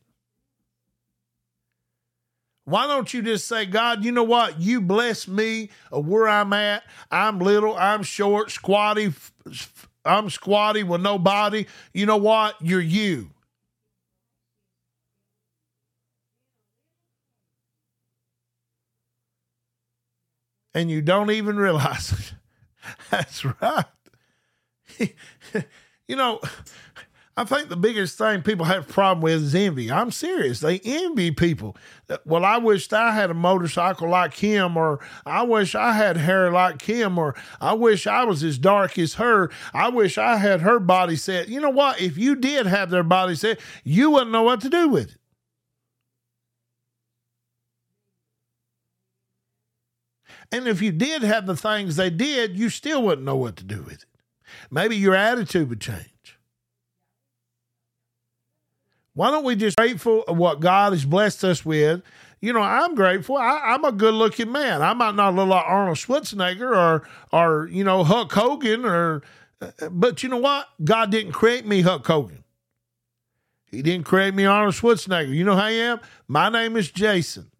Why 2.65 2.87
don't 2.87 3.13
you 3.13 3.23
just 3.23 3.49
say, 3.49 3.67
God, 3.67 4.05
you 4.05 4.13
know 4.13 4.23
what? 4.23 4.61
You 4.61 4.81
bless 4.81 5.27
me 5.27 5.71
where 5.91 6.29
I'm 6.29 6.53
at. 6.53 6.85
I'm 7.11 7.39
little, 7.39 7.77
I'm 7.77 8.03
short, 8.03 8.51
squatty, 8.51 9.13
I'm 10.05 10.31
squatty 10.31 10.83
with 10.83 11.01
no 11.01 11.19
body. 11.19 11.67
You 11.93 12.07
know 12.07 12.19
what? 12.19 12.55
You're 12.61 12.81
you. 12.81 13.31
And 20.75 20.91
you 20.91 21.03
don't 21.03 21.31
even 21.31 21.57
realize 21.57 22.13
it. 22.13 22.35
That's 23.11 23.45
right. 23.45 23.85
you 26.09 26.17
know, 26.17 26.41
I 27.37 27.45
think 27.45 27.71
the 27.71 27.77
biggest 27.77 28.19
thing 28.19 28.43
people 28.43 28.67
have 28.67 28.89
a 28.91 28.93
problem 28.93 29.23
with 29.23 29.43
is 29.43 29.55
envy. 29.55 29.91
I'm 29.91 30.11
serious. 30.11 30.61
They 30.61 30.79
envy 30.81 31.31
people. 31.31 31.75
Well, 32.27 32.45
I 32.45 32.59
wished 32.59 32.93
I 32.93 33.13
had 33.13 33.31
a 33.31 33.35
motorcycle 33.35 34.11
like 34.11 34.35
him, 34.35 34.77
or 34.77 35.01
I 35.25 35.43
wish 35.43 35.75
I 35.75 35.93
had 35.93 36.19
hair 36.19 36.51
like 36.51 36.83
him, 36.83 37.17
or 37.17 37.35
I 37.61 37.73
wish 37.73 38.07
I 38.07 38.25
was 38.25 38.43
as 38.43 38.59
dark 38.59 38.99
as 38.99 39.15
her. 39.15 39.51
I 39.73 39.89
wish 39.89 40.19
I 40.19 40.37
had 40.37 40.61
her 40.61 40.79
body 40.79 41.17
set. 41.17 41.49
You 41.49 41.61
know 41.61 41.71
what? 41.71 42.01
If 42.01 42.19
you 42.19 42.37
did 42.37 42.67
have 42.67 42.91
their 42.91 43.05
body 43.05 43.37
set, 43.37 43.59
you 43.85 44.11
wouldn't 44.11 44.33
know 44.33 44.43
what 44.43 44.61
to 44.63 44.69
do 44.69 44.89
with 44.89 45.13
it. 45.13 45.20
And 50.53 50.67
if 50.67 50.83
you 50.83 50.93
did 50.93 51.23
have 51.23 51.47
the 51.47 51.57
things 51.57 51.97
they 51.97 52.11
did, 52.11 52.59
you 52.59 52.71
still 52.71 53.03
wouldn't 53.03 53.25
know 53.25 53.37
what 53.37 53.57
to 53.57 53.65
do 53.65 53.83
with 53.83 54.03
it. 54.03 54.07
Maybe 54.71 54.97
your 54.97 55.15
attitude 55.15 55.69
would 55.69 55.81
change. 55.81 56.39
Why 59.15 59.31
don't 59.31 59.45
we 59.45 59.55
just 59.55 59.77
grateful 59.77 60.23
of 60.23 60.37
what 60.37 60.61
God 60.61 60.93
has 60.93 61.05
blessed 61.05 61.45
us 61.45 61.65
with? 61.65 62.03
you 62.41 62.53
know, 62.53 62.61
I'm 62.61 62.95
grateful. 62.95 63.37
I, 63.37 63.75
am 63.75 63.85
a 63.85 63.93
good 63.93 64.15
looking 64.15 64.51
man. 64.51 64.83
I 64.83 64.95
might 64.95 65.15
not 65.15 65.35
look 65.35 65.49
like 65.49 65.65
Arnold 65.67 65.99
Schwarzenegger 65.99 66.75
or, 66.75 67.09
or, 67.33 67.69
you 67.69 67.85
know, 67.85 68.03
Hulk 68.03 68.33
Hogan 68.33 68.85
or, 68.85 69.23
uh, 69.61 69.89
but 69.91 70.23
you 70.23 70.31
know 70.31 70.39
what? 70.39 70.69
God 70.83 71.11
didn't 71.11 71.33
create 71.33 71.67
me 71.67 71.83
Hulk 71.83 72.07
Hogan. 72.07 72.45
He 73.67 73.83
didn't 73.83 74.07
create 74.07 74.35
me 74.35 74.47
Arnold 74.47 74.75
Schwarzenegger. 74.75 75.35
You 75.35 75.45
know 75.45 75.55
who 75.55 75.61
I 75.61 75.71
am? 75.71 76.01
My 76.27 76.49
name 76.49 76.77
is 76.77 76.91
Jason. 76.91 77.51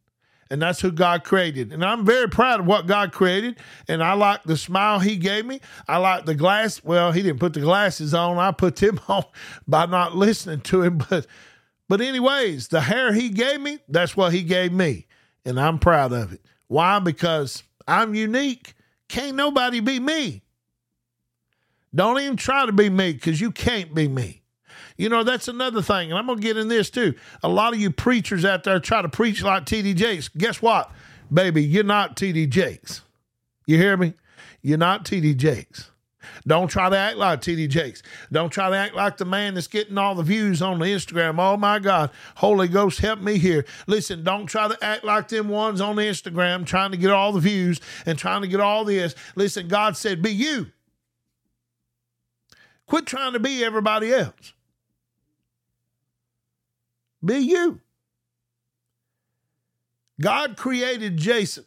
And 0.51 0.61
that's 0.61 0.81
who 0.81 0.91
God 0.91 1.23
created. 1.23 1.73
And 1.73 1.85
I'm 1.85 2.05
very 2.05 2.29
proud 2.29 2.61
of 2.61 2.67
what 2.67 2.87
God 2.89 3.13
created. 3.13 3.59
And 3.87 4.03
I 4.03 4.15
like 4.15 4.43
the 4.43 4.57
smile 4.57 4.99
he 4.99 5.17
gave 5.17 5.47
me. 5.47 5.61
I 5.87 5.99
like 5.99 6.27
the 6.27 6.35
glass. 6.35 6.83
Well, 6.83 7.13
he 7.13 7.23
didn't 7.23 7.39
put 7.39 7.55
the 7.55 7.61
glasses 7.61 8.15
on. 8.15 8.37
I 8.39 8.51
put 8.51 8.77
them 8.77 8.99
on 9.09 9.25
by 9.69 9.87
not 9.87 10.17
listening 10.17 10.61
to 10.63 10.83
him. 10.83 10.99
But 11.09 11.27
but 11.89 12.01
anyways, 12.01 12.69
the 12.69 12.81
hair 12.83 13.13
he 13.13 13.31
gave 13.31 13.61
me, 13.61 13.81
that's 13.89 14.17
what 14.17 14.33
he 14.33 14.45
gave 14.45 14.73
me. 14.73 15.07
And 15.45 15.59
I'm 15.59 15.81
proud 15.81 16.13
of 16.13 16.33
it. 16.33 16.41
Why? 16.69 17.01
Because 17.01 17.65
I'm 17.89 18.15
unique. 18.15 18.75
Can't 19.09 19.35
nobody 19.35 19.81
be 19.81 19.99
me. 19.99 20.43
Don't 21.93 22.21
even 22.21 22.37
try 22.37 22.65
to 22.65 22.71
be 22.71 22.89
me 22.89 23.13
because 23.13 23.41
you 23.41 23.51
can't 23.51 23.93
be 23.93 24.07
me. 24.07 24.40
You 25.01 25.09
know, 25.09 25.25
that's 25.25 25.49
another 25.49 25.81
thing. 25.81 26.11
And 26.11 26.19
I'm 26.19 26.27
going 26.27 26.39
to 26.39 26.43
get 26.43 26.59
in 26.59 26.69
this 26.69 26.91
too. 26.91 27.15
A 27.43 27.49
lot 27.49 27.73
of 27.73 27.81
you 27.81 27.91
preachers 27.91 28.45
out 28.45 28.65
there 28.65 28.79
try 28.79 29.01
to 29.01 29.09
preach 29.09 29.43
like 29.43 29.65
TD 29.65 29.97
Jakes. 29.97 30.29
Guess 30.29 30.61
what, 30.61 30.93
baby? 31.33 31.65
You're 31.65 31.85
not 31.85 32.17
TD 32.17 32.51
Jakes. 32.51 33.01
You 33.65 33.79
hear 33.79 33.97
me? 33.97 34.13
You're 34.61 34.77
not 34.77 35.07
TD 35.07 35.39
Jakes. 35.39 35.91
Don't 36.47 36.69
try 36.69 36.91
to 36.91 36.99
act 36.99 37.17
like 37.17 37.41
TD 37.41 37.71
Jakes. 37.71 38.03
Don't 38.31 38.51
try 38.51 38.69
to 38.69 38.77
act 38.77 38.95
like 38.95 39.17
the 39.17 39.25
man 39.25 39.55
that's 39.55 39.69
getting 39.69 39.97
all 39.97 40.15
the 40.15 40.23
views 40.23 40.61
on 40.61 40.79
the 40.79 40.85
Instagram. 40.85 41.39
Oh 41.39 41.57
my 41.57 41.79
God, 41.79 42.11
Holy 42.35 42.69
Ghost, 42.69 43.01
help 43.01 43.21
me 43.21 43.39
here. 43.39 43.65
Listen, 43.87 44.23
don't 44.23 44.45
try 44.45 44.69
to 44.69 44.77
act 44.85 45.03
like 45.03 45.29
them 45.29 45.49
ones 45.49 45.81
on 45.81 45.97
Instagram 45.97 46.67
trying 46.67 46.91
to 46.91 46.99
get 46.99 47.11
all 47.11 47.33
the 47.33 47.41
views 47.41 47.81
and 48.05 48.19
trying 48.19 48.43
to 48.43 48.49
get 48.49 48.61
all 48.61 48.85
this. 48.85 49.15
Listen, 49.35 49.67
God 49.67 49.97
said, 49.97 50.21
be 50.21 50.31
you. 50.31 50.67
Quit 52.85 53.07
trying 53.07 53.33
to 53.33 53.41
be 53.41 53.65
everybody 53.65 54.13
else. 54.13 54.53
Be 57.25 57.39
you. 57.39 57.81
God 60.21 60.57
created 60.57 61.17
Jason 61.17 61.65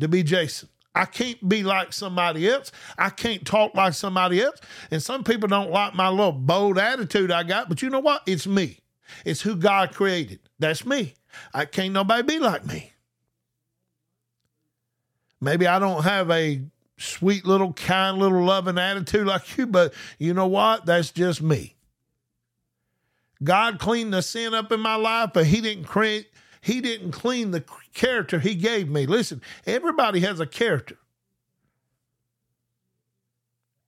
to 0.00 0.08
be 0.08 0.22
Jason. 0.22 0.68
I 0.94 1.04
can't 1.04 1.46
be 1.46 1.62
like 1.62 1.92
somebody 1.92 2.48
else. 2.48 2.72
I 2.96 3.10
can't 3.10 3.44
talk 3.44 3.74
like 3.74 3.92
somebody 3.92 4.42
else. 4.42 4.58
And 4.90 5.02
some 5.02 5.24
people 5.24 5.48
don't 5.48 5.70
like 5.70 5.94
my 5.94 6.08
little 6.08 6.32
bold 6.32 6.78
attitude 6.78 7.30
I 7.30 7.42
got, 7.42 7.68
but 7.68 7.82
you 7.82 7.90
know 7.90 8.00
what? 8.00 8.22
It's 8.26 8.46
me. 8.46 8.78
It's 9.24 9.42
who 9.42 9.56
God 9.56 9.94
created. 9.94 10.40
That's 10.58 10.86
me. 10.86 11.14
I 11.52 11.66
can't 11.66 11.92
nobody 11.92 12.22
be 12.22 12.38
like 12.38 12.64
me. 12.64 12.92
Maybe 15.40 15.66
I 15.66 15.78
don't 15.78 16.02
have 16.02 16.30
a 16.30 16.62
sweet 16.98 17.44
little 17.44 17.74
kind 17.74 18.16
little 18.16 18.42
loving 18.42 18.78
attitude 18.78 19.26
like 19.26 19.58
you, 19.58 19.66
but 19.66 19.92
you 20.18 20.32
know 20.32 20.46
what? 20.46 20.86
That's 20.86 21.10
just 21.10 21.42
me. 21.42 21.75
God 23.42 23.78
cleaned 23.78 24.12
the 24.12 24.22
sin 24.22 24.54
up 24.54 24.72
in 24.72 24.80
my 24.80 24.96
life, 24.96 25.30
but 25.34 25.46
He 25.46 25.60
didn't 25.60 25.84
create. 25.84 26.28
He 26.60 26.80
didn't 26.80 27.12
clean 27.12 27.50
the 27.50 27.64
character 27.94 28.40
He 28.40 28.54
gave 28.54 28.88
me. 28.88 29.06
Listen, 29.06 29.42
everybody 29.66 30.20
has 30.20 30.40
a 30.40 30.46
character, 30.46 30.98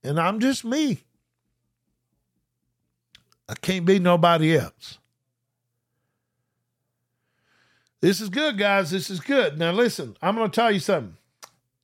and 0.03 0.19
I'm 0.19 0.39
just 0.39 0.63
me. 0.63 1.03
I 3.49 3.55
can't 3.55 3.85
be 3.85 3.97
nobody 3.97 4.55
else. 4.55 4.99
This 8.01 8.21
is 8.21 8.29
good, 8.29 8.57
guys. 8.57 8.91
This 8.91 9.09
is 9.09 9.19
good. 9.19 9.57
Now, 9.57 9.71
listen, 9.71 10.15
I'm 10.21 10.35
going 10.35 10.49
to 10.49 10.55
tell 10.55 10.71
you 10.71 10.79
something. 10.79 11.17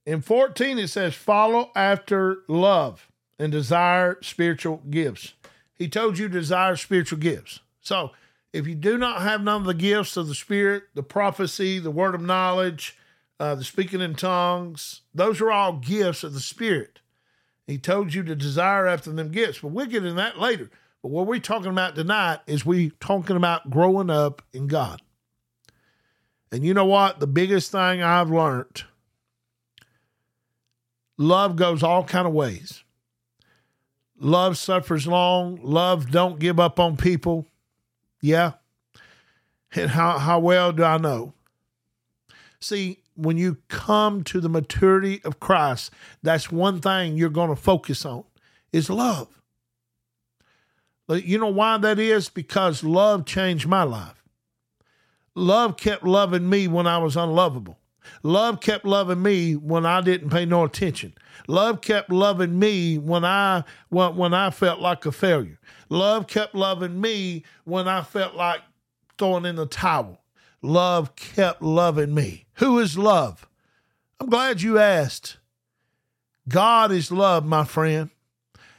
In 0.05 0.21
14, 0.21 0.77
it 0.77 0.87
says, 0.89 1.15
follow 1.15 1.71
after 1.75 2.37
love 2.47 3.09
and 3.39 3.51
desire 3.51 4.17
spiritual 4.21 4.81
gifts. 4.89 5.33
He 5.75 5.87
told 5.87 6.17
you 6.17 6.27
to 6.27 6.39
desire 6.39 6.75
spiritual 6.75 7.19
gifts. 7.19 7.59
So 7.81 8.11
if 8.53 8.67
you 8.67 8.75
do 8.75 8.97
not 8.97 9.21
have 9.21 9.43
none 9.43 9.61
of 9.61 9.67
the 9.67 9.73
gifts 9.73 10.15
of 10.15 10.27
the 10.27 10.35
Spirit, 10.35 10.83
the 10.93 11.03
prophecy, 11.03 11.77
the 11.77 11.91
word 11.91 12.15
of 12.15 12.21
knowledge, 12.21 12.97
uh, 13.39 13.55
the 13.55 13.65
speaking 13.65 13.99
in 13.99 14.15
tongues, 14.15 15.01
those 15.13 15.41
are 15.41 15.51
all 15.51 15.73
gifts 15.73 16.23
of 16.23 16.33
the 16.33 16.39
Spirit. 16.39 17.01
He 17.67 17.77
told 17.77 18.13
you 18.13 18.23
to 18.23 18.35
desire 18.35 18.87
after 18.87 19.11
them 19.11 19.31
gifts, 19.31 19.59
but 19.59 19.69
we'll 19.71 19.87
get 19.87 20.05
into 20.05 20.13
that 20.13 20.39
later. 20.39 20.69
But 21.01 21.09
what 21.09 21.27
we're 21.27 21.39
talking 21.39 21.71
about 21.71 21.95
tonight 21.95 22.39
is 22.47 22.65
we 22.65 22.91
talking 23.01 23.35
about 23.35 23.69
growing 23.69 24.09
up 24.09 24.41
in 24.53 24.67
God. 24.67 25.01
And 26.51 26.63
you 26.63 26.73
know 26.73 26.85
what? 26.85 27.19
The 27.19 27.27
biggest 27.27 27.73
thing 27.73 28.01
I've 28.01 28.29
learned, 28.29 28.83
love 31.17 31.57
goes 31.57 31.83
all 31.83 32.05
kind 32.05 32.25
of 32.25 32.33
ways. 32.33 32.84
Love 34.19 34.57
suffers 34.57 35.07
long. 35.07 35.59
Love 35.61 36.11
don't 36.11 36.39
give 36.39 36.59
up 36.59 36.79
on 36.79 36.97
people. 36.97 37.47
Yeah. 38.21 38.53
And 39.73 39.89
how, 39.89 40.19
how 40.19 40.39
well 40.39 40.71
do 40.71 40.83
I 40.83 40.97
know? 40.97 41.33
See, 42.59 42.99
when 43.15 43.37
you 43.37 43.57
come 43.67 44.23
to 44.25 44.39
the 44.39 44.49
maturity 44.49 45.21
of 45.23 45.39
Christ, 45.39 45.91
that's 46.23 46.51
one 46.51 46.81
thing 46.81 47.17
you're 47.17 47.29
going 47.29 47.49
to 47.49 47.55
focus 47.55 48.05
on 48.05 48.23
is 48.71 48.89
love. 48.89 49.27
You 51.07 51.37
know 51.37 51.49
why 51.49 51.77
that 51.77 51.99
is? 51.99 52.29
Because 52.29 52.83
love 52.83 53.25
changed 53.25 53.67
my 53.67 53.83
life. 53.83 54.23
Love 55.35 55.77
kept 55.77 56.03
loving 56.03 56.49
me 56.49 56.67
when 56.67 56.87
I 56.87 56.97
was 56.97 57.15
unlovable. 57.15 57.77
Love 58.23 58.59
kept 58.59 58.85
loving 58.85 59.21
me 59.21 59.55
when 59.55 59.85
I 59.85 60.01
didn't 60.01 60.29
pay 60.29 60.45
no 60.45 60.63
attention. 60.63 61.13
Love 61.47 61.81
kept 61.81 62.09
loving 62.09 62.57
me 62.57 62.97
when 62.97 63.23
I 63.25 63.63
when, 63.89 64.15
when 64.15 64.33
I 64.33 64.49
felt 64.49 64.79
like 64.79 65.05
a 65.05 65.11
failure. 65.11 65.59
Love 65.89 66.27
kept 66.27 66.55
loving 66.55 66.99
me 66.99 67.43
when 67.63 67.87
I 67.87 68.01
felt 68.01 68.35
like 68.35 68.61
throwing 69.17 69.45
in 69.45 69.55
the 69.55 69.65
towel. 69.65 70.21
Love 70.61 71.15
kept 71.15 71.61
loving 71.61 72.13
me. 72.13 72.45
Who 72.55 72.79
is 72.79 72.97
love? 72.97 73.47
I'm 74.19 74.29
glad 74.29 74.61
you 74.61 74.79
asked. 74.79 75.37
God 76.47 76.91
is 76.91 77.11
love, 77.11 77.45
my 77.45 77.63
friend. 77.63 78.09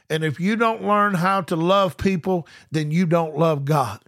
And 0.09 0.23
if 0.23 0.39
you 0.39 0.55
don't 0.55 0.83
learn 0.83 1.15
how 1.15 1.41
to 1.41 1.55
love 1.55 1.97
people, 1.97 2.47
then 2.71 2.91
you 2.91 3.05
don't 3.05 3.37
love 3.37 3.65
God. 3.65 3.99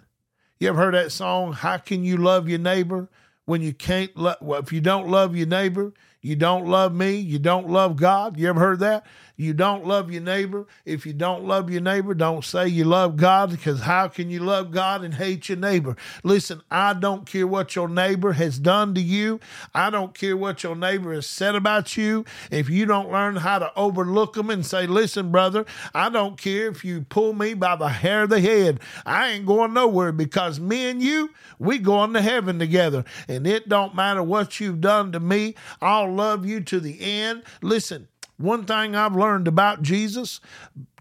You 0.60 0.70
ever 0.70 0.78
heard 0.78 0.94
that 0.94 1.12
song, 1.12 1.54
How 1.54 1.78
Can 1.78 2.04
You 2.04 2.18
Love 2.18 2.50
Your 2.50 2.60
Neighbor? 2.60 3.10
When 3.50 3.64
you 3.64 3.74
can't 3.74 4.16
love, 4.16 4.38
well, 4.42 4.60
if 4.60 4.72
you 4.72 4.80
don't 4.80 5.08
love 5.08 5.36
your 5.36 5.48
neighbor, 5.48 5.92
you 6.22 6.36
don't 6.36 6.68
love 6.68 6.94
me, 6.94 7.16
you 7.16 7.40
don't 7.40 7.68
love 7.68 7.96
God. 7.96 8.38
You 8.38 8.48
ever 8.48 8.60
heard 8.60 8.80
that? 8.82 9.08
You 9.40 9.54
don't 9.54 9.86
love 9.86 10.12
your 10.12 10.22
neighbor. 10.22 10.68
If 10.84 11.06
you 11.06 11.14
don't 11.14 11.46
love 11.46 11.70
your 11.70 11.80
neighbor, 11.80 12.14
don't 12.14 12.44
say 12.44 12.68
you 12.68 12.84
love 12.84 13.16
God 13.16 13.52
because 13.52 13.80
how 13.80 14.10
can 14.10 14.30
you 14.30 14.42
love 14.42 14.70
God 14.72 15.02
and 15.02 15.14
hate 15.14 15.48
your 15.48 15.58
neighbor? 15.58 15.96
Listen, 16.26 16.62
I 16.70 16.92
don't 16.92 17.26
care 17.26 17.48
what 17.48 17.74
your 17.74 17.88
neighbor 17.88 18.34
has 18.34 18.60
done 18.60 18.94
to 18.96 19.02
you. 19.02 19.40
I 19.74 19.92
don't 19.92 20.14
care 20.14 20.36
what 20.36 20.62
your 20.62 20.76
neighbor 20.76 21.14
has 21.14 21.26
said 21.26 21.56
about 21.56 21.96
you. 21.96 22.26
If 22.52 22.70
you 22.70 22.86
don't 22.86 23.14
learn 23.14 23.38
how 23.38 23.60
to 23.60 23.72
overlook 23.78 24.34
them 24.34 24.50
and 24.50 24.66
say, 24.66 24.88
listen, 24.88 25.32
brother, 25.32 25.66
I 25.96 26.10
don't 26.10 26.38
care 26.38 26.68
if 26.68 26.84
you 26.84 27.06
pull 27.08 27.32
me 27.32 27.54
by 27.54 27.78
the 27.78 27.88
hair 27.88 28.24
of 28.24 28.32
the 28.32 28.42
head. 28.42 28.82
I 29.06 29.30
ain't 29.30 29.46
going 29.46 29.74
nowhere 29.74 30.12
because 30.12 30.60
me 30.60 30.90
and 30.90 31.02
you, 31.02 31.30
we 31.60 31.78
going 31.78 32.12
to 32.12 32.22
heaven 32.22 32.60
together. 32.60 33.06
And 33.30 33.48
it 33.48 33.70
don't 33.70 33.96
matter 33.96 34.22
what 34.22 34.60
you've 34.60 34.82
done 34.82 35.14
to 35.14 35.22
me. 35.22 35.56
I'll 35.82 36.14
love 36.14 36.46
you 36.46 36.60
to 36.60 36.82
the 36.82 37.00
end. 37.00 37.44
Listen, 37.62 38.09
one 38.40 38.66
thing 38.66 38.96
I've 38.96 39.16
learned 39.16 39.48
about 39.48 39.82
Jesus, 39.82 40.40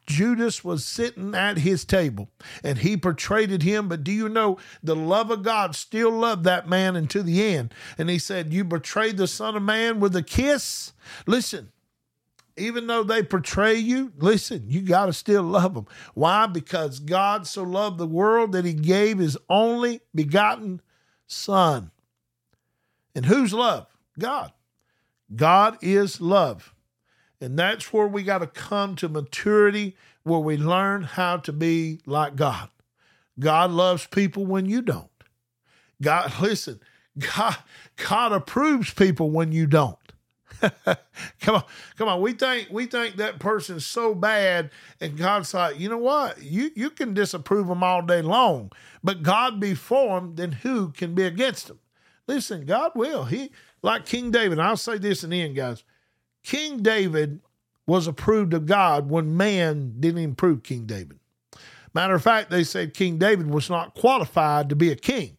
Judas 0.06 0.64
was 0.64 0.84
sitting 0.84 1.34
at 1.34 1.58
his 1.58 1.84
table 1.84 2.30
and 2.64 2.78
he 2.78 2.96
portrayed 2.96 3.62
him. 3.62 3.88
But 3.88 4.02
do 4.02 4.10
you 4.10 4.28
know 4.28 4.58
the 4.82 4.96
love 4.96 5.30
of 5.30 5.44
God 5.44 5.76
still 5.76 6.10
loved 6.10 6.44
that 6.44 6.68
man 6.68 6.96
until 6.96 7.22
the 7.22 7.44
end? 7.44 7.72
And 7.96 8.10
he 8.10 8.18
said, 8.18 8.52
You 8.52 8.64
betrayed 8.64 9.18
the 9.18 9.28
Son 9.28 9.54
of 9.54 9.62
Man 9.62 10.00
with 10.00 10.16
a 10.16 10.22
kiss? 10.22 10.94
Listen, 11.26 11.70
even 12.56 12.88
though 12.88 13.04
they 13.04 13.22
portray 13.22 13.76
you, 13.76 14.12
listen, 14.16 14.64
you 14.66 14.80
got 14.82 15.06
to 15.06 15.12
still 15.12 15.44
love 15.44 15.74
them. 15.74 15.86
Why? 16.14 16.46
Because 16.46 16.98
God 16.98 17.46
so 17.46 17.62
loved 17.62 17.98
the 17.98 18.06
world 18.06 18.52
that 18.52 18.64
he 18.64 18.74
gave 18.74 19.18
his 19.18 19.38
only 19.48 20.00
begotten 20.12 20.80
Son. 21.26 21.92
And 23.14 23.26
whose 23.26 23.52
love? 23.52 23.86
God. 24.18 24.52
God 25.34 25.78
is 25.82 26.20
love. 26.20 26.74
And 27.40 27.58
that's 27.58 27.92
where 27.92 28.06
we 28.06 28.22
got 28.22 28.38
to 28.38 28.46
come 28.46 28.96
to 28.96 29.08
maturity, 29.08 29.96
where 30.24 30.40
we 30.40 30.56
learn 30.56 31.02
how 31.02 31.36
to 31.38 31.52
be 31.52 32.00
like 32.04 32.36
God. 32.36 32.68
God 33.38 33.70
loves 33.70 34.06
people 34.06 34.44
when 34.44 34.66
you 34.66 34.82
don't. 34.82 35.10
God, 36.02 36.32
listen, 36.40 36.80
God, 37.18 37.56
God 37.96 38.32
approves 38.32 38.92
people 38.92 39.30
when 39.30 39.52
you 39.52 39.66
don't. 39.66 39.96
come 41.40 41.54
on, 41.54 41.64
come 41.96 42.08
on. 42.08 42.20
We 42.20 42.32
think 42.32 42.68
we 42.70 42.86
think 42.86 43.16
that 43.16 43.38
person's 43.38 43.86
so 43.86 44.14
bad, 44.14 44.70
and 45.00 45.16
God's 45.16 45.54
like, 45.54 45.78
you 45.78 45.88
know 45.88 45.98
what? 45.98 46.42
You 46.42 46.70
you 46.74 46.90
can 46.90 47.14
disapprove 47.14 47.68
them 47.68 47.84
all 47.84 48.02
day 48.02 48.22
long, 48.22 48.72
but 49.04 49.22
God 49.22 49.60
be 49.60 49.74
for 49.74 50.18
them, 50.18 50.34
then 50.34 50.50
who 50.50 50.90
can 50.90 51.14
be 51.14 51.24
against 51.24 51.68
them? 51.68 51.78
Listen, 52.26 52.66
God 52.66 52.92
will. 52.96 53.24
He 53.24 53.52
like 53.82 54.04
King 54.04 54.30
David. 54.30 54.58
I'll 54.58 54.76
say 54.76 54.98
this 54.98 55.22
in 55.22 55.30
the 55.30 55.40
end, 55.40 55.54
guys. 55.54 55.84
King 56.42 56.82
David 56.82 57.40
was 57.86 58.06
approved 58.06 58.54
of 58.54 58.66
God 58.66 59.10
when 59.10 59.36
man 59.36 59.94
didn't 59.98 60.20
even 60.20 60.34
prove 60.34 60.62
King 60.62 60.86
David. 60.86 61.18
Matter 61.94 62.14
of 62.14 62.22
fact, 62.22 62.50
they 62.50 62.64
said 62.64 62.94
King 62.94 63.18
David 63.18 63.50
was 63.50 63.70
not 63.70 63.94
qualified 63.94 64.68
to 64.68 64.76
be 64.76 64.90
a 64.90 64.96
king 64.96 65.38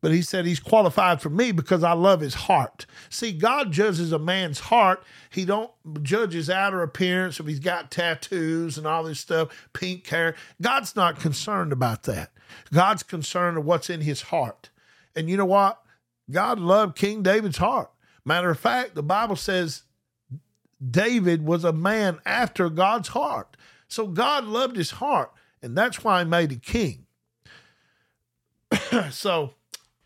but 0.00 0.12
he 0.12 0.22
said 0.22 0.46
he's 0.46 0.60
qualified 0.60 1.20
for 1.20 1.30
me 1.30 1.52
because 1.52 1.82
I 1.82 1.92
love 1.92 2.20
his 2.20 2.34
heart. 2.34 2.86
See, 3.10 3.32
God 3.32 3.72
judges 3.72 4.12
a 4.12 4.18
man's 4.18 4.60
heart. 4.60 5.02
He 5.30 5.44
don't 5.44 5.70
judge 6.02 6.32
his 6.32 6.48
outer 6.48 6.82
appearance 6.82 7.40
if 7.40 7.46
he's 7.46 7.58
got 7.58 7.90
tattoos 7.90 8.78
and 8.78 8.86
all 8.86 9.02
this 9.02 9.20
stuff, 9.20 9.68
pink 9.72 10.06
hair. 10.06 10.36
God's 10.62 10.94
not 10.94 11.18
concerned 11.18 11.72
about 11.72 12.04
that. 12.04 12.30
God's 12.72 13.02
concerned 13.02 13.58
of 13.58 13.64
what's 13.64 13.90
in 13.90 14.02
his 14.02 14.22
heart. 14.22 14.70
And 15.16 15.28
you 15.28 15.36
know 15.36 15.44
what? 15.44 15.82
God 16.30 16.60
loved 16.60 16.96
King 16.96 17.22
David's 17.22 17.58
heart. 17.58 17.90
Matter 18.24 18.50
of 18.50 18.58
fact, 18.58 18.94
the 18.94 19.02
Bible 19.02 19.36
says 19.36 19.82
David 20.86 21.44
was 21.44 21.64
a 21.64 21.72
man 21.72 22.20
after 22.24 22.68
God's 22.68 23.08
heart. 23.08 23.56
So 23.88 24.06
God 24.06 24.44
loved 24.44 24.76
his 24.76 24.92
heart, 24.92 25.32
and 25.62 25.76
that's 25.76 26.04
why 26.04 26.20
he 26.20 26.28
made 26.28 26.52
a 26.52 26.56
king. 26.56 27.06
so 29.10 29.54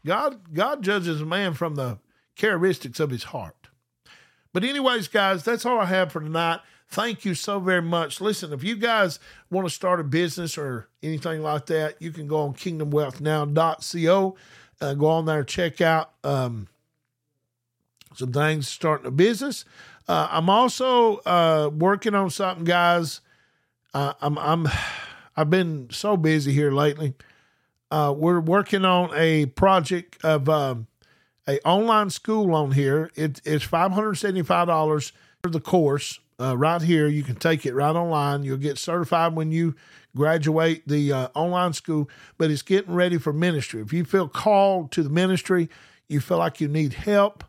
God 0.06 0.52
God 0.54 0.82
judges 0.82 1.20
a 1.20 1.26
man 1.26 1.54
from 1.54 1.74
the 1.74 1.98
characteristics 2.36 3.00
of 3.00 3.10
his 3.10 3.24
heart. 3.24 3.68
But 4.52 4.64
anyways, 4.64 5.08
guys, 5.08 5.44
that's 5.44 5.66
all 5.66 5.80
I 5.80 5.86
have 5.86 6.12
for 6.12 6.20
tonight. 6.20 6.60
Thank 6.88 7.24
you 7.24 7.34
so 7.34 7.58
very 7.58 7.80
much. 7.80 8.20
Listen, 8.20 8.52
if 8.52 8.62
you 8.62 8.76
guys 8.76 9.18
want 9.50 9.66
to 9.66 9.72
start 9.72 9.98
a 9.98 10.04
business 10.04 10.58
or 10.58 10.88
anything 11.02 11.42
like 11.42 11.66
that, 11.66 12.00
you 12.02 12.10
can 12.10 12.26
go 12.28 12.40
on 12.40 12.52
kingdomwealthnow.co. 12.52 14.36
Uh, 14.80 14.94
go 14.94 15.06
on 15.06 15.24
there, 15.24 15.44
check 15.44 15.80
out 15.80 16.12
um, 16.22 16.68
some 18.14 18.32
things 18.32 18.68
starting 18.68 19.06
a 19.06 19.10
business. 19.10 19.64
Uh, 20.08 20.28
I'm 20.30 20.50
also 20.50 21.16
uh, 21.18 21.70
working 21.72 22.14
on 22.14 22.30
something, 22.30 22.64
guys. 22.64 23.20
Uh, 23.94 24.14
I'm 24.20 24.38
I'm 24.38 24.68
I've 25.36 25.50
been 25.50 25.88
so 25.90 26.16
busy 26.16 26.52
here 26.52 26.72
lately 26.72 27.14
uh, 27.92 28.10
we're 28.16 28.40
working 28.40 28.86
on 28.86 29.10
a 29.14 29.44
project 29.46 30.16
of 30.24 30.48
um, 30.48 30.86
a 31.46 31.60
online 31.60 32.08
school 32.08 32.54
on 32.54 32.72
here. 32.72 33.10
It, 33.14 33.42
it's 33.44 33.62
five 33.62 33.92
hundred 33.92 34.14
seventy 34.14 34.42
five 34.42 34.66
dollars 34.66 35.12
for 35.42 35.50
the 35.50 35.60
course. 35.60 36.18
Uh, 36.40 36.56
right 36.56 36.80
here, 36.80 37.06
you 37.06 37.22
can 37.22 37.36
take 37.36 37.66
it 37.66 37.74
right 37.74 37.94
online. 37.94 38.44
You'll 38.44 38.56
get 38.56 38.78
certified 38.78 39.36
when 39.36 39.52
you 39.52 39.76
graduate 40.16 40.88
the 40.88 41.12
uh, 41.12 41.28
online 41.34 41.74
school, 41.74 42.08
but 42.38 42.50
it's 42.50 42.62
getting 42.62 42.94
ready 42.94 43.18
for 43.18 43.32
ministry. 43.32 43.82
If 43.82 43.92
you 43.92 44.04
feel 44.04 44.26
called 44.26 44.90
to 44.92 45.02
the 45.02 45.10
ministry, 45.10 45.68
you 46.08 46.20
feel 46.20 46.38
like 46.38 46.60
you 46.62 46.68
need 46.68 46.94
help, 46.94 47.44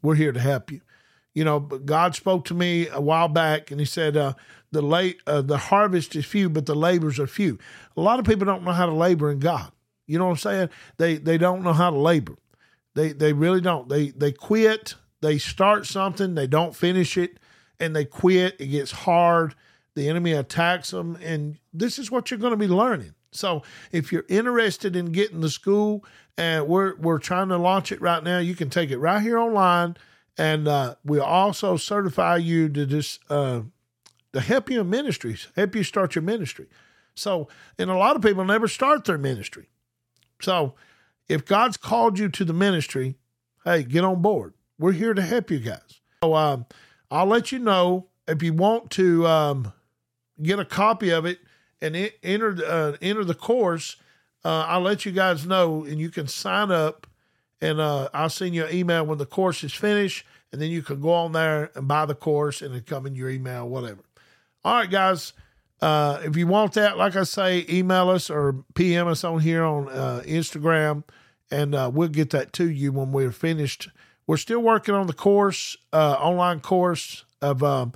we're 0.00 0.14
here 0.14 0.32
to 0.32 0.40
help 0.40 0.72
you. 0.72 0.80
You 1.34 1.44
know, 1.44 1.60
God 1.60 2.14
spoke 2.14 2.44
to 2.46 2.54
me 2.54 2.88
a 2.88 3.00
while 3.00 3.28
back, 3.28 3.70
and 3.70 3.80
He 3.80 3.86
said, 3.86 4.16
uh, 4.16 4.34
"the 4.70 4.82
late 4.82 5.20
uh, 5.26 5.42
the 5.42 5.58
harvest 5.58 6.14
is 6.16 6.26
few, 6.26 6.50
but 6.50 6.66
the 6.66 6.74
labors 6.74 7.18
are 7.18 7.26
few." 7.26 7.58
A 7.96 8.00
lot 8.00 8.18
of 8.18 8.26
people 8.26 8.44
don't 8.44 8.64
know 8.64 8.72
how 8.72 8.86
to 8.86 8.92
labor 8.92 9.30
in 9.30 9.38
God. 9.38 9.72
You 10.06 10.18
know 10.18 10.26
what 10.26 10.32
I'm 10.32 10.36
saying? 10.38 10.68
They 10.98 11.16
they 11.16 11.38
don't 11.38 11.62
know 11.62 11.72
how 11.72 11.90
to 11.90 11.98
labor. 11.98 12.36
They 12.94 13.12
they 13.12 13.32
really 13.32 13.60
don't. 13.60 13.88
They 13.88 14.08
they 14.10 14.32
quit. 14.32 14.94
They 15.22 15.38
start 15.38 15.86
something, 15.86 16.34
they 16.34 16.48
don't 16.48 16.74
finish 16.74 17.16
it, 17.16 17.38
and 17.78 17.94
they 17.94 18.04
quit. 18.04 18.56
It 18.60 18.66
gets 18.66 18.90
hard. 18.90 19.54
The 19.94 20.08
enemy 20.08 20.32
attacks 20.32 20.90
them, 20.90 21.16
and 21.22 21.58
this 21.72 21.98
is 21.98 22.10
what 22.10 22.30
you're 22.30 22.40
going 22.40 22.52
to 22.52 22.56
be 22.56 22.66
learning. 22.66 23.14
So 23.30 23.62
if 23.92 24.12
you're 24.12 24.24
interested 24.28 24.96
in 24.96 25.12
getting 25.12 25.40
the 25.40 25.48
school, 25.48 26.04
and 26.36 26.66
we're 26.66 26.96
we're 26.96 27.18
trying 27.18 27.48
to 27.48 27.56
launch 27.56 27.92
it 27.92 28.00
right 28.00 28.22
now, 28.22 28.38
you 28.38 28.54
can 28.54 28.68
take 28.68 28.90
it 28.90 28.98
right 28.98 29.22
here 29.22 29.38
online 29.38 29.96
and 30.38 30.66
uh, 30.66 30.94
we 31.04 31.18
also 31.18 31.76
certify 31.76 32.36
you 32.36 32.68
to 32.68 32.86
just 32.86 33.20
uh, 33.30 33.62
to 34.32 34.40
help 34.40 34.70
you 34.70 34.80
in 34.80 34.90
ministries, 34.90 35.48
help 35.56 35.74
you 35.74 35.82
start 35.82 36.14
your 36.14 36.22
ministry. 36.22 36.66
So, 37.14 37.48
and 37.78 37.90
a 37.90 37.96
lot 37.96 38.16
of 38.16 38.22
people 38.22 38.44
never 38.44 38.68
start 38.68 39.04
their 39.04 39.18
ministry. 39.18 39.68
So, 40.40 40.74
if 41.28 41.44
God's 41.44 41.76
called 41.76 42.18
you 42.18 42.28
to 42.30 42.44
the 42.44 42.54
ministry, 42.54 43.16
hey, 43.64 43.82
get 43.82 44.04
on 44.04 44.22
board. 44.22 44.54
We're 44.78 44.92
here 44.92 45.14
to 45.14 45.22
help 45.22 45.50
you 45.50 45.58
guys. 45.58 46.00
So, 46.22 46.34
um, 46.34 46.66
I'll 47.10 47.26
let 47.26 47.52
you 47.52 47.58
know 47.58 48.08
if 48.26 48.42
you 48.42 48.54
want 48.54 48.90
to 48.92 49.26
um, 49.26 49.72
get 50.42 50.58
a 50.58 50.64
copy 50.64 51.10
of 51.10 51.26
it 51.26 51.40
and 51.82 52.10
enter 52.22 52.56
uh, 52.66 52.96
enter 53.02 53.24
the 53.24 53.34
course. 53.34 53.96
Uh, 54.44 54.64
I'll 54.66 54.80
let 54.80 55.04
you 55.04 55.12
guys 55.12 55.46
know, 55.46 55.84
and 55.84 56.00
you 56.00 56.10
can 56.10 56.26
sign 56.26 56.72
up 56.72 57.06
and 57.62 57.80
uh, 57.80 58.08
I'll 58.12 58.28
send 58.28 58.54
you 58.54 58.66
an 58.66 58.74
email 58.74 59.06
when 59.06 59.18
the 59.18 59.24
course 59.24 59.62
is 59.62 59.72
finished, 59.72 60.26
and 60.50 60.60
then 60.60 60.70
you 60.70 60.82
can 60.82 61.00
go 61.00 61.12
on 61.12 61.32
there 61.32 61.70
and 61.76 61.86
buy 61.86 62.04
the 62.04 62.14
course, 62.14 62.60
and 62.60 62.74
it 62.74 62.86
come 62.86 63.06
in 63.06 63.14
your 63.14 63.30
email, 63.30 63.66
whatever. 63.66 64.02
All 64.64 64.74
right, 64.74 64.90
guys. 64.90 65.32
Uh, 65.80 66.20
if 66.22 66.36
you 66.36 66.46
want 66.46 66.74
that, 66.74 66.98
like 66.98 67.16
I 67.16 67.22
say, 67.22 67.64
email 67.68 68.08
us 68.10 68.30
or 68.30 68.64
PM 68.74 69.08
us 69.08 69.24
on 69.24 69.40
here 69.40 69.64
on 69.64 69.88
uh, 69.88 70.22
Instagram, 70.26 71.04
and 71.50 71.74
uh, 71.74 71.90
we'll 71.92 72.08
get 72.08 72.30
that 72.30 72.52
to 72.54 72.68
you 72.68 72.92
when 72.92 73.12
we're 73.12 73.32
finished. 73.32 73.88
We're 74.26 74.36
still 74.36 74.60
working 74.60 74.94
on 74.94 75.06
the 75.06 75.12
course, 75.12 75.76
uh, 75.92 76.16
online 76.18 76.60
course 76.60 77.24
of 77.40 77.62
um, 77.62 77.92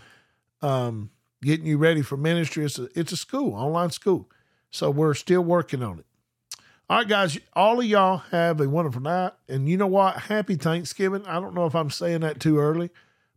um, 0.63 1.11
getting 1.43 1.67
you 1.67 1.79
ready 1.79 2.03
for 2.03 2.17
ministry. 2.17 2.65
It's 2.65 2.79
a, 2.79 2.89
it's 2.99 3.13
a 3.13 3.17
school, 3.17 3.55
online 3.55 3.91
school. 3.91 4.29
So 4.71 4.91
we're 4.91 5.15
still 5.15 5.43
working 5.43 5.83
on 5.83 6.01
it. 6.01 6.06
All 6.89 6.99
right, 6.99 7.09
guys, 7.09 7.37
all 7.53 7.81
of 7.81 7.87
y'all 7.87 8.19
have 8.31 8.61
a 8.61 8.69
wonderful 8.69 9.03
night. 9.03 9.33
And 9.49 9.69
you 9.69 9.77
know 9.77 9.89
what? 9.89 10.17
Happy 10.17 10.55
Thanksgiving. 10.55 11.27
I 11.27 11.41
don't 11.41 11.55
know 11.55 11.67
if 11.67 11.75
I'm 11.75 11.91
saying 11.91 12.21
that 12.21 12.39
too 12.39 12.61
early, 12.61 12.91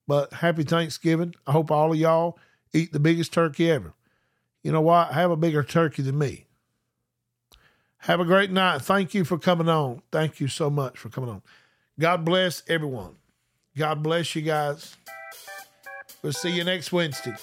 but 0.07 0.33
happy 0.33 0.63
Thanksgiving. 0.63 1.33
I 1.47 1.53
hope 1.53 1.71
all 1.71 1.91
of 1.91 1.97
y'all 1.97 2.37
eat 2.73 2.93
the 2.93 2.99
biggest 2.99 3.33
turkey 3.33 3.71
ever. 3.71 3.93
You 4.61 4.71
know 4.71 4.81
what? 4.81 5.13
Have 5.13 5.31
a 5.31 5.35
bigger 5.35 5.63
turkey 5.63 6.03
than 6.03 6.19
me. 6.19 6.45
Have 8.03 8.19
a 8.19 8.25
great 8.25 8.51
night. 8.51 8.83
Thank 8.83 9.15
you 9.15 9.25
for 9.25 9.39
coming 9.39 9.67
on. 9.67 10.03
Thank 10.11 10.39
you 10.39 10.47
so 10.47 10.69
much 10.69 10.99
for 10.99 11.09
coming 11.09 11.31
on. 11.31 11.41
God 11.99 12.23
bless 12.23 12.61
everyone. 12.67 13.15
God 13.75 14.03
bless 14.03 14.35
you 14.35 14.43
guys. 14.43 14.95
We'll 16.21 16.33
see 16.33 16.51
you 16.51 16.63
next 16.63 16.91
Wednesday. 16.91 17.35